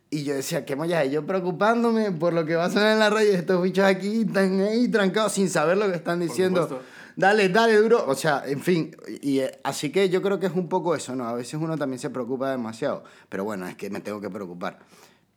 Y 0.08 0.24
yo 0.24 0.34
decía, 0.34 0.64
qué 0.64 0.74
molla, 0.74 1.04
yo 1.04 1.26
preocupándome 1.26 2.10
por 2.12 2.32
lo 2.32 2.46
que 2.46 2.56
va 2.56 2.64
a 2.64 2.70
sonar 2.70 2.94
en 2.94 2.98
la 2.98 3.10
radio, 3.10 3.30
estos 3.32 3.62
bichos 3.62 3.84
aquí 3.84 4.22
están 4.22 4.58
ahí 4.62 4.88
trancados 4.88 5.32
sin 5.32 5.50
saber 5.50 5.76
lo 5.76 5.88
que 5.90 5.96
están 5.96 6.18
diciendo. 6.18 6.80
Dale, 7.14 7.50
dale 7.50 7.76
duro. 7.76 8.06
O 8.06 8.14
sea, 8.14 8.42
en 8.46 8.62
fin. 8.62 8.96
Y, 9.20 9.40
eh, 9.40 9.60
así 9.62 9.92
que 9.92 10.08
yo 10.08 10.22
creo 10.22 10.40
que 10.40 10.46
es 10.46 10.54
un 10.54 10.70
poco 10.70 10.94
eso, 10.94 11.14
¿no? 11.14 11.28
A 11.28 11.34
veces 11.34 11.60
uno 11.60 11.76
también 11.76 11.98
se 11.98 12.08
preocupa 12.08 12.50
demasiado. 12.50 13.04
Pero 13.28 13.44
bueno, 13.44 13.66
es 13.66 13.76
que 13.76 13.90
me 13.90 14.00
tengo 14.00 14.22
que 14.22 14.30
preocupar. 14.30 14.78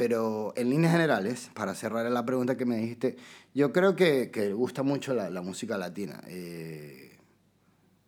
Pero 0.04 0.52
en 0.58 0.70
líneas 0.70 0.92
generales, 0.92 1.50
para 1.54 1.74
cerrar 1.76 2.12
la 2.12 2.26
pregunta 2.26 2.58
que 2.58 2.66
me 2.66 2.76
dijiste, 2.76 3.16
yo 3.54 3.72
creo 3.72 3.96
que, 3.96 4.32
que 4.32 4.52
gusta 4.52 4.84
mucho 4.84 5.14
la, 5.14 5.30
la 5.30 5.42
música 5.42 5.78
latina. 5.78 6.22
Eh, 6.28 7.16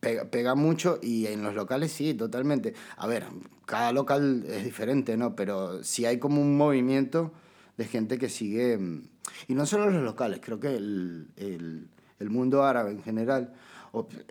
pega, 0.01 0.25
pega 0.25 0.55
mucho 0.55 0.99
y 1.01 1.27
en 1.27 1.41
los 1.41 1.55
locales 1.55 1.93
sí, 1.93 2.13
totalmente. 2.13 2.73
A 2.97 3.07
ver, 3.07 3.23
cada 3.65 3.93
local 3.93 4.43
es 4.45 4.65
diferente, 4.65 5.15
¿no? 5.15 5.37
Pero 5.37 5.85
sí 5.85 6.05
hay 6.05 6.19
como 6.19 6.41
un 6.41 6.57
movimiento 6.57 7.31
de 7.77 7.85
gente 7.85 8.17
que 8.17 8.27
sigue... 8.27 8.77
mm, 8.77 9.03
Y 9.47 9.53
no 9.53 9.65
solo 9.65 9.89
los 9.89 10.03
locales, 10.03 10.41
creo 10.43 10.59
que 10.59 10.75
el, 10.75 11.29
el, 11.37 11.87
el 12.19 12.29
mundo 12.29 12.65
árabe 12.65 12.91
en 12.91 13.03
general. 13.03 13.53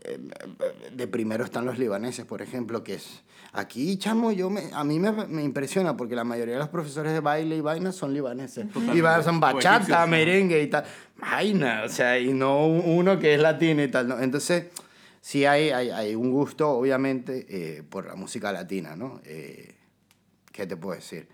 Eh, 0.05 0.19
de 0.95 1.07
primero 1.07 1.45
están 1.45 1.65
los 1.65 1.79
libaneses, 1.79 2.25
por 2.25 2.43
ejemplo, 2.43 2.83
que 2.85 2.95
es... 2.95 3.23
Aquí, 3.53 3.97
chamo, 3.99 4.33
yo 4.33 4.51
me, 4.51 4.63
a 4.73 4.83
mí 4.83 4.99
me, 4.99 5.13
me 5.13 5.45
impresiona 5.45 5.97
porque 5.97 6.17
la 6.17 6.25
mayoría 6.25 6.55
de 6.55 6.61
los 6.61 6.71
profesores 6.71 7.13
de 7.13 7.21
baile 7.21 7.57
y 7.57 7.61
vaina 7.61 7.93
son 7.93 8.13
libaneses. 8.13 8.67
Y 8.93 9.01
son 9.23 9.39
bachata, 9.39 10.05
merengue 10.07 10.61
y 10.61 10.67
tal. 10.67 10.85
Vaina, 11.17 11.83
o 11.85 11.89
sea, 11.89 12.19
y 12.19 12.33
no 12.33 12.67
uno 12.67 13.19
que 13.21 13.35
es 13.35 13.41
latino 13.41 13.83
y 13.83 13.89
tal. 13.89 14.09
¿no? 14.09 14.21
Entonces, 14.21 14.67
sí 15.21 15.45
hay, 15.45 15.71
hay, 15.71 15.91
hay 15.91 16.15
un 16.17 16.33
gusto, 16.33 16.69
obviamente, 16.71 17.47
eh, 17.49 17.83
por 17.85 18.07
la 18.07 18.17
música 18.17 18.51
latina, 18.53 18.97
¿no? 18.97 19.21
Eh, 19.25 19.77
¿Qué 20.51 20.67
te 20.67 20.77
puedo 20.77 20.97
decir? 20.97 21.29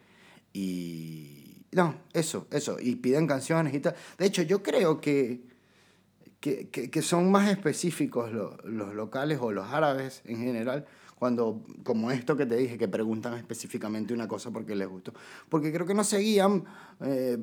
Y... 0.52 1.40
No, 1.72 1.94
eso, 2.12 2.48
eso. 2.50 2.76
Y 2.80 2.96
piden 2.96 3.26
canciones 3.26 3.72
y 3.74 3.80
tal. 3.80 3.94
De 4.18 4.26
hecho, 4.26 4.42
yo 4.42 4.62
creo 4.62 5.00
que, 5.00 5.40
que, 6.40 6.68
que, 6.68 6.90
que 6.90 7.02
son 7.02 7.30
más 7.30 7.48
específicos 7.50 8.32
lo- 8.32 8.56
los 8.64 8.94
locales 8.94 9.38
o 9.40 9.52
los 9.52 9.66
árabes 9.68 10.22
en 10.24 10.38
general 10.38 10.86
cuando, 11.18 11.62
como 11.84 12.10
esto 12.10 12.34
que 12.34 12.46
te 12.46 12.56
dije, 12.56 12.78
que 12.78 12.88
preguntan 12.88 13.34
específicamente 13.34 14.14
una 14.14 14.26
cosa 14.26 14.50
porque 14.50 14.74
les 14.74 14.88
gustó. 14.88 15.12
Porque 15.50 15.70
creo 15.70 15.86
que 15.86 15.92
no 15.92 16.02
seguían, 16.02 16.64
eh, 17.02 17.36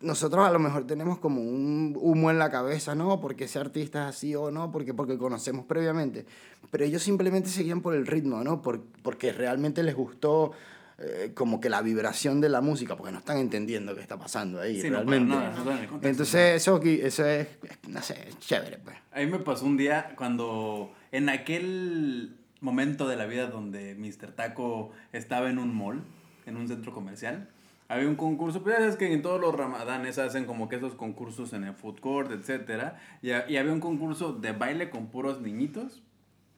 nosotros 0.00 0.46
a 0.46 0.50
lo 0.50 0.58
mejor 0.58 0.86
tenemos 0.86 1.18
como 1.18 1.42
un 1.42 1.94
humo 2.00 2.30
en 2.30 2.38
la 2.38 2.50
cabeza, 2.50 2.94
¿no? 2.94 3.20
Porque 3.20 3.44
ese 3.44 3.58
artista 3.58 4.04
es 4.08 4.16
así 4.16 4.34
o 4.34 4.50
no, 4.50 4.72
porque, 4.72 4.94
porque 4.94 5.18
conocemos 5.18 5.66
previamente. 5.66 6.24
Pero 6.70 6.84
ellos 6.86 7.02
simplemente 7.02 7.50
seguían 7.50 7.82
por 7.82 7.94
el 7.94 8.06
ritmo, 8.06 8.42
¿no? 8.42 8.62
Por, 8.62 8.80
porque 9.02 9.30
realmente 9.30 9.82
les 9.82 9.94
gustó 9.94 10.52
eh, 10.98 11.30
como 11.34 11.60
que 11.60 11.68
la 11.68 11.80
vibración 11.80 12.40
de 12.40 12.48
la 12.48 12.60
música, 12.60 12.96
porque 12.96 13.12
no 13.12 13.18
están 13.18 13.38
entendiendo 13.38 13.94
qué 13.94 14.00
está 14.00 14.18
pasando 14.18 14.60
ahí 14.60 14.80
Sí, 14.80 14.90
no, 14.90 14.96
realmente. 14.96 15.34
nada, 15.34 15.50
no 15.64 15.70
en 15.70 15.78
el 15.78 15.86
contexto. 15.86 16.08
Entonces 16.08 16.56
eso, 16.62 16.74
aquí- 16.76 17.00
eso 17.00 17.24
es, 17.26 17.46
no 17.88 18.02
sé, 18.02 18.28
es 18.28 18.38
chévere, 18.40 18.78
pues. 18.78 18.96
A 19.12 19.20
mí 19.20 19.26
me 19.26 19.38
pasó 19.38 19.64
un 19.66 19.76
día 19.76 20.12
cuando 20.16 20.92
en 21.12 21.28
aquel 21.28 22.36
momento 22.60 23.06
de 23.08 23.16
la 23.16 23.26
vida 23.26 23.46
donde 23.46 23.94
Mr. 23.94 24.32
Taco 24.32 24.90
estaba 25.12 25.48
en 25.50 25.58
un 25.58 25.74
mall, 25.74 26.02
en 26.46 26.56
un 26.56 26.66
centro 26.66 26.92
comercial, 26.92 27.48
había 27.86 28.08
un 28.08 28.16
concurso, 28.16 28.62
pues 28.62 28.74
ya 28.74 28.80
sabes 28.80 28.96
que 28.96 29.12
en 29.12 29.22
todos 29.22 29.40
los 29.40 29.54
ramadanes 29.54 30.18
hacen 30.18 30.44
como 30.44 30.68
que 30.68 30.76
esos 30.76 30.94
concursos 30.94 31.52
en 31.52 31.64
el 31.64 31.74
food 31.74 32.00
court, 32.00 32.30
etc. 32.32 32.94
Y, 33.22 33.28
y 33.28 33.56
había 33.56 33.72
un 33.72 33.80
concurso 33.80 34.32
de 34.32 34.52
baile 34.52 34.90
con 34.90 35.06
puros 35.06 35.40
niñitos 35.40 36.02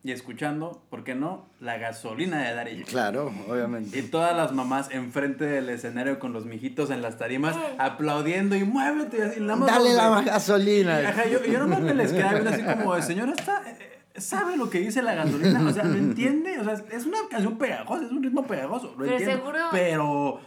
y 0.02 0.12
escuchando, 0.12 0.82
¿por 0.88 1.04
qué 1.04 1.14
no? 1.14 1.46
La 1.60 1.76
gasolina 1.76 2.38
de 2.42 2.54
Daddy 2.54 2.70
Yankee. 2.76 2.90
Claro, 2.90 3.30
obviamente. 3.48 3.98
Y 3.98 4.02
todas 4.02 4.34
las 4.34 4.52
mamás 4.52 4.90
enfrente 4.92 5.44
del 5.44 5.68
escenario 5.68 6.18
con 6.18 6.32
los 6.32 6.46
mijitos 6.46 6.90
en 6.90 7.02
las 7.02 7.18
tarimas 7.18 7.54
aplaudiendo 7.78 8.56
y 8.56 8.64
muévete. 8.64 9.18
y 9.18 9.20
así, 9.20 9.40
nada 9.40 9.56
más 9.56 9.68
Dale 9.70 9.92
la 9.94 10.08
más 10.10 10.24
gasolina. 10.24 10.98
Ajá, 11.06 11.26
yo, 11.26 11.44
yo 11.44 11.58
nomás 11.58 11.80
me 11.80 11.94
les 11.94 12.12
quedaba 12.12 12.32
viendo 12.32 12.50
así 12.50 12.62
como, 12.62 12.94
de, 12.94 13.02
señora, 13.02 13.32
está, 13.32 13.62
eh, 13.70 14.00
¿sabe 14.16 14.56
lo 14.56 14.70
que 14.70 14.80
dice 14.80 15.02
la 15.02 15.14
gasolina? 15.14 15.60
O 15.66 15.70
sea, 15.70 15.84
¿lo 15.84 15.94
entiende? 15.96 16.58
O 16.58 16.64
sea, 16.64 16.74
es 16.92 17.04
una 17.04 17.18
canción 17.30 17.58
pegajosa, 17.58 18.06
es 18.06 18.10
un 18.10 18.22
ritmo 18.22 18.46
pegajoso, 18.46 18.92
lo 18.96 19.04
Pero 19.04 19.12
entiendo. 19.12 19.36
seguro- 19.36 19.68
Pero, 19.70 20.40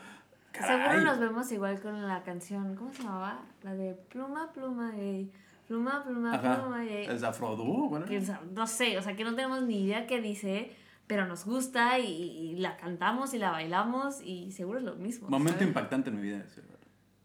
caray. 0.51 0.89
Seguro 0.97 1.01
nos 1.11 1.19
vemos 1.19 1.51
igual 1.51 1.79
con 1.79 2.07
la 2.07 2.23
canción, 2.23 2.75
¿cómo 2.75 2.91
se 2.91 3.03
llamaba? 3.03 3.41
La 3.61 3.75
de 3.75 3.93
Pluma, 4.09 4.51
Pluma, 4.51 4.93
ey. 4.97 5.31
Pluma, 5.67 6.03
Pluma, 6.03 6.33
Ajá, 6.33 6.61
Pluma, 6.61 6.85
ey. 6.85 7.05
el 7.05 7.19
Zafrodú, 7.19 7.89
bueno. 7.89 8.05
Que, 8.05 8.21
no 8.53 8.67
sé, 8.67 8.97
o 8.97 9.01
sea, 9.01 9.15
que 9.15 9.23
no 9.23 9.33
tenemos 9.35 9.61
ni 9.63 9.83
idea 9.85 10.05
qué 10.07 10.21
dice, 10.21 10.75
pero 11.07 11.25
nos 11.25 11.45
gusta 11.45 11.99
y, 11.99 12.05
y 12.07 12.55
la 12.57 12.77
cantamos 12.77 13.33
y 13.33 13.37
la 13.39 13.51
bailamos 13.51 14.21
y 14.21 14.51
seguro 14.51 14.79
es 14.79 14.85
lo 14.85 14.95
mismo. 14.95 15.29
Momento 15.29 15.53
¿sabes? 15.59 15.67
impactante 15.67 16.09
en 16.09 16.15
mi 16.17 16.21
vida. 16.21 16.37
¿verdad? 16.37 16.69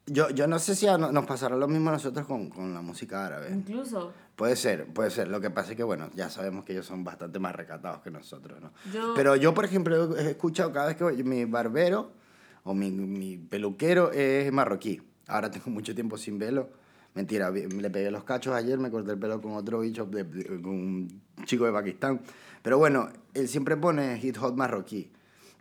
Yo, 0.07 0.31
yo 0.31 0.47
no 0.47 0.59
sé 0.59 0.75
si 0.75 0.87
a 0.87 0.97
no- 0.97 1.13
nos 1.13 1.27
pasará 1.27 1.55
lo 1.57 1.69
mismo 1.69 1.91
a 1.91 1.93
nosotros 1.95 2.27
con, 2.27 2.49
con 2.49 2.73
la 2.73 2.81
música 2.81 3.27
árabe. 3.27 3.51
Incluso, 3.53 4.13
Puede 4.37 4.55
ser, 4.55 4.87
puede 4.87 5.11
ser. 5.11 5.27
Lo 5.29 5.41
que 5.41 5.51
pasa 5.51 5.73
es 5.73 5.77
que, 5.77 5.83
bueno, 5.83 6.11
ya 6.15 6.31
sabemos 6.31 6.65
que 6.65 6.73
ellos 6.73 6.87
son 6.87 7.03
bastante 7.03 7.41
más 7.41 7.55
recatados 7.57 8.03
que 8.03 8.11
nosotros, 8.13 8.61
¿no? 8.61 8.73
yo... 8.93 9.13
Pero 9.17 9.35
yo, 9.35 9.53
por 9.53 9.65
ejemplo, 9.65 10.17
he 10.17 10.31
escuchado 10.31 10.73
cada 10.73 10.87
vez 10.87 10.97
que 10.97 11.03
voy- 11.03 11.25
mi 11.25 11.45
barbero 11.45 12.13
o 12.63 12.73
mi, 12.73 12.91
mi 12.93 13.37
peluquero 13.37 14.13
es 14.13 14.51
marroquí. 14.53 15.03
Ahora 15.27 15.51
tengo 15.51 15.71
mucho 15.71 15.93
tiempo 15.95 16.17
sin 16.17 16.39
velo. 16.39 16.71
Mentira, 17.15 17.51
le 17.51 17.91
pegué 17.91 18.11
los 18.11 18.25
cachos 18.25 18.55
ayer, 18.55 18.79
me 18.79 18.91
corté 18.91 19.13
el 19.13 19.19
pelo 19.19 19.41
con 19.41 19.53
otro 19.55 19.81
bicho, 19.81 20.05
de- 20.07 20.25
de- 20.25 20.45
con 20.63 20.73
un 20.73 21.23
chico 21.45 21.65
de 21.65 21.73
Pakistán. 21.73 22.21
Pero 22.63 22.79
bueno, 22.79 23.09
él 23.35 23.49
siempre 23.49 23.77
pone 23.77 24.19
hip 24.23 24.37
hop 24.41 24.57
marroquí. 24.57 25.11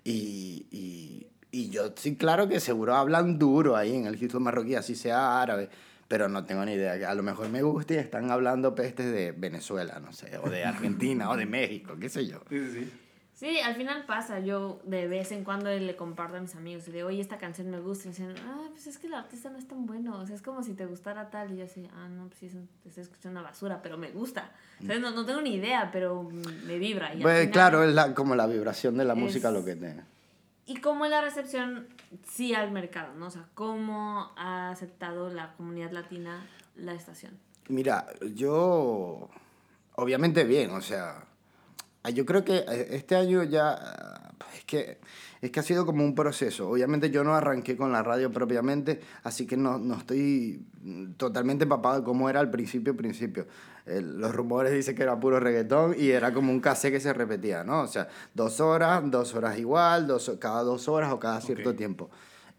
Y, 0.03 0.65
y, 0.71 1.27
y 1.51 1.69
yo 1.69 1.93
sí, 1.95 2.15
claro 2.15 2.47
que 2.47 2.59
seguro 2.59 2.95
hablan 2.95 3.39
duro 3.39 3.75
ahí 3.75 3.95
en 3.95 4.05
el 4.05 4.21
hip 4.21 4.33
hop 4.35 4.41
marroquí, 4.41 4.75
así 4.75 4.95
sea 4.95 5.41
árabe. 5.41 5.69
Pero 6.07 6.29
no 6.29 6.45
tengo 6.45 6.63
ni 6.63 6.73
idea. 6.73 7.09
A 7.09 7.15
lo 7.15 7.23
mejor 7.23 7.49
me 7.49 7.61
gusta 7.63 7.95
y 7.95 7.97
están 7.97 8.31
hablando 8.31 8.73
pestes 8.75 9.11
de 9.11 9.33
Venezuela, 9.33 9.99
no 9.99 10.13
sé, 10.13 10.37
o 10.37 10.49
de 10.49 10.63
Argentina, 10.63 11.29
o 11.29 11.35
de 11.35 11.45
México, 11.45 11.95
qué 11.99 12.07
sé 12.07 12.25
yo. 12.27 12.39
Sí, 12.49 12.59
sí, 12.71 12.91
sí. 13.37 13.59
Al 13.59 13.75
final 13.75 14.05
pasa. 14.05 14.39
Yo 14.41 14.81
de 14.83 15.07
vez 15.07 15.31
en 15.31 15.43
cuando 15.45 15.69
le 15.71 15.95
comparto 15.95 16.35
a 16.37 16.41
mis 16.41 16.55
amigos 16.55 16.87
y 16.89 16.91
de, 16.91 17.03
oye, 17.05 17.21
esta 17.21 17.37
canción 17.37 17.69
me 17.69 17.79
gusta. 17.79 18.07
Y 18.07 18.11
dicen, 18.11 18.35
ah, 18.45 18.67
pues 18.71 18.87
es 18.87 18.97
que 18.97 19.07
el 19.07 19.13
artista 19.13 19.49
no 19.49 19.57
es 19.57 19.67
tan 19.67 19.85
bueno. 19.85 20.19
O 20.19 20.25
sea, 20.27 20.35
es 20.35 20.41
como 20.41 20.61
si 20.63 20.73
te 20.73 20.85
gustara 20.85 21.29
tal. 21.29 21.53
Y 21.53 21.57
yo 21.57 21.65
así, 21.65 21.87
ah, 21.95 22.09
no, 22.09 22.27
pues 22.27 22.39
sí, 22.39 22.45
es 22.47 22.55
un- 22.55 22.67
te 22.83 22.89
estoy 22.89 23.03
escuchando 23.03 23.39
una 23.39 23.49
basura, 23.49 23.81
pero 23.81 23.97
me 23.97 24.11
gusta. 24.11 24.51
O 24.83 24.85
sea, 24.85 24.99
no, 24.99 25.11
no 25.11 25.25
tengo 25.25 25.41
ni 25.41 25.55
idea, 25.55 25.89
pero 25.91 26.23
me 26.65 26.77
vibra. 26.77 27.13
Y 27.15 27.21
Pues 27.21 27.39
final- 27.39 27.51
claro, 27.53 27.83
es 27.83 27.93
la, 27.93 28.13
como 28.13 28.35
la 28.35 28.47
vibración 28.47 28.97
de 28.97 29.05
la 29.05 29.13
Es- 29.13 29.19
música 29.19 29.51
lo 29.51 29.63
que 29.63 29.75
te... 29.75 29.95
¿Y 30.69 30.81
cómo 30.81 31.05
es 31.05 31.11
la 31.11 31.21
recepción, 31.21 31.87
sí, 32.29 32.53
al 32.53 32.71
mercado? 32.71 33.13
¿no? 33.15 33.27
O 33.27 33.31
sea, 33.31 33.45
¿cómo 33.53 34.33
ha 34.35 34.69
aceptado 34.69 35.29
la 35.29 35.53
comunidad 35.53 35.91
latina 35.91 36.45
la 36.75 36.93
estación? 36.93 37.37
Mira, 37.69 38.05
yo... 38.35 39.29
Obviamente 39.95 40.43
bien, 40.43 40.71
o 40.71 40.81
sea... 40.81 41.23
Yo 42.09 42.25
creo 42.25 42.43
que 42.43 42.57
eh, 42.57 42.87
este 42.91 43.15
año 43.15 43.43
ya... 43.43 43.71
ah, 43.79 44.31
Es 44.55 44.63
que, 44.65 44.97
es 45.41 45.51
que 45.51 45.59
ha 45.59 45.63
sido 45.63 45.85
como 45.85 46.03
un 46.03 46.15
proceso. 46.15 46.69
Obviamente 46.69 47.09
yo 47.09 47.23
no 47.23 47.35
arranqué 47.35 47.77
con 47.77 47.91
la 47.91 48.01
radio 48.03 48.31
propiamente, 48.31 48.99
así 49.23 49.45
que 49.45 49.55
no, 49.55 49.77
no 49.77 49.95
estoy 49.95 50.65
totalmente 51.17 51.63
empapado 51.63 51.99
de 51.99 52.03
cómo 52.03 52.29
era 52.29 52.39
al 52.39 52.49
principio, 52.49 52.95
principio. 52.97 53.47
Eh, 53.85 54.01
los 54.01 54.33
rumores 54.35 54.73
dicen 54.73 54.95
que 54.95 55.03
era 55.03 55.17
puro 55.19 55.39
reggaetón 55.39 55.95
y 55.97 56.09
era 56.09 56.33
como 56.33 56.51
un 56.51 56.59
cassette 56.59 56.93
que 56.93 56.99
se 56.99 57.13
repetía, 57.13 57.63
¿no? 57.63 57.81
O 57.83 57.87
sea, 57.87 58.09
dos 58.33 58.59
horas, 58.59 59.01
dos 59.09 59.33
horas 59.35 59.57
igual, 59.59 60.07
dos, 60.07 60.29
cada 60.39 60.63
dos 60.63 60.87
horas 60.89 61.11
o 61.13 61.19
cada 61.19 61.39
cierto 61.39 61.69
Ok. 61.69 61.77
tiempo. 61.77 62.09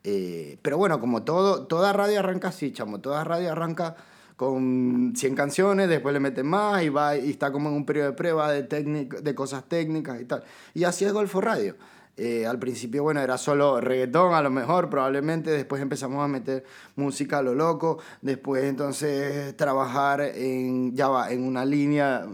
Eh, 0.05 0.59
pero 0.63 0.79
bueno, 0.79 1.01
como 1.01 1.25
todo, 1.25 1.67
toda 1.67 1.93
radio 1.93 2.21
arranca 2.21 2.49
así, 2.49 2.73
chamo, 2.73 3.01
toda 3.01 3.25
radio 3.25 3.51
arranca 3.53 3.97
con 4.39 5.15
100 5.17 5.35
canciones, 5.35 5.89
después 5.89 6.13
le 6.13 6.21
meten 6.21 6.47
más 6.47 6.81
y 6.85 6.89
va 6.91 7.17
y 7.17 7.29
está 7.31 7.51
como 7.51 7.69
en 7.71 7.75
un 7.75 7.85
periodo 7.85 8.07
de 8.11 8.13
prueba 8.13 8.53
de, 8.53 8.67
técnic- 8.69 9.19
de 9.21 9.35
cosas 9.35 9.65
técnicas 9.69 10.21
y 10.21 10.27
tal. 10.27 10.45
Y 10.75 10.85
así 10.85 11.05
es 11.05 11.13
Golfo 11.13 11.41
Radio. 11.41 11.75
Eh, 12.17 12.47
al 12.47 12.59
principio, 12.61 13.03
bueno, 13.03 13.21
era 13.21 13.37
solo 13.37 13.81
reggaetón, 13.81 14.35
a 14.35 14.41
lo 14.43 14.51
mejor, 14.51 14.89
probablemente. 14.91 15.51
Después 15.51 15.83
empezamos 15.83 16.25
a 16.25 16.29
meter 16.29 16.65
música 16.95 17.39
a 17.39 17.43
lo 17.43 17.53
loco. 17.55 17.99
Después, 18.23 18.63
entonces, 18.65 19.57
trabajar 19.57 20.21
en, 20.21 20.95
ya 20.95 21.09
va, 21.09 21.33
en 21.33 21.43
una 21.45 21.65
línea, 21.65 22.25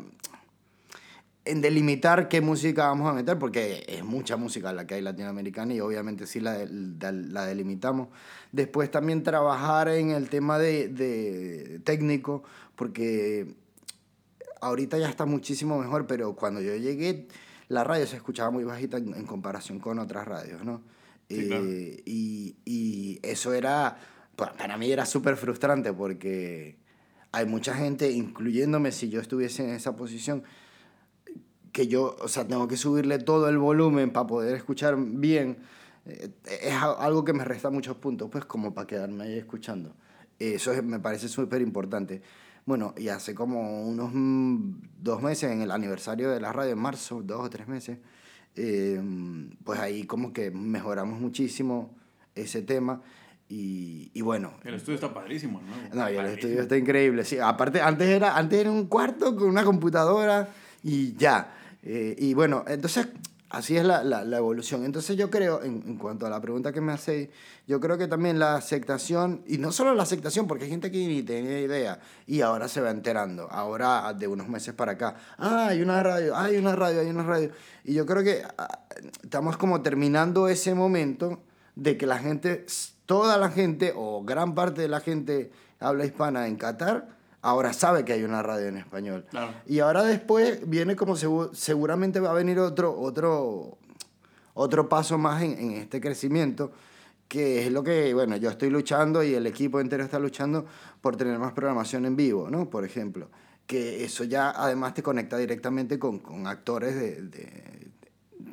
en 1.47 1.61
delimitar 1.61 2.29
qué 2.29 2.41
música 2.41 2.87
vamos 2.89 3.11
a 3.11 3.13
meter, 3.13 3.39
porque 3.39 3.85
es 3.87 4.03
mucha 4.05 4.37
música 4.37 4.73
la 4.73 4.87
que 4.87 4.95
hay 4.95 5.03
latinoamericana 5.03 5.75
y 5.75 5.81
obviamente 5.81 6.27
sí 6.27 6.41
la, 6.41 6.65
la, 6.69 7.13
la 7.13 7.45
delimitamos. 7.45 8.09
Después 8.53 8.91
también 8.91 9.23
trabajar 9.23 9.89
en 9.89 10.11
el 10.11 10.31
tema 10.31 10.59
de, 10.59 10.89
de 10.89 11.81
técnico, 11.85 12.43
porque 12.77 13.55
ahorita 14.61 14.99
ya 14.99 15.09
está 15.09 15.27
muchísimo 15.27 15.79
mejor, 15.79 16.07
pero 16.07 16.35
cuando 16.35 16.61
yo 16.61 16.75
llegué, 16.77 17.29
la 17.69 17.85
radio 17.85 18.07
se 18.07 18.17
escuchaba 18.17 18.51
muy 18.51 18.65
bajita 18.65 18.97
en, 18.97 19.15
en 19.15 19.27
comparación 19.27 19.79
con 19.81 19.99
otras 19.99 20.27
radios, 20.27 20.65
¿no? 20.65 20.83
Sí, 21.29 21.49
Eh, 21.51 22.03
y, 22.05 22.57
y 22.65 23.19
eso 23.23 23.53
era, 23.55 23.99
pa- 24.37 24.53
para 24.53 24.77
mí 24.77 24.91
era 24.91 25.07
súper 25.07 25.37
frustrante 25.37 25.93
porque 25.93 26.77
hay 27.33 27.47
mucha 27.47 27.75
gente, 27.75 28.11
incluyéndome 28.13 28.93
si 28.93 29.09
yo 29.09 29.21
estuviese 29.21 29.65
en 29.65 29.71
esa 29.75 29.97
posición, 29.97 30.43
que 31.75 31.89
yo, 31.89 32.17
o 32.23 32.29
sea, 32.29 32.47
tengo 32.47 32.69
que 32.69 32.77
subirle 32.77 33.19
todo 33.19 33.49
el 33.49 33.59
volumen 33.59 34.11
para 34.13 34.27
poder 34.29 34.55
escuchar 34.55 34.95
bien. 34.97 35.59
Eh, 36.07 36.31
es 36.63 36.73
algo 36.75 37.25
que 37.25 37.33
me 37.33 37.45
resta 37.45 37.69
muchos 37.69 37.97
puntos, 37.97 38.31
pues 38.31 38.45
como 38.45 38.73
para 38.73 38.87
quedarme 38.87 39.25
ahí 39.25 39.39
escuchando. 39.39 39.93
Eso 40.39 40.73
es- 40.73 40.85
me 40.85 41.01
parece 41.01 41.29
súper 41.29 41.61
importante. 41.63 42.23
Bueno, 42.65 42.95
y 42.97 43.09
hace 43.09 43.35
como 43.35 43.83
unos 43.89 44.11
mm, 44.15 44.73
dos 45.03 45.21
meses, 45.21 45.51
en 45.51 45.63
el 45.63 45.71
aniversario 45.73 46.31
de 46.31 46.41
la 46.41 46.53
radio, 46.53 46.73
en 46.73 46.79
marzo, 46.79 47.23
dos 47.25 47.41
o 47.45 47.51
tres 47.51 47.67
meses, 47.67 47.99
eh, 48.55 49.01
pues 49.65 49.81
ahí 49.81 50.05
como 50.05 50.33
que 50.33 50.51
mejoramos 50.53 51.19
muchísimo 51.21 51.91
ese 52.37 52.63
tema. 52.63 53.03
Y, 53.49 54.11
y 54.15 54.21
bueno, 54.23 54.55
El 54.65 54.75
estudio 54.75 54.95
está 54.95 55.13
padrísimo, 55.13 55.61
¿no? 55.61 55.95
no, 56.03 56.07
el 56.07 56.25
estudio 56.27 56.63
está 56.63 56.77
increíble. 56.77 57.25
Sí, 57.25 57.39
aparte, 57.39 57.81
antes 57.81 58.09
era, 58.09 58.37
antes 58.37 58.61
era 58.61 58.71
un 58.71 58.87
cuarto 58.87 59.35
con 59.37 59.49
una 59.49 59.65
computadora 59.65 60.49
y 60.83 61.15
ya. 61.17 61.51
Eh, 61.87 62.17
y 62.19 62.33
bueno, 62.33 62.65
entonces, 62.67 63.09
así 63.51 63.77
es 63.77 63.85
la, 63.85 64.03
la, 64.03 64.37
evolución. 64.37 64.85
Entonces, 64.85 65.17
yo 65.19 65.31
creo, 65.31 65.63
en, 65.63 65.83
en 65.87 65.99
cuanto 65.99 66.27
a 66.27 66.31
la 66.31 66.41
pregunta 66.41 66.73
que 66.73 66.81
me 66.81 66.93
hacéis, 66.93 67.29
yo 67.67 67.79
creo 67.79 67.99
que 67.99 68.09
también 68.09 68.39
la 68.39 68.57
aceptación, 68.57 69.43
y 69.47 69.59
no 69.59 69.71
solo 69.71 69.95
la 69.95 70.03
aceptación, 70.03 70.47
porque 70.47 70.65
hay 70.65 70.71
gente 70.71 70.91
que 70.91 71.07
ni 71.07 71.23
tenía 71.23 71.61
idea 71.61 72.01
y 72.27 72.41
ahora 72.41 72.69
se 72.69 72.81
va 72.81 72.91
enterando. 72.91 73.47
Ahora, 73.51 74.15
de 74.15 74.27
unos 74.27 74.49
meses 74.49 74.73
para 74.73 74.93
acá, 74.93 75.17
ah, 75.37 75.69
hay 75.69 75.83
una 75.83 76.03
radio, 76.03 76.35
hay 76.35 76.57
una 76.57 76.75
radio, 76.75 77.01
hay 77.01 77.09
una 77.09 77.23
radio. 77.23 77.51
Y 77.85 77.93
yo 77.93 78.07
creo 78.07 78.25
que 78.25 78.43
ah, 78.57 78.81
estamos 79.23 79.59
como 79.59 79.83
terminando 79.83 80.49
ese 80.49 80.75
momento 80.75 81.43
de 81.77 81.99
que 81.99 82.07
la 82.07 82.19
gente, 82.19 82.65
toda 83.05 83.37
la 83.37 83.51
gente 83.51 83.93
o 83.95 84.25
gran 84.25 84.55
parte 84.55 84.81
de 84.81 84.89
la 84.89 85.01
gente 85.01 85.51
habla 85.81 86.07
hispana 86.07 86.47
en 86.47 86.57
Qatar, 86.57 87.09
ahora 87.45 87.73
sabe 87.73 88.05
que 88.05 88.13
hay 88.15 88.25
una 88.25 88.43
radio 88.43 88.67
en 88.69 88.79
español. 88.79 89.27
Claro. 89.31 89.53
Y 89.67 89.79
ahora 89.81 90.03
después 90.03 90.69
viene 90.69 90.97
como 90.97 91.15
segu- 91.15 91.53
seguramente 91.53 92.19
va 92.21 92.31
a 92.31 92.35
venir 92.35 92.59
otro, 92.59 92.99
otro, 92.99 93.79
otro 94.55 94.89
paso 94.89 95.19
más 95.19 95.43
en, 95.43 95.53
en 95.59 95.71
este 95.73 96.01
crecimiento, 96.01 96.73
que 97.29 97.67
es 97.67 97.73
lo 97.73 97.83
que, 97.83 98.15
bueno, 98.15 98.37
yo 98.37 98.51
estoy 98.51 98.71
luchando 98.71 99.23
y 99.23 99.35
el 99.35 99.47
equipo 99.47 99.81
entero 99.81 100.03
está 100.05 100.19
luchando 100.19 100.67
por 101.01 101.17
tener 101.17 101.39
más 101.39 101.53
programación 101.53 102.07
en 102.07 102.17
vivo, 102.17 102.49
¿no? 102.51 102.69
Por 102.71 102.85
ejemplo. 102.85 103.29
Que 103.67 104.05
eso 104.05 104.25
ya 104.25 104.51
además 104.51 104.93
te 104.95 105.03
conecta 105.03 105.39
directamente 105.39 105.99
con, 105.99 106.19
con 106.19 106.47
actores 106.47 106.95
de, 106.95 107.23
de- 107.23 107.89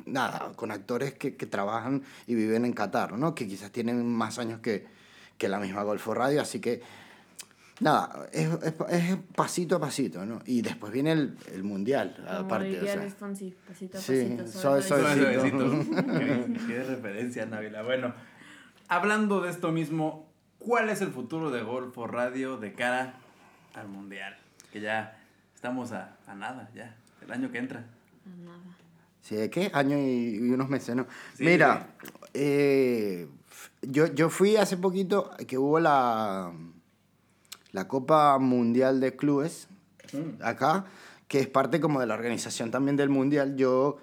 nada, 0.06 0.52
con 0.56 0.70
actores 0.70 1.14
que, 1.14 1.36
que 1.36 1.46
trabajan 1.46 2.02
y 2.26 2.34
viven 2.34 2.64
en 2.64 2.72
Qatar, 2.72 3.12
¿no? 3.18 3.34
Que 3.34 3.46
quizás 3.46 3.70
tienen 3.70 4.06
más 4.06 4.38
años 4.38 4.60
que, 4.60 4.86
que 5.38 5.48
la 5.48 5.58
misma 5.58 5.82
Golfo 5.82 6.12
Radio, 6.14 6.40
así 6.42 6.60
que 6.60 6.82
nada, 7.80 8.28
es, 8.32 8.48
es, 8.62 8.74
es 8.90 9.16
pasito 9.34 9.76
a 9.76 9.80
pasito, 9.80 10.24
¿no? 10.26 10.40
Y 10.46 10.62
después 10.62 10.92
viene 10.92 11.12
el, 11.12 11.36
el 11.52 11.62
mundial, 11.64 12.14
Como 12.16 12.28
aparte, 12.30 12.66
o 12.66 12.70
diría 12.70 12.92
sea. 12.92 13.02
Luis 13.02 13.14
Fonsi, 13.14 13.54
pasito 13.66 13.98
a 13.98 14.00
Sí, 14.00 14.34
pasito. 14.36 14.60
suave, 14.60 14.82
suave, 14.82 15.02
Suave, 15.02 15.50
Suavecito. 15.50 16.02
qué, 16.18 16.56
qué 16.66 16.82
referencia, 16.84 17.46
Návila. 17.46 17.82
Bueno, 17.82 18.14
hablando 18.88 19.40
de 19.40 19.50
esto 19.50 19.72
mismo, 19.72 20.28
¿cuál 20.58 20.90
es 20.90 21.00
el 21.00 21.08
futuro 21.10 21.50
de 21.50 21.62
Golfo 21.62 22.06
Radio 22.06 22.56
de 22.56 22.72
cara 22.74 23.14
al 23.74 23.88
Mundial? 23.88 24.36
Que 24.72 24.80
ya 24.80 25.18
estamos 25.54 25.92
a, 25.92 26.16
a 26.26 26.34
nada, 26.34 26.70
ya, 26.74 26.96
el 27.22 27.32
año 27.32 27.50
que 27.50 27.58
entra. 27.58 27.84
Nada. 28.44 28.58
Sí, 29.20 29.36
¿de 29.36 29.50
qué? 29.50 29.70
Año 29.72 29.96
y, 29.98 30.36
y 30.36 30.50
unos 30.50 30.68
meses, 30.68 30.96
¿no? 30.96 31.06
Sí, 31.34 31.44
Mira, 31.44 31.94
eh, 32.34 33.28
yo, 33.82 34.06
yo 34.06 34.28
fui 34.30 34.56
hace 34.56 34.76
poquito 34.76 35.30
que 35.46 35.58
hubo 35.58 35.78
la, 35.78 36.52
la 37.72 37.88
Copa 37.88 38.38
Mundial 38.38 39.00
de 39.00 39.16
Clubes 39.16 39.68
acá, 40.40 40.84
que 41.28 41.40
es 41.40 41.48
parte 41.48 41.80
como 41.80 42.00
de 42.00 42.06
la 42.06 42.14
organización 42.14 42.70
también 42.70 42.96
del 42.96 43.08
Mundial. 43.08 43.56
Yo, 43.56 43.98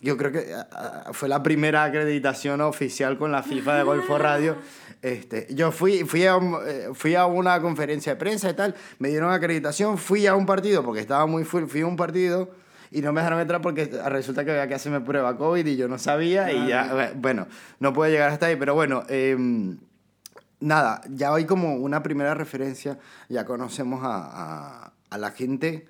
yo 0.00 0.16
creo 0.16 0.32
que 0.32 0.52
ah, 0.54 0.68
ah, 0.72 1.10
fue 1.12 1.28
la 1.28 1.42
primera 1.42 1.84
acreditación 1.84 2.60
oficial 2.60 3.16
con 3.16 3.32
la 3.32 3.42
FIFA 3.42 3.76
de 3.76 3.82
Golfo 3.84 4.18
Radio. 4.18 4.56
Este, 5.00 5.46
yo 5.54 5.72
fui, 5.72 6.04
fui, 6.04 6.26
a, 6.26 6.38
eh, 6.66 6.88
fui 6.92 7.14
a 7.14 7.26
una 7.26 7.60
conferencia 7.60 8.14
de 8.14 8.18
prensa 8.18 8.50
y 8.50 8.54
tal, 8.54 8.74
me 8.98 9.08
dieron 9.08 9.32
acreditación, 9.32 9.98
fui 9.98 10.26
a 10.26 10.34
un 10.34 10.46
partido 10.46 10.84
porque 10.84 11.00
estaba 11.00 11.26
muy 11.26 11.44
full, 11.44 11.64
fui 11.66 11.80
a 11.80 11.86
un 11.86 11.96
partido 11.96 12.50
y 12.90 13.00
no 13.00 13.12
me 13.12 13.20
dejaron 13.20 13.40
entrar 13.40 13.60
porque 13.60 13.86
resulta 13.86 14.44
que 14.44 14.50
había 14.50 14.68
que 14.68 14.74
hacerme 14.74 15.00
prueba 15.00 15.36
COVID 15.36 15.66
y 15.66 15.76
yo 15.76 15.88
no 15.88 15.98
sabía 15.98 16.52
y 16.52 16.68
ya, 16.68 17.12
bueno, 17.16 17.46
no 17.80 17.92
pude 17.92 18.10
llegar 18.10 18.30
hasta 18.30 18.46
ahí, 18.46 18.56
pero 18.56 18.74
bueno, 18.74 19.04
em, 19.08 19.78
nada, 20.62 21.02
ya 21.10 21.34
hay 21.34 21.44
como 21.44 21.74
una 21.74 22.02
primera 22.02 22.34
referencia, 22.34 22.98
ya 23.28 23.44
conocemos 23.44 24.00
a, 24.04 24.92
a, 25.10 25.18
la 25.18 25.30
gente 25.30 25.86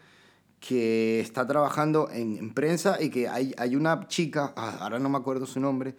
que 0.61 1.20
está 1.20 1.46
trabajando 1.46 2.08
en, 2.11 2.37
en 2.37 2.54
prensa 2.54 3.00
y 3.00 3.11
que 3.11 3.28
hay, 3.28 3.54
hay 3.58 3.76
una 3.76 4.08
chica, 4.08 4.52
ah, 4.56 4.78
ahora 4.80 4.98
no 4.98 5.08
me 5.08 5.18
acuerdo 5.18 5.46
su 5.46 5.61
nombre, 5.61 5.94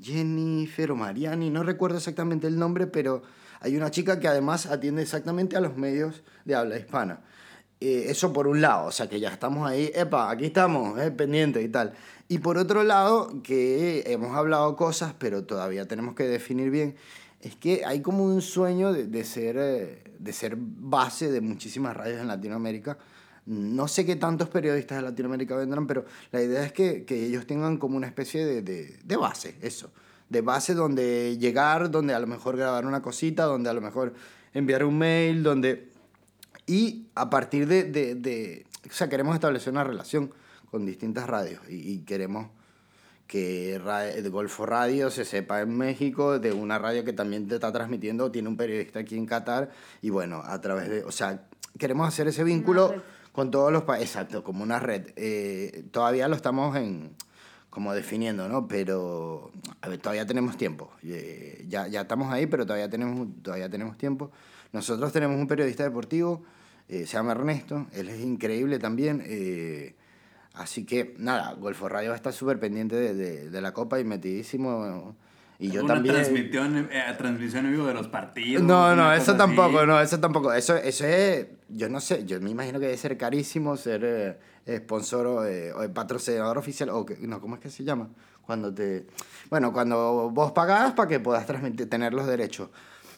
Jennifer 0.00 0.92
o 0.92 0.96
Mariani, 0.96 1.50
no 1.50 1.62
recuerdo 1.62 1.98
exactamente 1.98 2.46
el 2.46 2.58
nombre, 2.58 2.86
pero 2.86 3.22
hay 3.60 3.76
una 3.76 3.90
chica 3.90 4.20
que 4.20 4.28
además 4.28 4.66
atiende 4.66 5.02
exactamente 5.02 5.56
a 5.56 5.60
los 5.60 5.76
medios 5.76 6.22
de 6.44 6.54
habla 6.54 6.78
hispana. 6.78 7.20
Eh, 7.80 8.06
eso 8.08 8.32
por 8.32 8.46
un 8.46 8.60
lado, 8.60 8.88
o 8.88 8.92
sea 8.92 9.08
que 9.08 9.20
ya 9.20 9.30
estamos 9.30 9.68
ahí, 9.68 9.90
epa, 9.94 10.30
aquí 10.30 10.46
estamos, 10.46 10.98
eh, 11.00 11.12
y 11.62 11.68
tal. 11.68 11.94
Y 12.28 12.38
por 12.38 12.58
otro 12.58 12.84
lado, 12.84 13.42
que 13.42 14.04
hemos 14.06 14.36
hablado 14.36 14.76
cosas, 14.76 15.14
pero 15.18 15.44
todavía 15.44 15.88
tenemos 15.88 16.14
que 16.14 16.24
definir 16.24 16.70
bien, 16.70 16.94
es 17.42 17.56
que 17.56 17.84
hay 17.84 18.02
como 18.02 18.24
un 18.24 18.42
sueño 18.42 18.92
de, 18.92 19.06
de 19.06 19.24
ser, 19.24 19.56
eh, 19.58 20.02
de 20.18 20.32
ser 20.32 20.56
base 20.58 21.30
de 21.30 21.40
muchísimas 21.40 21.96
radios 21.96 22.20
en 22.20 22.28
Latinoamérica. 22.28 22.98
No 23.46 23.88
sé 23.88 24.04
qué 24.04 24.16
tantos 24.16 24.48
periodistas 24.48 24.98
de 24.98 25.02
Latinoamérica 25.02 25.56
vendrán, 25.56 25.86
pero 25.86 26.04
la 26.32 26.42
idea 26.42 26.64
es 26.64 26.72
que, 26.72 27.04
que 27.04 27.24
ellos 27.24 27.46
tengan 27.46 27.78
como 27.78 27.96
una 27.96 28.06
especie 28.06 28.44
de, 28.44 28.62
de, 28.62 28.98
de 29.02 29.16
base, 29.16 29.56
eso. 29.62 29.90
De 30.28 30.42
base 30.42 30.74
donde 30.74 31.38
llegar, 31.38 31.90
donde 31.90 32.14
a 32.14 32.20
lo 32.20 32.26
mejor 32.26 32.56
grabar 32.56 32.84
una 32.86 33.00
cosita, 33.00 33.44
donde 33.44 33.70
a 33.70 33.72
lo 33.72 33.80
mejor 33.80 34.14
enviar 34.52 34.84
un 34.84 34.98
mail, 34.98 35.42
donde... 35.42 35.88
Y 36.66 37.06
a 37.14 37.30
partir 37.30 37.66
de, 37.66 37.84
de, 37.84 38.66
O 38.88 38.92
sea, 38.92 39.08
queremos 39.08 39.34
establecer 39.34 39.72
una 39.72 39.82
relación 39.82 40.32
con 40.70 40.86
distintas 40.86 41.26
radios 41.26 41.62
y, 41.68 41.94
y 41.94 41.98
queremos 42.00 42.48
que 43.30 43.76
el 43.76 44.30
Golfo 44.30 44.66
Radio 44.66 45.08
se 45.08 45.24
sepa 45.24 45.60
en 45.60 45.78
México 45.78 46.40
de 46.40 46.52
una 46.52 46.80
radio 46.80 47.04
que 47.04 47.12
también 47.12 47.46
te 47.46 47.54
está 47.54 47.70
transmitiendo, 47.70 48.32
tiene 48.32 48.48
un 48.48 48.56
periodista 48.56 48.98
aquí 48.98 49.16
en 49.16 49.24
Qatar 49.24 49.70
y 50.02 50.10
bueno, 50.10 50.42
a 50.44 50.60
través 50.60 50.88
de... 50.88 51.04
O 51.04 51.12
sea, 51.12 51.46
queremos 51.78 52.08
hacer 52.08 52.26
ese 52.26 52.42
vínculo 52.42 52.92
con 53.30 53.52
todos 53.52 53.72
los 53.72 53.84
países, 53.84 54.08
exacto, 54.08 54.42
como 54.42 54.64
una 54.64 54.80
red. 54.80 55.12
Eh, 55.14 55.84
todavía 55.92 56.26
lo 56.26 56.34
estamos 56.34 56.74
en 56.74 57.14
como 57.70 57.94
definiendo, 57.94 58.48
¿no? 58.48 58.66
Pero 58.66 59.52
a 59.80 59.88
ver, 59.88 60.00
todavía 60.00 60.26
tenemos 60.26 60.56
tiempo. 60.56 60.90
Eh, 61.04 61.64
ya, 61.68 61.86
ya 61.86 62.00
estamos 62.00 62.32
ahí, 62.32 62.46
pero 62.46 62.66
todavía 62.66 62.90
tenemos, 62.90 63.28
todavía 63.44 63.70
tenemos 63.70 63.96
tiempo. 63.96 64.32
Nosotros 64.72 65.12
tenemos 65.12 65.38
un 65.38 65.46
periodista 65.46 65.84
deportivo, 65.84 66.42
eh, 66.88 67.06
se 67.06 67.12
llama 67.12 67.30
Ernesto, 67.30 67.86
él 67.92 68.08
es 68.08 68.18
increíble 68.22 68.80
también. 68.80 69.24
Así 70.54 70.84
que, 70.84 71.14
nada, 71.18 71.52
Golfo 71.54 71.88
Radio 71.88 72.10
va 72.10 72.14
a 72.14 72.16
estar 72.16 72.32
súper 72.32 72.58
pendiente 72.58 72.96
de, 72.96 73.14
de- 73.14 73.50
de 73.50 73.60
la 73.60 73.72
Copa 73.72 73.98
y 74.00 74.04
metidísimo. 74.04 75.14
Y 75.58 75.70
yo 75.70 75.84
una 75.84 75.94
también. 75.94 76.14
Transmisión, 76.14 76.88
eh, 76.90 77.14
transmisión 77.18 77.66
en 77.66 77.72
vivo 77.72 77.86
de 77.86 77.92
los 77.94 78.08
partidos. 78.08 78.62
No, 78.62 78.96
no, 78.96 79.12
eso 79.12 79.32
así. 79.32 79.38
tampoco, 79.38 79.84
no, 79.84 80.00
eso 80.00 80.18
tampoco. 80.18 80.52
Eso, 80.54 80.74
eso 80.76 81.04
es, 81.04 81.46
yo 81.68 81.88
no 81.90 82.00
sé, 82.00 82.24
yo 82.24 82.40
me 82.40 82.48
imagino 82.50 82.78
que 82.80 82.86
debe 82.86 82.96
ser 82.96 83.18
carísimo 83.18 83.76
ser 83.76 84.38
eh, 84.64 84.76
sponsor 84.78 85.26
o, 85.26 85.44
eh, 85.46 85.70
o 85.74 85.86
patrocinador 85.92 86.56
oficial, 86.56 86.88
o 86.88 87.04
que, 87.04 87.16
no, 87.18 87.40
¿cómo 87.42 87.56
es 87.56 87.60
que 87.60 87.68
se 87.68 87.84
llama? 87.84 88.08
Cuando 88.46 88.72
te, 88.72 89.06
bueno, 89.50 89.70
cuando 89.72 90.30
vos 90.30 90.52
pagás 90.52 90.94
para 90.94 91.08
que 91.08 91.20
puedas 91.20 91.44
transmitir, 91.46 91.90
tener 91.90 92.14
los 92.14 92.26
derechos. 92.26 92.70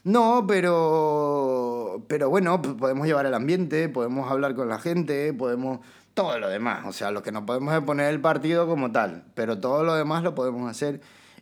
No, 0.05 0.45
pero, 0.49 2.05
pero 2.09 2.29
bueno, 2.29 2.61
podemos 2.61 3.07
llevar 3.07 3.27
el 3.27 3.35
ambiente, 3.35 3.88
podemos 3.88 4.31
hablar 4.31 4.55
con 4.57 4.68
la 4.68 4.79
gente, 4.81 5.33
podemos 5.33 5.79
todo 6.14 6.38
lo 6.38 6.48
demás. 6.48 6.85
O 6.87 6.92
sea, 6.92 7.11
lo 7.11 7.22
que 7.22 7.33
no 7.33 7.46
podemos 7.46 7.75
es 7.75 7.81
poner 7.83 8.11
el 8.12 8.20
partido 8.20 8.66
como 8.66 8.90
tal, 8.92 9.25
pero 9.35 9.59
todo 9.59 9.83
lo 9.85 9.94
demás 9.94 10.22
lo 10.22 10.35
podemos 10.35 10.70
hacer 10.70 11.01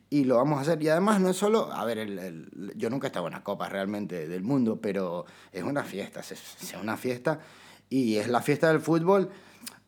y 0.08 0.24
lo 0.24 0.36
vamos 0.36 0.58
a 0.58 0.62
hacer. 0.62 0.82
Y 0.82 0.88
además 0.88 1.20
no 1.20 1.30
es 1.30 1.36
solo, 1.36 1.72
a 1.72 1.84
ver, 1.84 1.98
el, 1.98 2.18
el- 2.18 2.72
yo 2.76 2.90
nunca 2.90 3.06
he 3.06 3.08
estado 3.08 3.26
en 3.26 3.34
una 3.34 3.44
copa 3.44 3.68
realmente 3.68 4.28
del 4.28 4.42
mundo, 4.42 4.80
pero 4.80 5.24
es 5.52 5.62
una 5.62 5.82
fiesta, 5.84 6.20
es, 6.20 6.32
es 6.32 6.74
una 6.80 6.96
fiesta 6.96 7.40
y 7.88 8.16
es 8.16 8.28
la 8.28 8.40
fiesta 8.42 8.68
del 8.68 8.80
fútbol. 8.80 9.30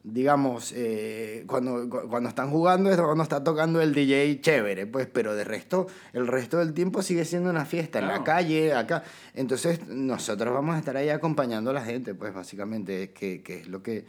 Digamos, 0.05 0.73
eh, 0.75 1.45
cuando, 1.47 1.89
cu- 1.89 2.09
cuando 2.09 2.29
están 2.29 2.51
jugando 2.51 2.91
es 2.91 2.97
cuando 3.01 3.23
está 3.23 3.45
tocando 3.45 3.81
el 3.81 3.95
DJ 3.95 4.41
chévere, 4.41 4.85
pues, 4.89 5.07
pero 5.07 5.37
de 5.37 5.45
resto, 5.45 5.87
el 6.13 6.27
resto 6.27 6.59
del 6.59 6.75
tiempo 6.75 7.03
sigue 7.03 7.25
siendo 7.25 7.51
una 7.51 7.65
fiesta 7.65 8.01
en 8.01 8.09
la 8.09 8.25
calle, 8.25 8.75
acá. 8.75 9.05
Entonces, 9.35 9.87
nosotros 9.87 10.53
vamos 10.53 10.75
a 10.75 10.81
estar 10.81 10.97
ahí 10.97 11.09
acompañando 11.09 11.71
a 11.71 11.73
la 11.75 11.85
gente, 11.85 12.15
pues, 12.17 12.35
básicamente, 12.35 13.13
que, 13.13 13.45
que 13.45 13.61
es 13.61 13.69
lo 13.69 13.81
que, 13.85 14.05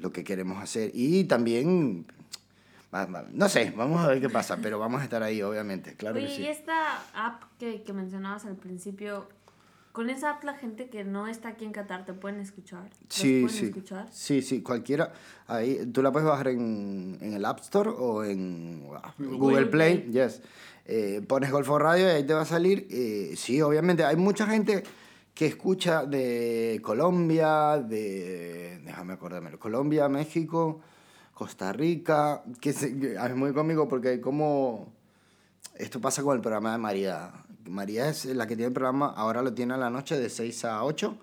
lo 0.00 0.12
que 0.12 0.24
queremos 0.24 0.62
hacer. 0.62 0.90
Y 0.94 1.24
también, 1.24 2.06
no 3.32 3.48
sé, 3.48 3.72
vamos 3.76 4.00
a 4.00 4.08
ver 4.08 4.20
qué 4.20 4.28
pasa, 4.28 4.58
pero 4.60 4.78
vamos 4.78 5.00
a 5.00 5.04
estar 5.04 5.22
ahí, 5.22 5.42
obviamente, 5.42 5.94
claro 5.94 6.16
Oye, 6.16 6.26
que 6.26 6.34
sí. 6.36 6.42
y 6.42 6.46
esta 6.46 7.02
app 7.14 7.44
que, 7.58 7.82
que 7.82 7.92
mencionabas 7.92 8.46
al 8.46 8.56
principio, 8.56 9.28
con 9.92 10.08
esa 10.10 10.30
app 10.30 10.44
la 10.44 10.54
gente 10.54 10.88
que 10.88 11.04
no 11.04 11.26
está 11.26 11.48
aquí 11.50 11.64
en 11.64 11.72
Qatar 11.72 12.04
te 12.04 12.12
pueden 12.12 12.40
escuchar. 12.40 12.82
¿Los 12.84 12.92
Sí, 13.14 13.40
pueden 13.42 13.56
sí. 13.58 13.66
escuchar? 13.66 14.08
Sí, 14.12 14.42
sí, 14.42 14.62
cualquiera. 14.62 15.12
Ahí, 15.46 15.86
tú 15.92 16.02
la 16.02 16.10
puedes 16.12 16.28
bajar 16.28 16.48
en, 16.48 17.18
en 17.20 17.32
el 17.34 17.44
App 17.44 17.60
Store 17.60 17.90
o 17.90 18.24
en 18.24 18.84
Google, 18.84 19.36
Google 19.36 19.66
Play. 19.66 19.98
Play. 19.98 20.12
Yes. 20.12 20.42
Eh, 20.86 21.22
pones 21.26 21.50
Golfo 21.52 21.78
Radio 21.78 22.06
y 22.06 22.10
ahí 22.10 22.24
te 22.26 22.34
va 22.34 22.42
a 22.42 22.46
salir. 22.46 22.86
Eh, 22.90 23.34
sí, 23.36 23.60
obviamente. 23.62 24.04
Hay 24.04 24.16
mucha 24.16 24.46
gente 24.46 24.82
que 25.40 25.46
escucha 25.46 26.04
de 26.04 26.82
Colombia, 26.82 27.78
de. 27.78 28.78
Déjame 28.84 29.14
acordármelo. 29.14 29.58
Colombia, 29.58 30.06
México, 30.06 30.82
Costa 31.32 31.72
Rica. 31.72 32.42
Que 32.60 32.68
es 33.24 33.34
muy 33.34 33.54
cómico 33.54 33.88
porque 33.88 34.20
como. 34.20 34.92
Esto 35.76 35.98
pasa 35.98 36.22
con 36.22 36.36
el 36.36 36.42
programa 36.42 36.72
de 36.72 36.78
María. 36.78 37.32
María 37.64 38.10
es 38.10 38.26
la 38.26 38.46
que 38.46 38.54
tiene 38.54 38.66
el 38.66 38.74
programa, 38.74 39.14
ahora 39.16 39.40
lo 39.40 39.54
tiene 39.54 39.72
a 39.72 39.76
la 39.78 39.88
noche 39.88 40.18
de 40.18 40.28
6 40.28 40.66
a 40.66 40.84
8. 40.84 41.16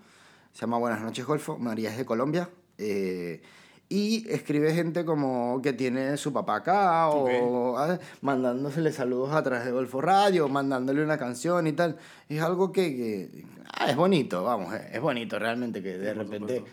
Se 0.51 0.61
llama 0.61 0.79
Buenas 0.79 1.01
noches, 1.01 1.23
Golfo. 1.23 1.59
María 1.59 1.91
es 1.91 1.97
de 1.99 2.05
Colombia. 2.05 2.49
eh, 2.79 3.43
y 3.89 4.25
escribe 4.29 4.73
gente 4.73 5.05
como 5.05 5.61
que 5.61 5.73
tiene 5.73 6.17
su 6.17 6.33
papá 6.33 6.57
acá, 6.57 7.07
o 7.09 7.77
ah, 7.77 7.97
mandándosele 8.21 8.91
saludos 8.91 9.33
a 9.33 9.41
través 9.43 9.65
de 9.65 9.71
Golfo 9.71 10.01
Radio, 10.01 10.49
mandándole 10.49 11.03
una 11.03 11.17
canción 11.17 11.67
y 11.67 11.73
tal. 11.73 11.97
Es 12.27 12.41
algo 12.41 12.71
que, 12.71 12.95
que- 12.95 13.45
ah, 13.73 13.89
es 13.89 13.95
bonito, 13.95 14.43
vamos, 14.43 14.73
eh, 14.73 14.89
es 14.93 15.01
bonito 15.01 15.39
realmente 15.39 15.81
que 15.81 15.97
de 15.97 16.13
repente... 16.13 16.63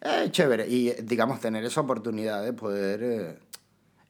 Es 0.00 0.30
chévere. 0.30 0.66
Y, 0.66 0.88
eh, 0.88 0.96
digamos, 1.02 1.40
tener 1.40 1.62
esa 1.64 1.82
oportunidad 1.82 2.42
de 2.42 2.54
poder 2.54 3.02
eh, 3.02 3.38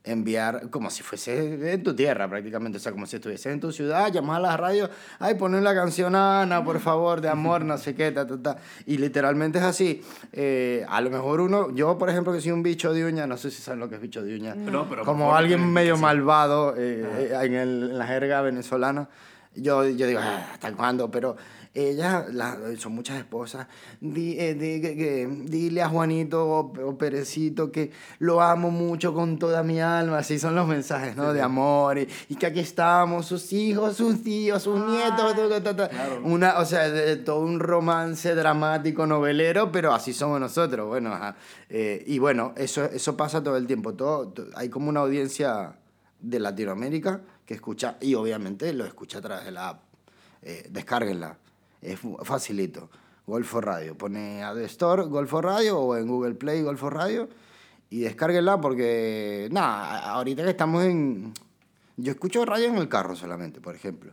enviar, 0.03 0.71
como 0.71 0.89
si 0.91 1.03
fuese 1.03 1.73
en 1.75 1.83
tu 1.83 1.95
tierra 1.95 2.27
prácticamente, 2.29 2.79
o 2.79 2.81
sea, 2.81 2.91
como 2.93 3.05
si 3.07 3.17
estuvieses 3.17 3.53
en 3.53 3.61
tu 3.61 3.71
ciudad, 3.71 4.11
llamas 4.11 4.39
a 4.39 4.41
la 4.41 4.57
radio, 4.57 4.89
ay, 5.19 5.35
ponen 5.35 5.63
la 5.63 5.75
canción 5.75 6.15
Ana, 6.15 6.65
por 6.65 6.81
favor, 6.81 7.21
de 7.21 7.29
amor, 7.29 7.65
no 7.67 7.77
sé 7.77 7.95
qué, 7.95 8.11
ta, 8.11 8.27
ta, 8.27 8.41
ta. 8.43 8.57
Y 8.87 8.97
literalmente 8.97 9.59
es 9.59 9.65
así. 9.65 10.03
Eh, 10.33 10.87
a 10.89 11.01
lo 11.03 11.11
mejor 11.11 11.41
uno, 11.43 11.71
yo, 11.75 11.99
por 11.99 12.09
ejemplo, 12.09 12.33
que 12.33 12.41
soy 12.41 12.53
un 12.53 12.63
bicho 12.63 12.95
de 12.95 13.05
uña, 13.05 13.27
no 13.27 13.37
sé 13.37 13.51
si 13.51 13.61
saben 13.61 13.81
lo 13.81 13.89
que 13.91 13.97
es 13.97 14.01
bicho 14.01 14.23
de 14.23 14.35
uña. 14.35 14.55
Pero, 14.65 14.87
pero, 14.89 15.05
como 15.05 15.35
alguien 15.37 15.61
que- 15.61 15.67
medio 15.67 15.99
malvado 15.99 16.75
eh, 16.79 17.33
en, 17.43 17.55
el- 17.55 17.83
en 17.91 17.99
la 17.99 18.07
jerga 18.07 18.41
venezolana. 18.41 19.09
Yo, 19.55 19.85
yo 19.85 20.07
digo, 20.07 20.21
"Ah, 20.23 20.47
¿hasta 20.55 20.73
cuándo? 20.73 21.11
Pero 21.11 21.37
ellas, 21.73 22.33
la- 22.35 22.59
son 22.79 22.93
muchas 22.95 23.19
esposas. 23.19 23.67
Di- 24.01 24.37
eh, 24.39 24.55
di- 24.55 24.81
que- 24.81 25.29
dile 25.45 25.83
a 25.83 25.89
Juanito 25.89 26.45
o, 26.45 26.59
o 26.85 26.99
Perecito 26.99 27.71
que 27.71 27.93
lo 28.19 28.41
amo 28.41 28.71
mucho 28.71 29.15
con 29.15 29.39
toda 29.39 29.63
mi 29.63 29.81
alma. 29.81 30.19
Así 30.19 30.39
son 30.39 30.55
los 30.57 30.67
mensajes, 30.67 31.17
¿no? 31.17 31.33
De 31.33 31.41
amor. 31.43 31.99
Y, 31.99 32.09
y 32.29 32.35
que 32.35 32.47
aquí 32.47 32.61
estamos, 32.61 33.27
sus 33.27 33.53
hijos, 33.53 33.97
sus 33.97 34.23
tíos, 34.23 34.63
sus 34.63 34.81
nietos. 34.85 35.35
ta, 35.37 35.63
ta, 35.63 35.77
ta. 35.77 35.89
Claro. 35.89 36.23
Una, 36.25 36.59
o 36.59 36.65
sea, 36.65 36.89
de- 36.91 37.07
de 37.07 37.17
todo 37.17 37.41
un 37.41 37.61
romance 37.61 38.35
dramático, 38.35 39.07
novelero, 39.07 39.71
pero 39.71 39.93
así 39.95 40.13
somos 40.13 40.41
nosotros. 40.41 40.89
Bueno, 40.89 41.13
ajá. 41.15 41.37
Eh, 41.69 42.03
y 42.07 42.19
bueno, 42.19 42.53
eso, 42.57 42.85
eso 42.85 43.17
pasa 43.17 43.43
todo 43.43 43.57
el 43.57 43.67
tiempo. 43.67 43.95
Todo, 43.95 44.29
to- 44.29 44.47
hay 44.57 44.69
como 44.69 44.89
una 44.89 45.01
audiencia 45.01 45.77
de 46.21 46.41
Latinoamérica 46.41 47.21
que 47.47 47.55
escucha, 47.55 47.97
y 48.01 48.15
obviamente 48.15 48.73
lo 48.73 48.85
escucha 48.85 49.19
a 49.19 49.21
través 49.23 49.45
de 49.45 49.53
la 49.53 49.69
app. 49.71 49.83
Eh, 50.43 50.67
descárguenla, 50.71 51.37
es 51.83 51.99
facilito. 52.23 52.91
Golfo 53.27 53.61
Radio, 53.61 53.97
pone 53.97 54.43
a 54.43 54.55
The 54.55 54.65
Store 54.65 55.05
Golfo 55.05 55.41
Radio 55.41 55.79
o 55.79 55.97
en 55.97 56.09
Google 56.09 56.35
Play 56.35 56.63
Golfo 56.63 56.91
Radio 56.91 57.29
y 57.89 58.01
descárguenla 58.01 58.61
porque, 58.61 59.49
nada, 59.53 60.13
ahorita 60.13 60.45
que 60.45 60.51
estamos 60.51 60.85
en... 60.85 61.33
Yo 61.97 62.13
escucho 62.13 62.45
radio 62.45 62.69
en 62.69 62.77
el 62.79 62.89
carro 62.89 63.15
solamente, 63.15 63.61
por 63.61 63.75
ejemplo. 63.75 64.13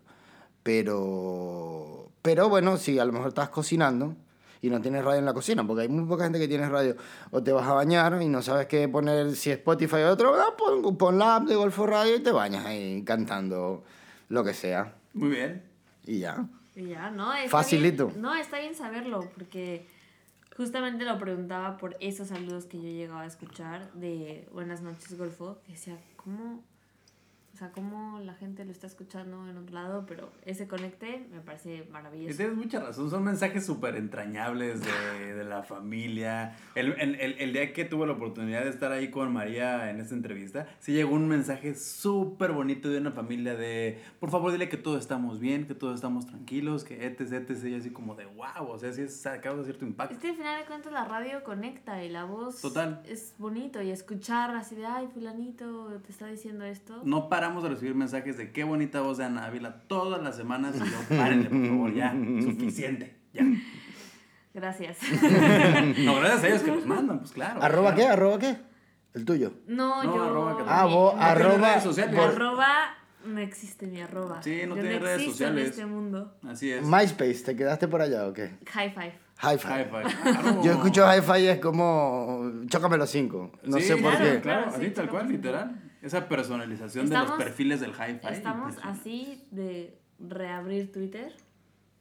Pero, 0.63 2.11
pero 2.21 2.49
bueno, 2.49 2.77
si 2.77 2.99
a 2.99 3.05
lo 3.05 3.13
mejor 3.13 3.29
estás 3.29 3.49
cocinando 3.49 4.15
y 4.61 4.69
no 4.69 4.81
tienes 4.81 5.05
radio 5.05 5.19
en 5.19 5.25
la 5.25 5.33
cocina, 5.33 5.65
porque 5.65 5.83
hay 5.83 5.87
muy 5.87 6.05
poca 6.05 6.25
gente 6.25 6.39
que 6.39 6.47
tiene 6.47 6.67
radio, 6.67 6.95
o 7.31 7.41
te 7.41 7.51
vas 7.51 7.67
a 7.67 7.73
bañar 7.73 8.21
y 8.21 8.27
no 8.27 8.41
sabes 8.41 8.67
qué 8.67 8.89
poner, 8.89 9.35
si 9.35 9.51
Spotify 9.51 9.97
o 9.97 10.11
otro, 10.11 10.35
ah, 10.35 10.55
pon, 10.57 10.97
pon 10.97 11.17
la 11.17 11.37
app 11.37 11.45
de 11.45 11.55
Golfo 11.55 11.85
Radio 11.85 12.15
y 12.15 12.19
te 12.19 12.31
bañas 12.31 12.65
ahí 12.65 13.03
cantando 13.03 13.83
lo 14.29 14.43
que 14.43 14.53
sea. 14.53 14.95
Muy 15.13 15.29
bien. 15.29 15.63
Y 16.05 16.19
ya. 16.19 16.45
Ya, 16.77 17.09
¿no? 17.09 17.33
Está 17.33 17.49
Facilito. 17.49 18.07
bien- 18.09 18.21
no, 18.21 18.35
está 18.35 18.59
bien 18.59 18.75
saberlo, 18.75 19.27
porque 19.35 19.85
justamente 20.55 21.05
lo 21.05 21.17
preguntaba 21.17 21.77
por 21.77 21.97
esos 21.99 22.27
saludos 22.27 22.65
que 22.65 22.77
yo 22.77 22.89
llegaba 22.89 23.21
a 23.21 23.25
escuchar 23.25 23.91
de 23.93 24.47
Buenas 24.53 24.81
noches, 24.81 25.17
Golfo, 25.17 25.57
que 25.65 25.71
decía, 25.73 25.97
¿cómo? 26.17 26.63
O 27.57 27.59
sea, 27.59 27.71
cómo 27.71 28.19
la 28.19 28.35
gente 28.35 28.63
lo 28.65 28.71
está 28.71 28.85
escuchando 28.85 29.49
en 29.49 29.57
otro 29.57 29.73
lado, 29.73 30.05
pero 30.05 30.29
ese 30.45 30.67
conecte 30.67 31.25
me 31.31 31.39
parece 31.41 31.85
Y 31.87 31.91
maravilloso. 31.91 32.37
tienes 32.37 32.55
mucha 32.55 32.79
razón, 32.79 33.09
son 33.09 33.23
mensajes 33.23 33.65
súper 33.65 33.95
entrañables 33.95 34.79
de, 34.81 35.33
de 35.33 35.43
la 35.43 35.63
familia. 35.63 36.55
El, 36.75 36.93
el, 36.99 37.15
el, 37.15 37.33
el 37.39 37.53
día 37.53 37.73
que 37.73 37.83
tuve 37.83 38.05
la 38.05 38.13
oportunidad 38.13 38.63
de 38.63 38.69
estar 38.69 38.91
ahí 38.91 39.09
con 39.09 39.33
María 39.33 39.89
en 39.89 39.99
esta 39.99 40.13
entrevista, 40.13 40.67
sí 40.77 40.93
llegó 40.93 41.15
un 41.15 41.27
mensaje 41.27 41.73
súper 41.73 42.51
bonito 42.51 42.89
de 42.89 42.99
una 42.99 43.11
familia 43.11 43.55
de, 43.55 43.99
por 44.19 44.29
favor 44.29 44.51
dile 44.51 44.69
que 44.69 44.77
todos 44.77 44.99
estamos 45.01 45.39
bien, 45.39 45.65
que 45.65 45.73
todos 45.73 45.95
estamos 45.95 46.27
tranquilos, 46.27 46.83
que 46.83 47.07
etc, 47.07 47.49
etc, 47.49 47.63
y 47.65 47.73
así 47.73 47.89
como 47.89 48.13
de, 48.13 48.27
wow, 48.27 48.67
o 48.69 48.77
sea, 48.77 48.93
sí 48.93 49.01
es, 49.01 49.27
causa 49.41 49.63
cierto 49.63 49.83
impacto. 49.83 50.13
Es 50.13 50.21
que 50.21 50.29
al 50.29 50.35
final 50.35 50.59
de 50.59 50.67
cuentas 50.67 50.93
la 50.93 51.05
radio 51.05 51.43
conecta 51.43 52.03
y 52.03 52.09
la 52.09 52.23
voz 52.25 52.61
Total. 52.61 53.01
es 53.07 53.33
bonito 53.39 53.81
y 53.81 53.89
escuchar 53.89 54.51
así 54.55 54.75
de, 54.75 54.85
ay, 54.85 55.07
fulanito 55.11 55.87
te 56.05 56.11
está 56.11 56.27
diciendo 56.27 56.63
esto. 56.63 57.01
No 57.03 57.29
paramos 57.47 57.63
de 57.63 57.69
recibir 57.69 57.95
mensajes 57.95 58.35
de 58.37 58.51
qué 58.51 58.65
bonita 58.65 58.99
voz 58.99 59.17
de 59.19 59.23
Ana 59.23 59.45
Ávila 59.45 59.83
todas 59.87 60.21
las 60.21 60.35
semanas 60.35 60.75
y 60.75 60.79
yo, 60.79 61.17
párenle, 61.17 61.49
por 61.49 61.65
favor, 61.65 61.93
ya, 61.93 62.11
suficiente, 62.41 63.15
ya. 63.33 63.45
Gracias. 64.53 64.97
No, 66.03 66.15
gracias 66.19 66.43
a 66.43 66.47
ellos 66.49 66.61
que 66.63 66.71
los 66.71 66.85
mandan, 66.85 67.19
pues 67.19 67.31
claro. 67.31 67.61
¿Arroba 67.63 67.93
claro. 67.93 67.95
qué? 67.95 68.13
¿Arroba 68.13 68.39
qué? 68.39 68.57
El 69.13 69.23
tuyo. 69.25 69.53
No, 69.67 70.03
No, 70.03 70.15
yo... 70.15 70.23
arroba 70.23 70.57
que- 70.57 70.63
Ah, 70.67 70.85
vos, 70.85 71.15
no- 71.15 71.21
arroba... 71.21 71.69
redes 71.69 71.83
sociales. 71.83 72.19
Arroba 72.19 72.67
no 73.25 73.39
existe 73.39 73.87
mi 73.87 74.01
arroba. 74.01 74.41
Sí, 74.43 74.61
no 74.67 74.75
Yo 74.75 74.81
tiene 74.81 74.99
redes 74.99 75.15
existo 75.21 75.31
sociales. 75.31 75.63
en 75.63 75.69
este 75.69 75.85
mundo. 75.85 76.37
Así 76.47 76.69
es. 76.71 76.83
MySpace, 76.83 77.43
¿te 77.45 77.55
quedaste 77.55 77.87
por 77.87 78.01
allá 78.01 78.27
o 78.27 78.33
qué? 78.33 78.57
High 78.73 78.91
five. 78.93 79.13
Hi-Fi. 79.39 79.67
Hi-Fi. 79.67 80.15
Claro. 80.31 80.63
Yo 80.63 80.71
escucho 80.71 81.05
Hi-Fi 81.05 81.39
y 81.43 81.47
es 81.47 81.59
como... 81.59 82.51
Chócame 82.67 82.97
los 82.97 83.07
cinco. 83.09 83.51
No 83.63 83.77
Sí, 83.77 83.83
sé 83.83 83.97
por 83.97 84.11
claro, 84.15 84.25
qué. 84.25 84.41
Claro, 84.41 84.65
así 84.69 84.85
sí, 84.85 84.89
tal 84.91 85.09
cual, 85.09 85.29
literal. 85.29 85.79
Esa 86.01 86.27
personalización 86.29 87.09
de 87.09 87.15
los 87.15 87.23
Estamos- 87.23 87.43
perfiles 87.43 87.79
del 87.79 87.91
hi-fi. 87.91 88.27
Estamos 88.33 88.69
impresionante. 88.75 88.99
así 89.01 89.43
de 89.51 89.97
reabrir 90.19 90.91
Twitter, 90.91 91.33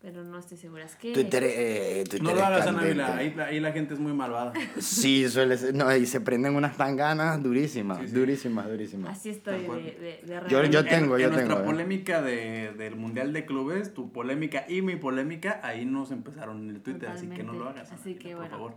pero 0.03 0.23
no 0.23 0.39
estoy 0.39 0.59
segura. 0.59 0.85
Es 0.85 0.95
que 0.97 1.13
Twitter, 1.15 1.43
eh, 1.45 2.05
Twitter 2.09 2.23
No 2.23 2.31
es 2.31 2.37
lo 2.37 2.45
hagas, 2.45 2.67
Ana. 2.67 3.17
Ahí, 3.17 3.35
ahí 3.41 3.59
la 3.61 3.73
gente 3.73 3.95
es 3.95 4.01
muy 4.01 4.13
malvada. 4.13 4.53
Sí, 4.79 5.29
suele 5.29 5.57
ser. 5.57 5.75
No, 5.75 5.95
y 5.97 6.05
se 6.07 6.21
prenden 6.21 6.55
unas 6.55 6.77
tanganas 6.77 7.43
durísimas, 7.43 7.99
Sí, 8.01 8.09
sí. 8.09 8.15
durísimas, 8.15 8.69
durísimas. 8.69 9.19
así 9.19 9.31
estoy 9.31 9.63
de, 9.63 9.69
de, 9.69 9.91
de 9.99 10.23
Yo- 10.27 10.41
reabrir. 10.41 10.71
yo 10.71 10.81
En- 10.81 10.87
tengo, 10.89 11.17
en, 11.17 11.23
yo 11.23 11.31
nuestra 11.31 11.49
tengo, 11.49 11.61
eh. 11.63 11.65
polémica 11.65 12.23
de, 12.23 12.73
del 12.77 12.97
Mundial 12.97 13.33
de 13.33 13.47
Clubes, 13.47 13.95
tu 13.95 14.13
polémica 14.13 14.67
y 14.69 14.83
mi 14.83 14.97
polémica, 14.97 15.61
ahí 15.65 15.85
nos 15.87 16.11
empezaron 16.13 16.63
en 16.69 16.77
el 16.77 16.83
Twitter, 16.83 17.09
así 17.09 17.27
que 17.29 17.43
no 17.43 17.53
lo 17.55 17.59
Totalmente. 17.61 17.81
hagas. 17.91 18.01
Así 18.01 18.15
que, 18.15 18.29
por 18.31 18.37
bueno. 18.41 18.51
favor. 18.51 18.75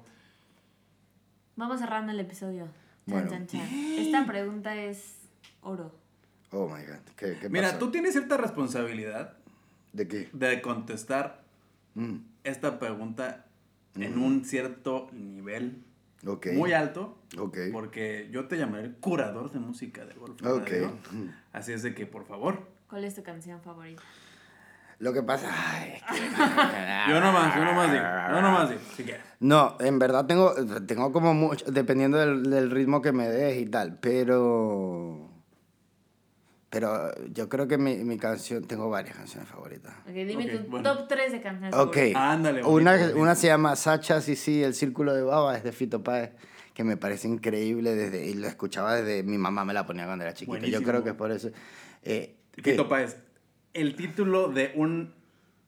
Vamos 1.57 1.79
cerrando 1.81 2.11
el 2.13 2.19
episodio. 2.21 2.67
Chan, 3.09 3.27
Bueno. 3.27 3.29
chan, 3.29 3.47
chan. 3.47 3.67
Esta 3.97 4.25
pregunta 4.25 4.75
es 4.75 5.15
oro. 5.61 5.95
Oh 6.51 6.67
my 6.67 6.83
god. 6.83 6.99
¿Qué, 7.15 7.37
qué 7.39 7.49
Mira, 7.49 7.67
pasó? 7.69 7.79
tú 7.79 7.91
tienes 7.91 8.13
cierta 8.13 8.37
responsabilidad 8.37 9.33
¿De 9.93 10.07
qué? 10.07 10.29
de 10.33 10.61
contestar 10.61 11.43
Mm, 11.95 12.17
esta 12.43 12.77
pregunta 12.79 13.45
en 13.95 14.19
un 14.19 14.45
cierto 14.45 15.09
nivel 15.11 15.83
muy 16.53 16.71
alto. 16.73 17.17
Ok. 17.37 17.57
Porque 17.71 18.29
yo 18.31 18.47
te 18.47 18.57
llamaré 18.57 18.83
el 18.85 18.95
curador 18.97 19.51
de 19.51 19.59
música 19.59 20.05
de 20.05 20.13
Golf. 20.13 20.39
Radio. 20.39 20.93
Así 21.51 21.73
es 21.73 21.81
de 21.81 21.95
que, 21.95 22.05
por 22.05 22.25
favor. 22.25 22.67
¿Cuál 22.87 23.05
es 23.05 23.15
tu 23.15 23.23
canción 23.23 23.59
favorita? 23.61 24.01
Lo 24.99 25.13
que 25.13 25.23
pasa. 25.23 25.47
Ay, 25.51 25.93
es 25.95 26.03
que- 26.03 26.29
Yo 27.09 27.19
nomás, 27.21 27.55
yo 27.55 27.63
nomás 27.65 27.91
digo. 27.91 28.03
Yo 28.03 28.41
nomás 28.41 28.69
digo, 28.69 28.81
si 28.95 29.03
quieres. 29.03 29.21
No, 29.39 29.77
en 29.79 29.97
verdad 29.97 30.25
tengo, 30.25 30.53
tengo 30.85 31.11
como 31.13 31.33
mucho, 31.33 31.65
dependiendo 31.71 32.17
del, 32.17 32.49
del 32.49 32.69
ritmo 32.69 33.01
que 33.01 33.11
me 33.13 33.27
des 33.29 33.57
y 33.61 33.65
tal, 33.65 33.97
pero... 33.99 35.25
Pero 36.69 37.11
yo 37.33 37.49
creo 37.49 37.67
que 37.67 37.79
mi, 37.79 37.95
mi 38.03 38.17
canción, 38.19 38.63
tengo 38.65 38.89
varias 38.91 39.15
canciones 39.15 39.49
favoritas. 39.49 39.91
Ok, 40.05 40.13
dime 40.13 40.45
Ok, 40.45 40.51
tu 40.65 40.69
bueno. 40.69 40.95
top 40.97 41.07
3 41.07 41.31
de 41.31 41.41
canciones. 41.41 41.75
Ok. 41.75 41.97
Ándale, 42.13 42.59
Una, 42.63 42.91
bonito, 42.91 42.91
bonito. 43.05 43.21
una 43.21 43.35
se 43.35 43.47
llama 43.47 43.75
Sacha, 43.75 44.21
sí, 44.21 44.35
sí, 44.35 44.61
El 44.61 44.75
Círculo 44.75 45.15
de 45.15 45.23
Baba, 45.23 45.57
es 45.57 45.63
de 45.63 45.71
Fito 45.71 46.03
Páez, 46.03 46.29
que 46.75 46.83
me 46.83 46.95
parece 46.95 47.27
increíble 47.27 47.95
desde, 47.95 48.23
y 48.27 48.35
lo 48.35 48.47
escuchaba 48.47 48.93
desde, 48.95 49.23
mi 49.23 49.39
mamá 49.39 49.65
me 49.65 49.73
la 49.73 49.87
ponía 49.87 50.05
cuando 50.05 50.25
era 50.25 50.33
chiquita. 50.35 50.57
Yo 50.57 50.61
Buenísimo. 50.61 50.87
creo 50.87 51.03
que 51.03 51.09
es 51.09 51.15
por 51.15 51.31
eso. 51.31 51.49
Eh. 52.03 52.35
Fito 52.53 52.87
Páez, 52.87 53.17
el 53.73 53.95
título 53.95 54.49
de 54.49 54.71
un 54.75 55.13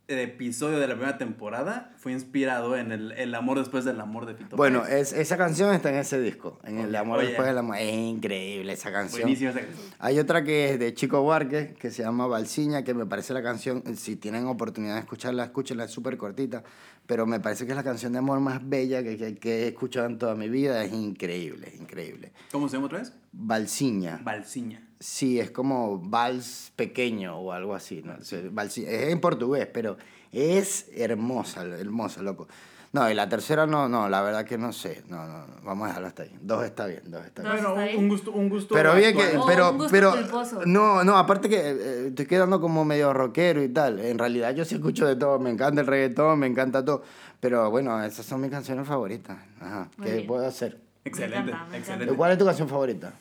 episodio 0.08 0.78
de 0.80 0.88
la 0.90 0.96
primera 0.96 1.18
temporada 1.18 1.94
fue 1.96 2.12
inspirado 2.12 2.76
en 2.76 2.92
el, 2.92 3.14
el 3.14 3.34
amor 3.34 3.60
después 3.60 3.86
del 3.86 4.02
amor 4.02 4.26
de 4.26 4.34
Fito 4.36 4.58
Bueno, 4.58 4.86
es, 4.86 5.14
esa 5.14 5.38
canción 5.38 5.74
está 5.74 5.90
en 5.90 5.96
ese 5.96 6.20
disco, 6.20 6.60
en 6.66 6.80
El 6.80 6.90
Ok, 6.90 6.96
Amor 7.02 7.20
oye. 7.20 7.28
después 7.30 7.48
del 7.48 7.58
amor. 7.58 7.78
Es 7.78 7.94
increíble 7.94 8.74
esa 8.74 8.92
canción. 8.92 9.22
Buenísima 9.22 9.52
esa 9.52 9.62
canción. 9.62 9.86
Hay 10.00 10.20
otra 10.20 10.44
que 10.44 10.72
es 10.74 10.80
de 10.80 10.94
Chico 10.94 11.22
Buarque, 11.22 11.76
que 11.80 11.92
se 11.92 12.04
llama 12.04 12.28
Balsiña, 12.28 12.84
que 12.84 12.94
me 12.94 13.06
parece 13.06 13.34
la 13.34 13.42
canción, 13.42 13.84
si 13.96 14.18
tienen 14.18 14.48
oportunidad 14.48 14.96
de 14.96 15.00
escucharla, 15.00 15.46
escúchenla, 15.46 15.86
es 15.86 15.92
súper 15.92 16.18
cortita, 16.18 16.62
pero 17.08 17.26
me 17.26 17.40
parece 17.40 17.66
que 17.66 17.72
es 17.72 17.78
la 17.78 17.84
canción 17.84 18.12
de 18.12 18.20
amor 18.20 18.42
más 18.42 18.68
bella 18.68 19.02
que, 19.04 19.16
que- 19.16 19.36
que 19.38 19.64
he 19.64 19.68
escuchado 19.70 20.08
en 20.08 20.18
toda 20.18 20.36
mi 20.36 20.50
vida, 20.50 20.84
es 20.84 20.92
increíble, 20.92 21.70
es 21.74 21.80
increíble. 21.80 22.34
¿Cómo 22.52 22.68
se 22.68 22.76
llama 22.76 22.88
otra 22.88 23.00
vez? 23.00 23.14
Balsiña. 23.32 24.20
Balsiña. 24.22 24.90
Sí, 25.02 25.40
es 25.40 25.50
como 25.50 25.98
vals 26.00 26.72
pequeño 26.76 27.36
o 27.40 27.52
algo 27.54 27.74
así, 27.74 28.04
¿no? 28.04 28.14
Balsi- 28.54 28.86
Es 28.88 29.12
en 29.12 29.20
portugués, 29.20 29.68
pero 29.74 29.98
es 30.32 30.90
hermosa, 30.96 31.64
hermosa, 31.64 32.22
loco. 32.22 32.48
No, 32.94 33.10
y 33.10 33.14
la 33.16 33.28
tercera 33.28 33.66
no, 33.66 33.90
no, 33.90 34.10
la 34.10 34.22
verdad 34.22 34.46
que 34.46 34.58
no 34.60 34.72
sé. 34.74 35.02
No, 35.08 35.26
no, 35.26 35.48
no, 35.48 35.54
vamos 35.64 35.86
a 35.86 35.88
dejarlo 35.88 36.08
hasta 36.10 36.24
ahí. 36.24 36.36
Dos 36.42 36.64
está 36.66 36.86
bien, 36.86 37.02
dos 37.06 37.26
está 37.26 37.42
bien. 37.42 37.64
Bueno, 37.64 37.98
un, 37.98 38.10
gusto, 38.10 38.32
un 38.32 38.48
gusto. 38.50 38.76
Pero 38.76 38.94
bien 38.94 39.16
que, 39.16 39.24
actual. 39.24 39.42
Oh, 39.42 39.46
pero, 39.48 39.70
un 39.72 39.78
gusto 39.78 39.92
pero, 39.92 40.12
culposo. 40.12 40.60
no, 40.66 41.04
no, 41.04 41.18
aparte 41.18 41.50
que 41.50 41.56
eh, 41.58 42.08
estoy 42.10 42.26
quedando 42.28 42.62
como 42.62 42.86
medio 42.86 43.12
rockero 43.14 43.64
y 43.64 43.70
tal. 43.70 43.98
En 44.02 44.20
realidad 44.20 44.54
yo 44.54 44.66
sí 44.66 44.76
escucho 44.76 45.08
de 45.08 45.16
todo, 45.16 45.40
me 45.40 45.50
encanta 45.50 45.82
el 45.82 45.88
reggaetón, 45.88 46.38
me 46.38 46.48
encanta 46.48 46.84
todo. 46.86 47.02
Pero 47.40 47.72
bueno, 47.72 48.04
esas 48.04 48.26
son 48.26 48.42
mis 48.42 48.52
canciones 48.52 48.86
favoritas. 48.88 49.38
Ajá, 49.62 49.90
Muy 49.98 50.06
¿qué 50.08 50.14
bien. 50.16 50.28
puedo 50.28 50.46
hacer? 50.46 50.78
Excelente, 51.06 51.46
Me 51.46 51.52
encanta, 51.54 51.72
me 51.72 51.78
excelente. 51.80 52.14
¿Cuál 52.14 52.34
es 52.34 52.38
tu 52.38 52.46
canción 52.46 52.68
favorita? 52.68 53.14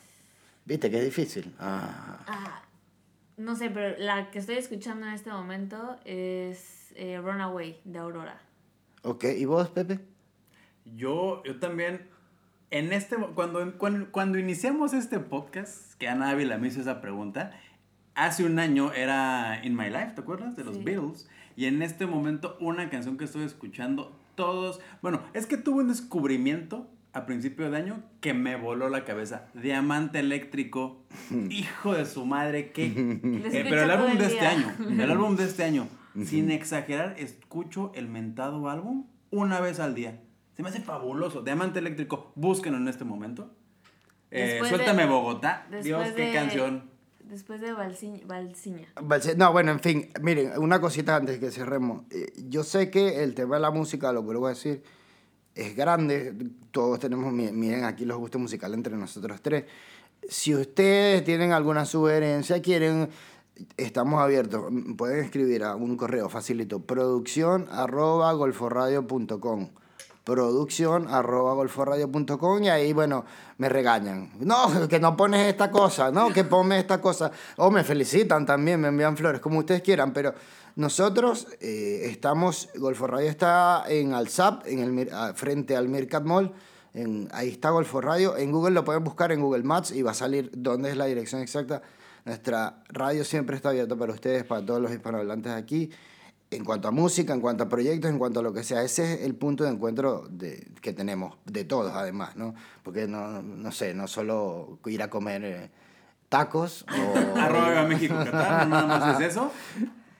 ¿Viste 0.71 0.89
que 0.89 0.99
es 0.99 1.03
difícil? 1.03 1.53
Ah. 1.59 2.23
Ah, 2.27 2.61
no 3.35 3.57
sé, 3.57 3.69
pero 3.69 3.97
la 3.97 4.31
que 4.31 4.39
estoy 4.39 4.55
escuchando 4.55 5.05
en 5.05 5.11
este 5.11 5.29
momento 5.29 5.99
es 6.05 6.93
eh, 6.95 7.19
Runaway 7.21 7.81
de 7.83 7.99
Aurora. 7.99 8.41
Ok, 9.03 9.25
¿y 9.37 9.43
vos, 9.43 9.67
Pepe? 9.67 9.99
Yo, 10.85 11.43
yo 11.43 11.59
también, 11.59 12.07
en 12.69 12.93
este, 12.93 13.17
cuando, 13.35 13.77
cuando, 13.77 14.09
cuando 14.13 14.39
iniciamos 14.39 14.93
este 14.93 15.19
podcast, 15.19 15.95
que 15.95 16.07
Ana 16.07 16.29
Ávila 16.29 16.57
me 16.57 16.69
hizo 16.69 16.79
esa 16.79 17.01
pregunta, 17.01 17.51
hace 18.15 18.45
un 18.45 18.57
año 18.57 18.93
era 18.93 19.59
In 19.65 19.75
My 19.75 19.89
Life, 19.89 20.13
¿te 20.15 20.21
acuerdas? 20.21 20.55
De 20.55 20.63
los 20.63 20.77
Sí. 20.77 20.83
Beatles. 20.83 21.27
Y 21.57 21.65
en 21.65 21.81
este 21.81 22.05
momento, 22.05 22.55
una 22.61 22.89
canción 22.89 23.17
que 23.17 23.25
estoy 23.25 23.43
escuchando, 23.43 24.17
todos, 24.35 24.79
bueno, 25.01 25.21
es 25.33 25.47
que 25.47 25.57
tuve 25.57 25.81
un 25.81 25.89
descubrimiento 25.89 26.89
a 27.13 27.25
principio 27.25 27.69
de 27.69 27.77
año 27.77 28.03
que 28.21 28.33
me 28.33 28.55
voló 28.55 28.89
la 28.89 29.03
cabeza. 29.05 29.47
Diamante 29.53 30.19
eléctrico, 30.19 31.03
hijo 31.49 31.93
de 31.93 32.05
su 32.05 32.25
madre, 32.25 32.71
que... 32.71 32.85
Eh, 32.87 33.65
pero 33.69 33.83
el 33.83 33.91
álbum 33.91 34.17
de 34.17 34.25
este 34.27 34.45
año, 34.47 34.73
el 34.89 35.11
álbum 35.11 35.35
de 35.35 35.43
este 35.45 35.63
año, 35.63 35.87
sin 36.25 36.51
exagerar, 36.51 37.15
escucho 37.17 37.91
el 37.95 38.07
mentado 38.07 38.69
álbum 38.69 39.07
una 39.29 39.59
vez 39.59 39.79
al 39.79 39.95
día. 39.95 40.21
Se 40.55 40.63
me 40.63 40.69
hace 40.69 40.81
fabuloso. 40.81 41.41
Diamante 41.41 41.79
Eléctrico, 41.79 42.31
búsquenlo 42.35 42.77
en 42.77 42.87
este 42.87 43.03
momento. 43.05 43.53
Eh, 44.29 44.45
Después 44.61 44.71
de- 44.71 44.77
Suéltame 44.77 45.05
Bogotá. 45.05 45.67
Dios, 45.83 46.09
qué 46.15 46.27
de- 46.27 46.33
canción. 46.33 46.89
Después 47.23 47.61
de 47.61 47.71
Balsiña. 47.71 48.19
Balsiña. 48.25 48.87
Balse- 48.95 49.35
No, 49.37 49.51
bueno, 49.53 49.71
en 49.71 49.79
fin, 49.79 50.09
miren, 50.21 50.51
una 50.57 50.81
cosita 50.81 51.15
antes 51.15 51.39
que 51.39 51.49
cerremos. 51.51 52.03
Eh, 52.11 52.31
Yo 52.49 52.63
sé 52.63 52.89
que 52.91 53.23
el 53.23 53.33
tema 53.35 53.55
de 53.55 53.61
la 53.61 53.71
música, 53.71 54.11
lo 54.11 54.25
que 54.27 54.35
voy 54.35 54.47
a 54.47 54.49
decir, 54.49 54.83
es 55.55 55.75
grande. 55.75 56.33
Todos 56.71 56.99
tenemos, 56.99 57.31
mi- 57.33 57.51
miren 57.51 57.83
aquí 57.85 58.05
los 58.05 58.17
gustos 58.17 58.41
musicales 58.41 58.77
entre 58.77 58.95
nosotros 58.97 59.41
tres. 59.41 59.65
Si 60.29 60.53
ustedes 60.55 61.23
tienen 61.23 61.51
alguna 61.51 61.85
sugerencia, 61.85 62.61
quieren, 62.61 63.09
estamos 63.77 64.21
abiertos. 64.21 64.71
Pueden 64.97 65.23
escribir 65.25 65.63
a 65.63 65.75
un 65.75 65.97
correo 65.97 66.29
facilito, 66.29 66.79
producción 66.79 67.67
arroba 67.71 68.31
golforadio.com 68.33 69.69
producción 70.23 71.07
arroba 71.07 71.53
golforadio.com 71.53 72.63
y 72.63 72.69
ahí, 72.69 72.93
bueno, 72.93 73.25
me 73.57 73.69
regañan. 73.69 74.31
No, 74.39 74.87
que 74.87 74.99
no 74.99 75.17
pones 75.17 75.47
esta 75.47 75.71
cosa, 75.71 76.11
no, 76.11 76.31
que 76.31 76.43
ponme 76.43 76.79
esta 76.79 77.01
cosa. 77.01 77.31
O 77.57 77.71
me 77.71 77.83
felicitan 77.83 78.45
también, 78.45 78.79
me 78.79 78.89
envían 78.89 79.17
flores, 79.17 79.41
como 79.41 79.59
ustedes 79.59 79.81
quieran, 79.81 80.13
pero 80.13 80.33
nosotros 80.75 81.47
eh, 81.59 82.03
estamos, 82.05 82.69
Golfo 82.75 83.07
Radio 83.07 83.29
está 83.29 83.83
en 83.87 84.13
Alzap, 84.13 84.65
en 84.67 84.99
el, 84.99 85.09
ah, 85.11 85.33
frente 85.35 85.75
al 85.75 85.89
Mircat 85.89 86.23
Mall. 86.23 86.53
En, 86.93 87.27
ahí 87.31 87.49
está 87.49 87.71
Golfo 87.71 87.99
Radio. 88.01 88.37
En 88.37 88.51
Google 88.51 88.71
lo 88.71 88.85
pueden 88.85 89.03
buscar 89.03 89.31
en 89.31 89.41
Google 89.41 89.63
Maps 89.63 89.91
y 89.91 90.01
va 90.01 90.11
a 90.11 90.15
salir 90.15 90.51
dónde 90.53 90.89
es 90.89 90.97
la 90.97 91.05
dirección 91.05 91.41
exacta. 91.41 91.81
Nuestra 92.25 92.83
radio 92.89 93.25
siempre 93.25 93.55
está 93.55 93.69
abierta 93.69 93.95
para 93.95 94.13
ustedes, 94.13 94.43
para 94.43 94.65
todos 94.65 94.81
los 94.81 94.91
hispanohablantes 94.91 95.51
aquí. 95.51 95.89
En 96.51 96.65
cuanto 96.65 96.89
a 96.89 96.91
música, 96.91 97.33
en 97.33 97.41
cuanto 97.41 97.63
a 97.63 97.69
proyectos, 97.69 98.11
en 98.11 98.19
cuanto 98.19 98.41
a 98.41 98.43
lo 98.43 98.53
que 98.53 98.63
sea, 98.63 98.83
ese 98.83 99.13
es 99.13 99.21
el 99.21 99.35
punto 99.35 99.63
de 99.63 99.71
encuentro 99.71 100.27
de, 100.29 100.67
que 100.81 100.91
tenemos, 100.91 101.37
de 101.45 101.63
todos 101.63 101.93
además, 101.93 102.35
¿no? 102.35 102.53
Porque 102.83 103.07
no, 103.07 103.41
no 103.41 103.71
sé, 103.71 103.93
no 103.93 104.07
solo 104.07 104.77
ir 104.85 105.01
a 105.01 105.09
comer 105.09 105.45
eh, 105.45 105.69
tacos 106.27 106.85
o... 106.89 107.17
Arroba 107.39 107.83
México 107.83 108.15
Qatar, 108.15 108.67
no 108.67 108.75
nada 108.85 108.99
más 108.99 109.21
es 109.21 109.29
eso. 109.29 109.51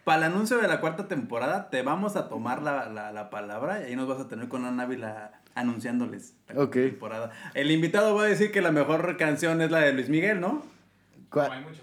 Para 0.05 0.25
el 0.25 0.33
anuncio 0.33 0.57
de 0.57 0.67
la 0.69 0.79
cuarta 0.79 1.07
temporada, 1.07 1.69
te 1.69 1.81
vamos 1.81 2.15
a 2.15 2.29
tomar 2.29 2.61
la, 2.61 2.87
la, 2.87 3.11
la 3.11 3.29
palabra 3.29 3.81
y 3.81 3.85
ahí 3.85 3.95
nos 3.97 4.07
vas 4.07 4.21
a 4.21 4.27
tener 4.29 4.47
con 4.47 4.65
Ana 4.65 4.83
Ávila 4.83 5.41
anunciándoles 5.53 6.35
la 6.47 6.69
temporada. 6.69 7.31
El 7.53 7.71
invitado 7.71 8.15
va 8.15 8.23
a 8.23 8.27
decir 8.27 8.51
que 8.51 8.61
la 8.61 8.71
mejor 8.71 9.17
canción 9.17 9.61
es 9.61 9.69
la 9.69 9.79
de 9.79 9.93
Luis 9.93 10.07
Miguel, 10.07 10.39
¿no? 10.39 10.63
¿Cuál? 11.29 11.47
No, 11.47 11.53
hay 11.55 11.63
muchos, 11.63 11.81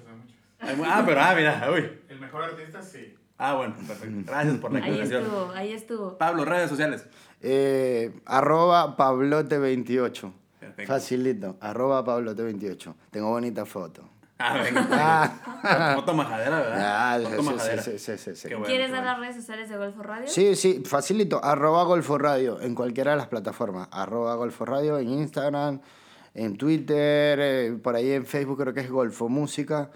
hay 0.61 0.77
muchos. 0.77 0.93
Ah, 0.93 1.03
pero 1.07 1.21
ah, 1.21 1.35
mira, 1.37 1.69
uy. 1.73 1.91
El 2.09 2.19
mejor 2.19 2.45
artista, 2.45 2.83
sí. 2.83 3.15
Ah, 3.39 3.55
bueno, 3.55 3.75
perfecto. 3.87 4.31
Gracias 4.31 4.57
por 4.59 4.73
la 4.73 4.79
Ahí 4.81 4.91
aclaración. 4.93 5.23
estuvo, 5.23 5.51
ahí 5.53 5.73
estuvo. 5.73 6.19
Pablo, 6.19 6.45
redes 6.45 6.69
sociales. 6.69 7.07
Eh, 7.41 8.21
arroba 8.27 8.97
Pablote28. 8.97 10.33
Perfecto. 10.61 10.93
Facilito. 10.93 11.57
Arroba 11.61 12.05
Pablote28. 12.05 12.95
Tengo 13.11 13.29
bonita 13.31 13.65
foto. 13.65 14.03
Ah, 14.39 14.59
venga. 14.63 15.33
Ah. 15.61 15.95
Foto 15.97 16.15
majadera, 16.15 16.61
¿verdad? 16.61 16.77
Ah, 17.15 17.19
Foto 17.21 17.43
sí, 17.43 17.49
majadera. 17.49 17.83
sí, 17.83 17.99
sí, 17.99 18.17
sí, 18.17 18.37
sí. 18.37 18.49
Qué 18.49 18.55
bueno, 18.55 18.67
¿Quieres 18.69 18.93
dar 18.93 19.01
bueno. 19.01 19.11
las 19.13 19.21
redes 19.21 19.37
sociales 19.37 19.69
de 19.69 19.77
Golfo 19.77 20.03
Radio? 20.05 20.29
Sí, 20.29 20.55
sí, 20.55 20.83
facilito. 20.87 21.45
Arroba 21.45 21.83
Golfo 21.83 22.17
Radio 22.17 22.61
en 22.61 22.77
cualquiera 22.77 23.11
de 23.11 23.17
las 23.17 23.27
plataformas. 23.27 23.89
Arroba 23.91 24.37
Golfo 24.37 24.65
Radio 24.65 24.99
en 24.99 25.09
Instagram, 25.09 25.81
en 26.35 26.57
Twitter, 26.57 27.39
eh, 27.43 27.79
por 27.83 27.97
ahí 27.97 28.13
en 28.13 28.25
Facebook 28.25 28.61
creo 28.61 28.73
que 28.73 28.81
es 28.83 28.91
Golfo 28.91 29.29
Música. 29.29 29.91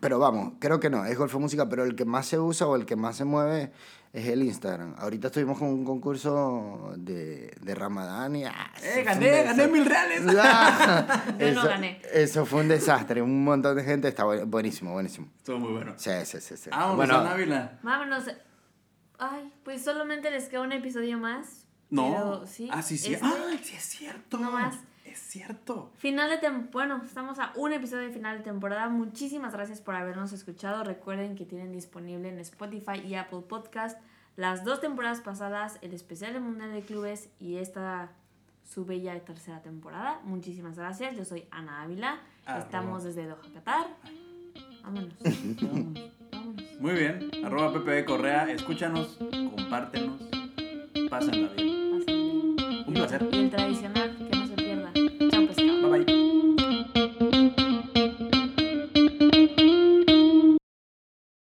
Pero 0.00 0.18
vamos, 0.18 0.54
creo 0.58 0.80
que 0.80 0.90
no, 0.90 1.04
es 1.04 1.16
Golfo 1.16 1.38
Música, 1.38 1.68
pero 1.68 1.84
el 1.84 1.94
que 1.94 2.04
más 2.04 2.26
se 2.26 2.38
usa 2.38 2.66
o 2.66 2.74
el 2.76 2.84
que 2.84 2.96
más 2.96 3.16
se 3.16 3.24
mueve 3.24 3.70
es 4.12 4.26
el 4.26 4.42
Instagram. 4.42 4.94
Ahorita 4.98 5.28
estuvimos 5.28 5.58
con 5.58 5.68
un 5.68 5.84
concurso 5.84 6.94
de, 6.96 7.52
de 7.60 7.74
Ramadán 7.74 8.34
y... 8.36 8.44
ah, 8.44 8.72
¡Eh, 8.82 9.02
gané, 9.04 9.44
gané 9.44 9.68
mil 9.68 9.84
reales! 9.86 10.22
Ah, 10.36 11.24
Yo 11.38 11.52
no 11.52 11.60
eso, 11.60 11.68
gané. 11.68 12.00
Eso 12.12 12.44
fue 12.46 12.60
un 12.60 12.68
desastre, 12.68 13.22
un 13.22 13.44
montón 13.44 13.76
de 13.76 13.84
gente, 13.84 14.08
está 14.08 14.24
bu- 14.24 14.44
buenísimo, 14.46 14.92
buenísimo. 14.92 15.28
Estuvo 15.38 15.58
muy 15.58 15.72
bueno. 15.72 15.94
Sí, 15.96 16.10
sí, 16.24 16.40
sí. 16.40 16.56
sí. 16.56 16.70
Vámonos 16.70 16.96
Bueno, 16.96 17.16
a 17.18 17.24
Návila. 17.24 17.78
Vámonos. 17.82 18.24
Ay, 19.18 19.52
pues 19.64 19.82
solamente 19.84 20.30
les 20.30 20.48
queda 20.48 20.62
un 20.62 20.72
episodio 20.72 21.18
más. 21.18 21.66
No. 21.90 22.12
pero 22.12 22.46
sí, 22.46 22.68
ah, 22.72 22.82
sí, 22.82 22.98
sí. 22.98 23.14
este- 23.14 23.24
¡Ay, 23.26 23.60
sí 23.62 23.76
es 23.76 23.84
cierto! 23.84 24.38
No 24.38 24.50
más. 24.50 24.74
Es 25.14 25.20
cierto. 25.20 25.92
Final 25.96 26.28
de 26.28 26.38
temporada. 26.38 26.70
Bueno, 26.72 27.02
estamos 27.04 27.38
a 27.38 27.52
un 27.54 27.72
episodio 27.72 28.08
de 28.08 28.12
final 28.12 28.38
de 28.38 28.42
temporada. 28.42 28.88
Muchísimas 28.88 29.52
gracias 29.52 29.80
por 29.80 29.94
habernos 29.94 30.32
escuchado. 30.32 30.82
Recuerden 30.82 31.36
que 31.36 31.44
tienen 31.44 31.70
disponible 31.70 32.28
en 32.28 32.40
Spotify 32.40 32.98
y 33.06 33.14
Apple 33.14 33.42
Podcast 33.48 33.96
las 34.34 34.64
dos 34.64 34.80
temporadas 34.80 35.20
pasadas, 35.20 35.78
el 35.82 35.94
especial 35.94 36.32
del 36.32 36.42
Mundial 36.42 36.72
de 36.72 36.82
Clubes 36.82 37.28
y 37.38 37.58
esta 37.58 38.10
su 38.64 38.84
bella 38.84 39.16
tercera 39.20 39.62
temporada. 39.62 40.20
Muchísimas 40.24 40.76
gracias. 40.76 41.16
Yo 41.16 41.24
soy 41.24 41.46
Ana 41.52 41.82
Ávila. 41.82 42.18
Arroba. 42.44 42.64
Estamos 42.64 43.04
desde 43.04 43.26
Doha, 43.26 43.38
Qatar. 43.54 43.86
Vámonos. 44.82 45.14
vámonos, 45.62 46.10
vámonos. 46.32 46.80
Muy 46.80 46.92
bien. 46.92 47.30
Arroba 47.44 47.72
PPB 47.72 48.04
Correa. 48.04 48.50
Escúchanos, 48.50 49.16
compártenos. 49.20 50.20
Pásenla 51.08 51.50
bien. 51.54 51.90
Pásenla 51.92 52.08
bien. 52.08 52.84
Un 52.88 52.94
placer. 52.94 53.28
Y 53.30 53.36
el 53.36 53.50
tradicional 53.50 54.43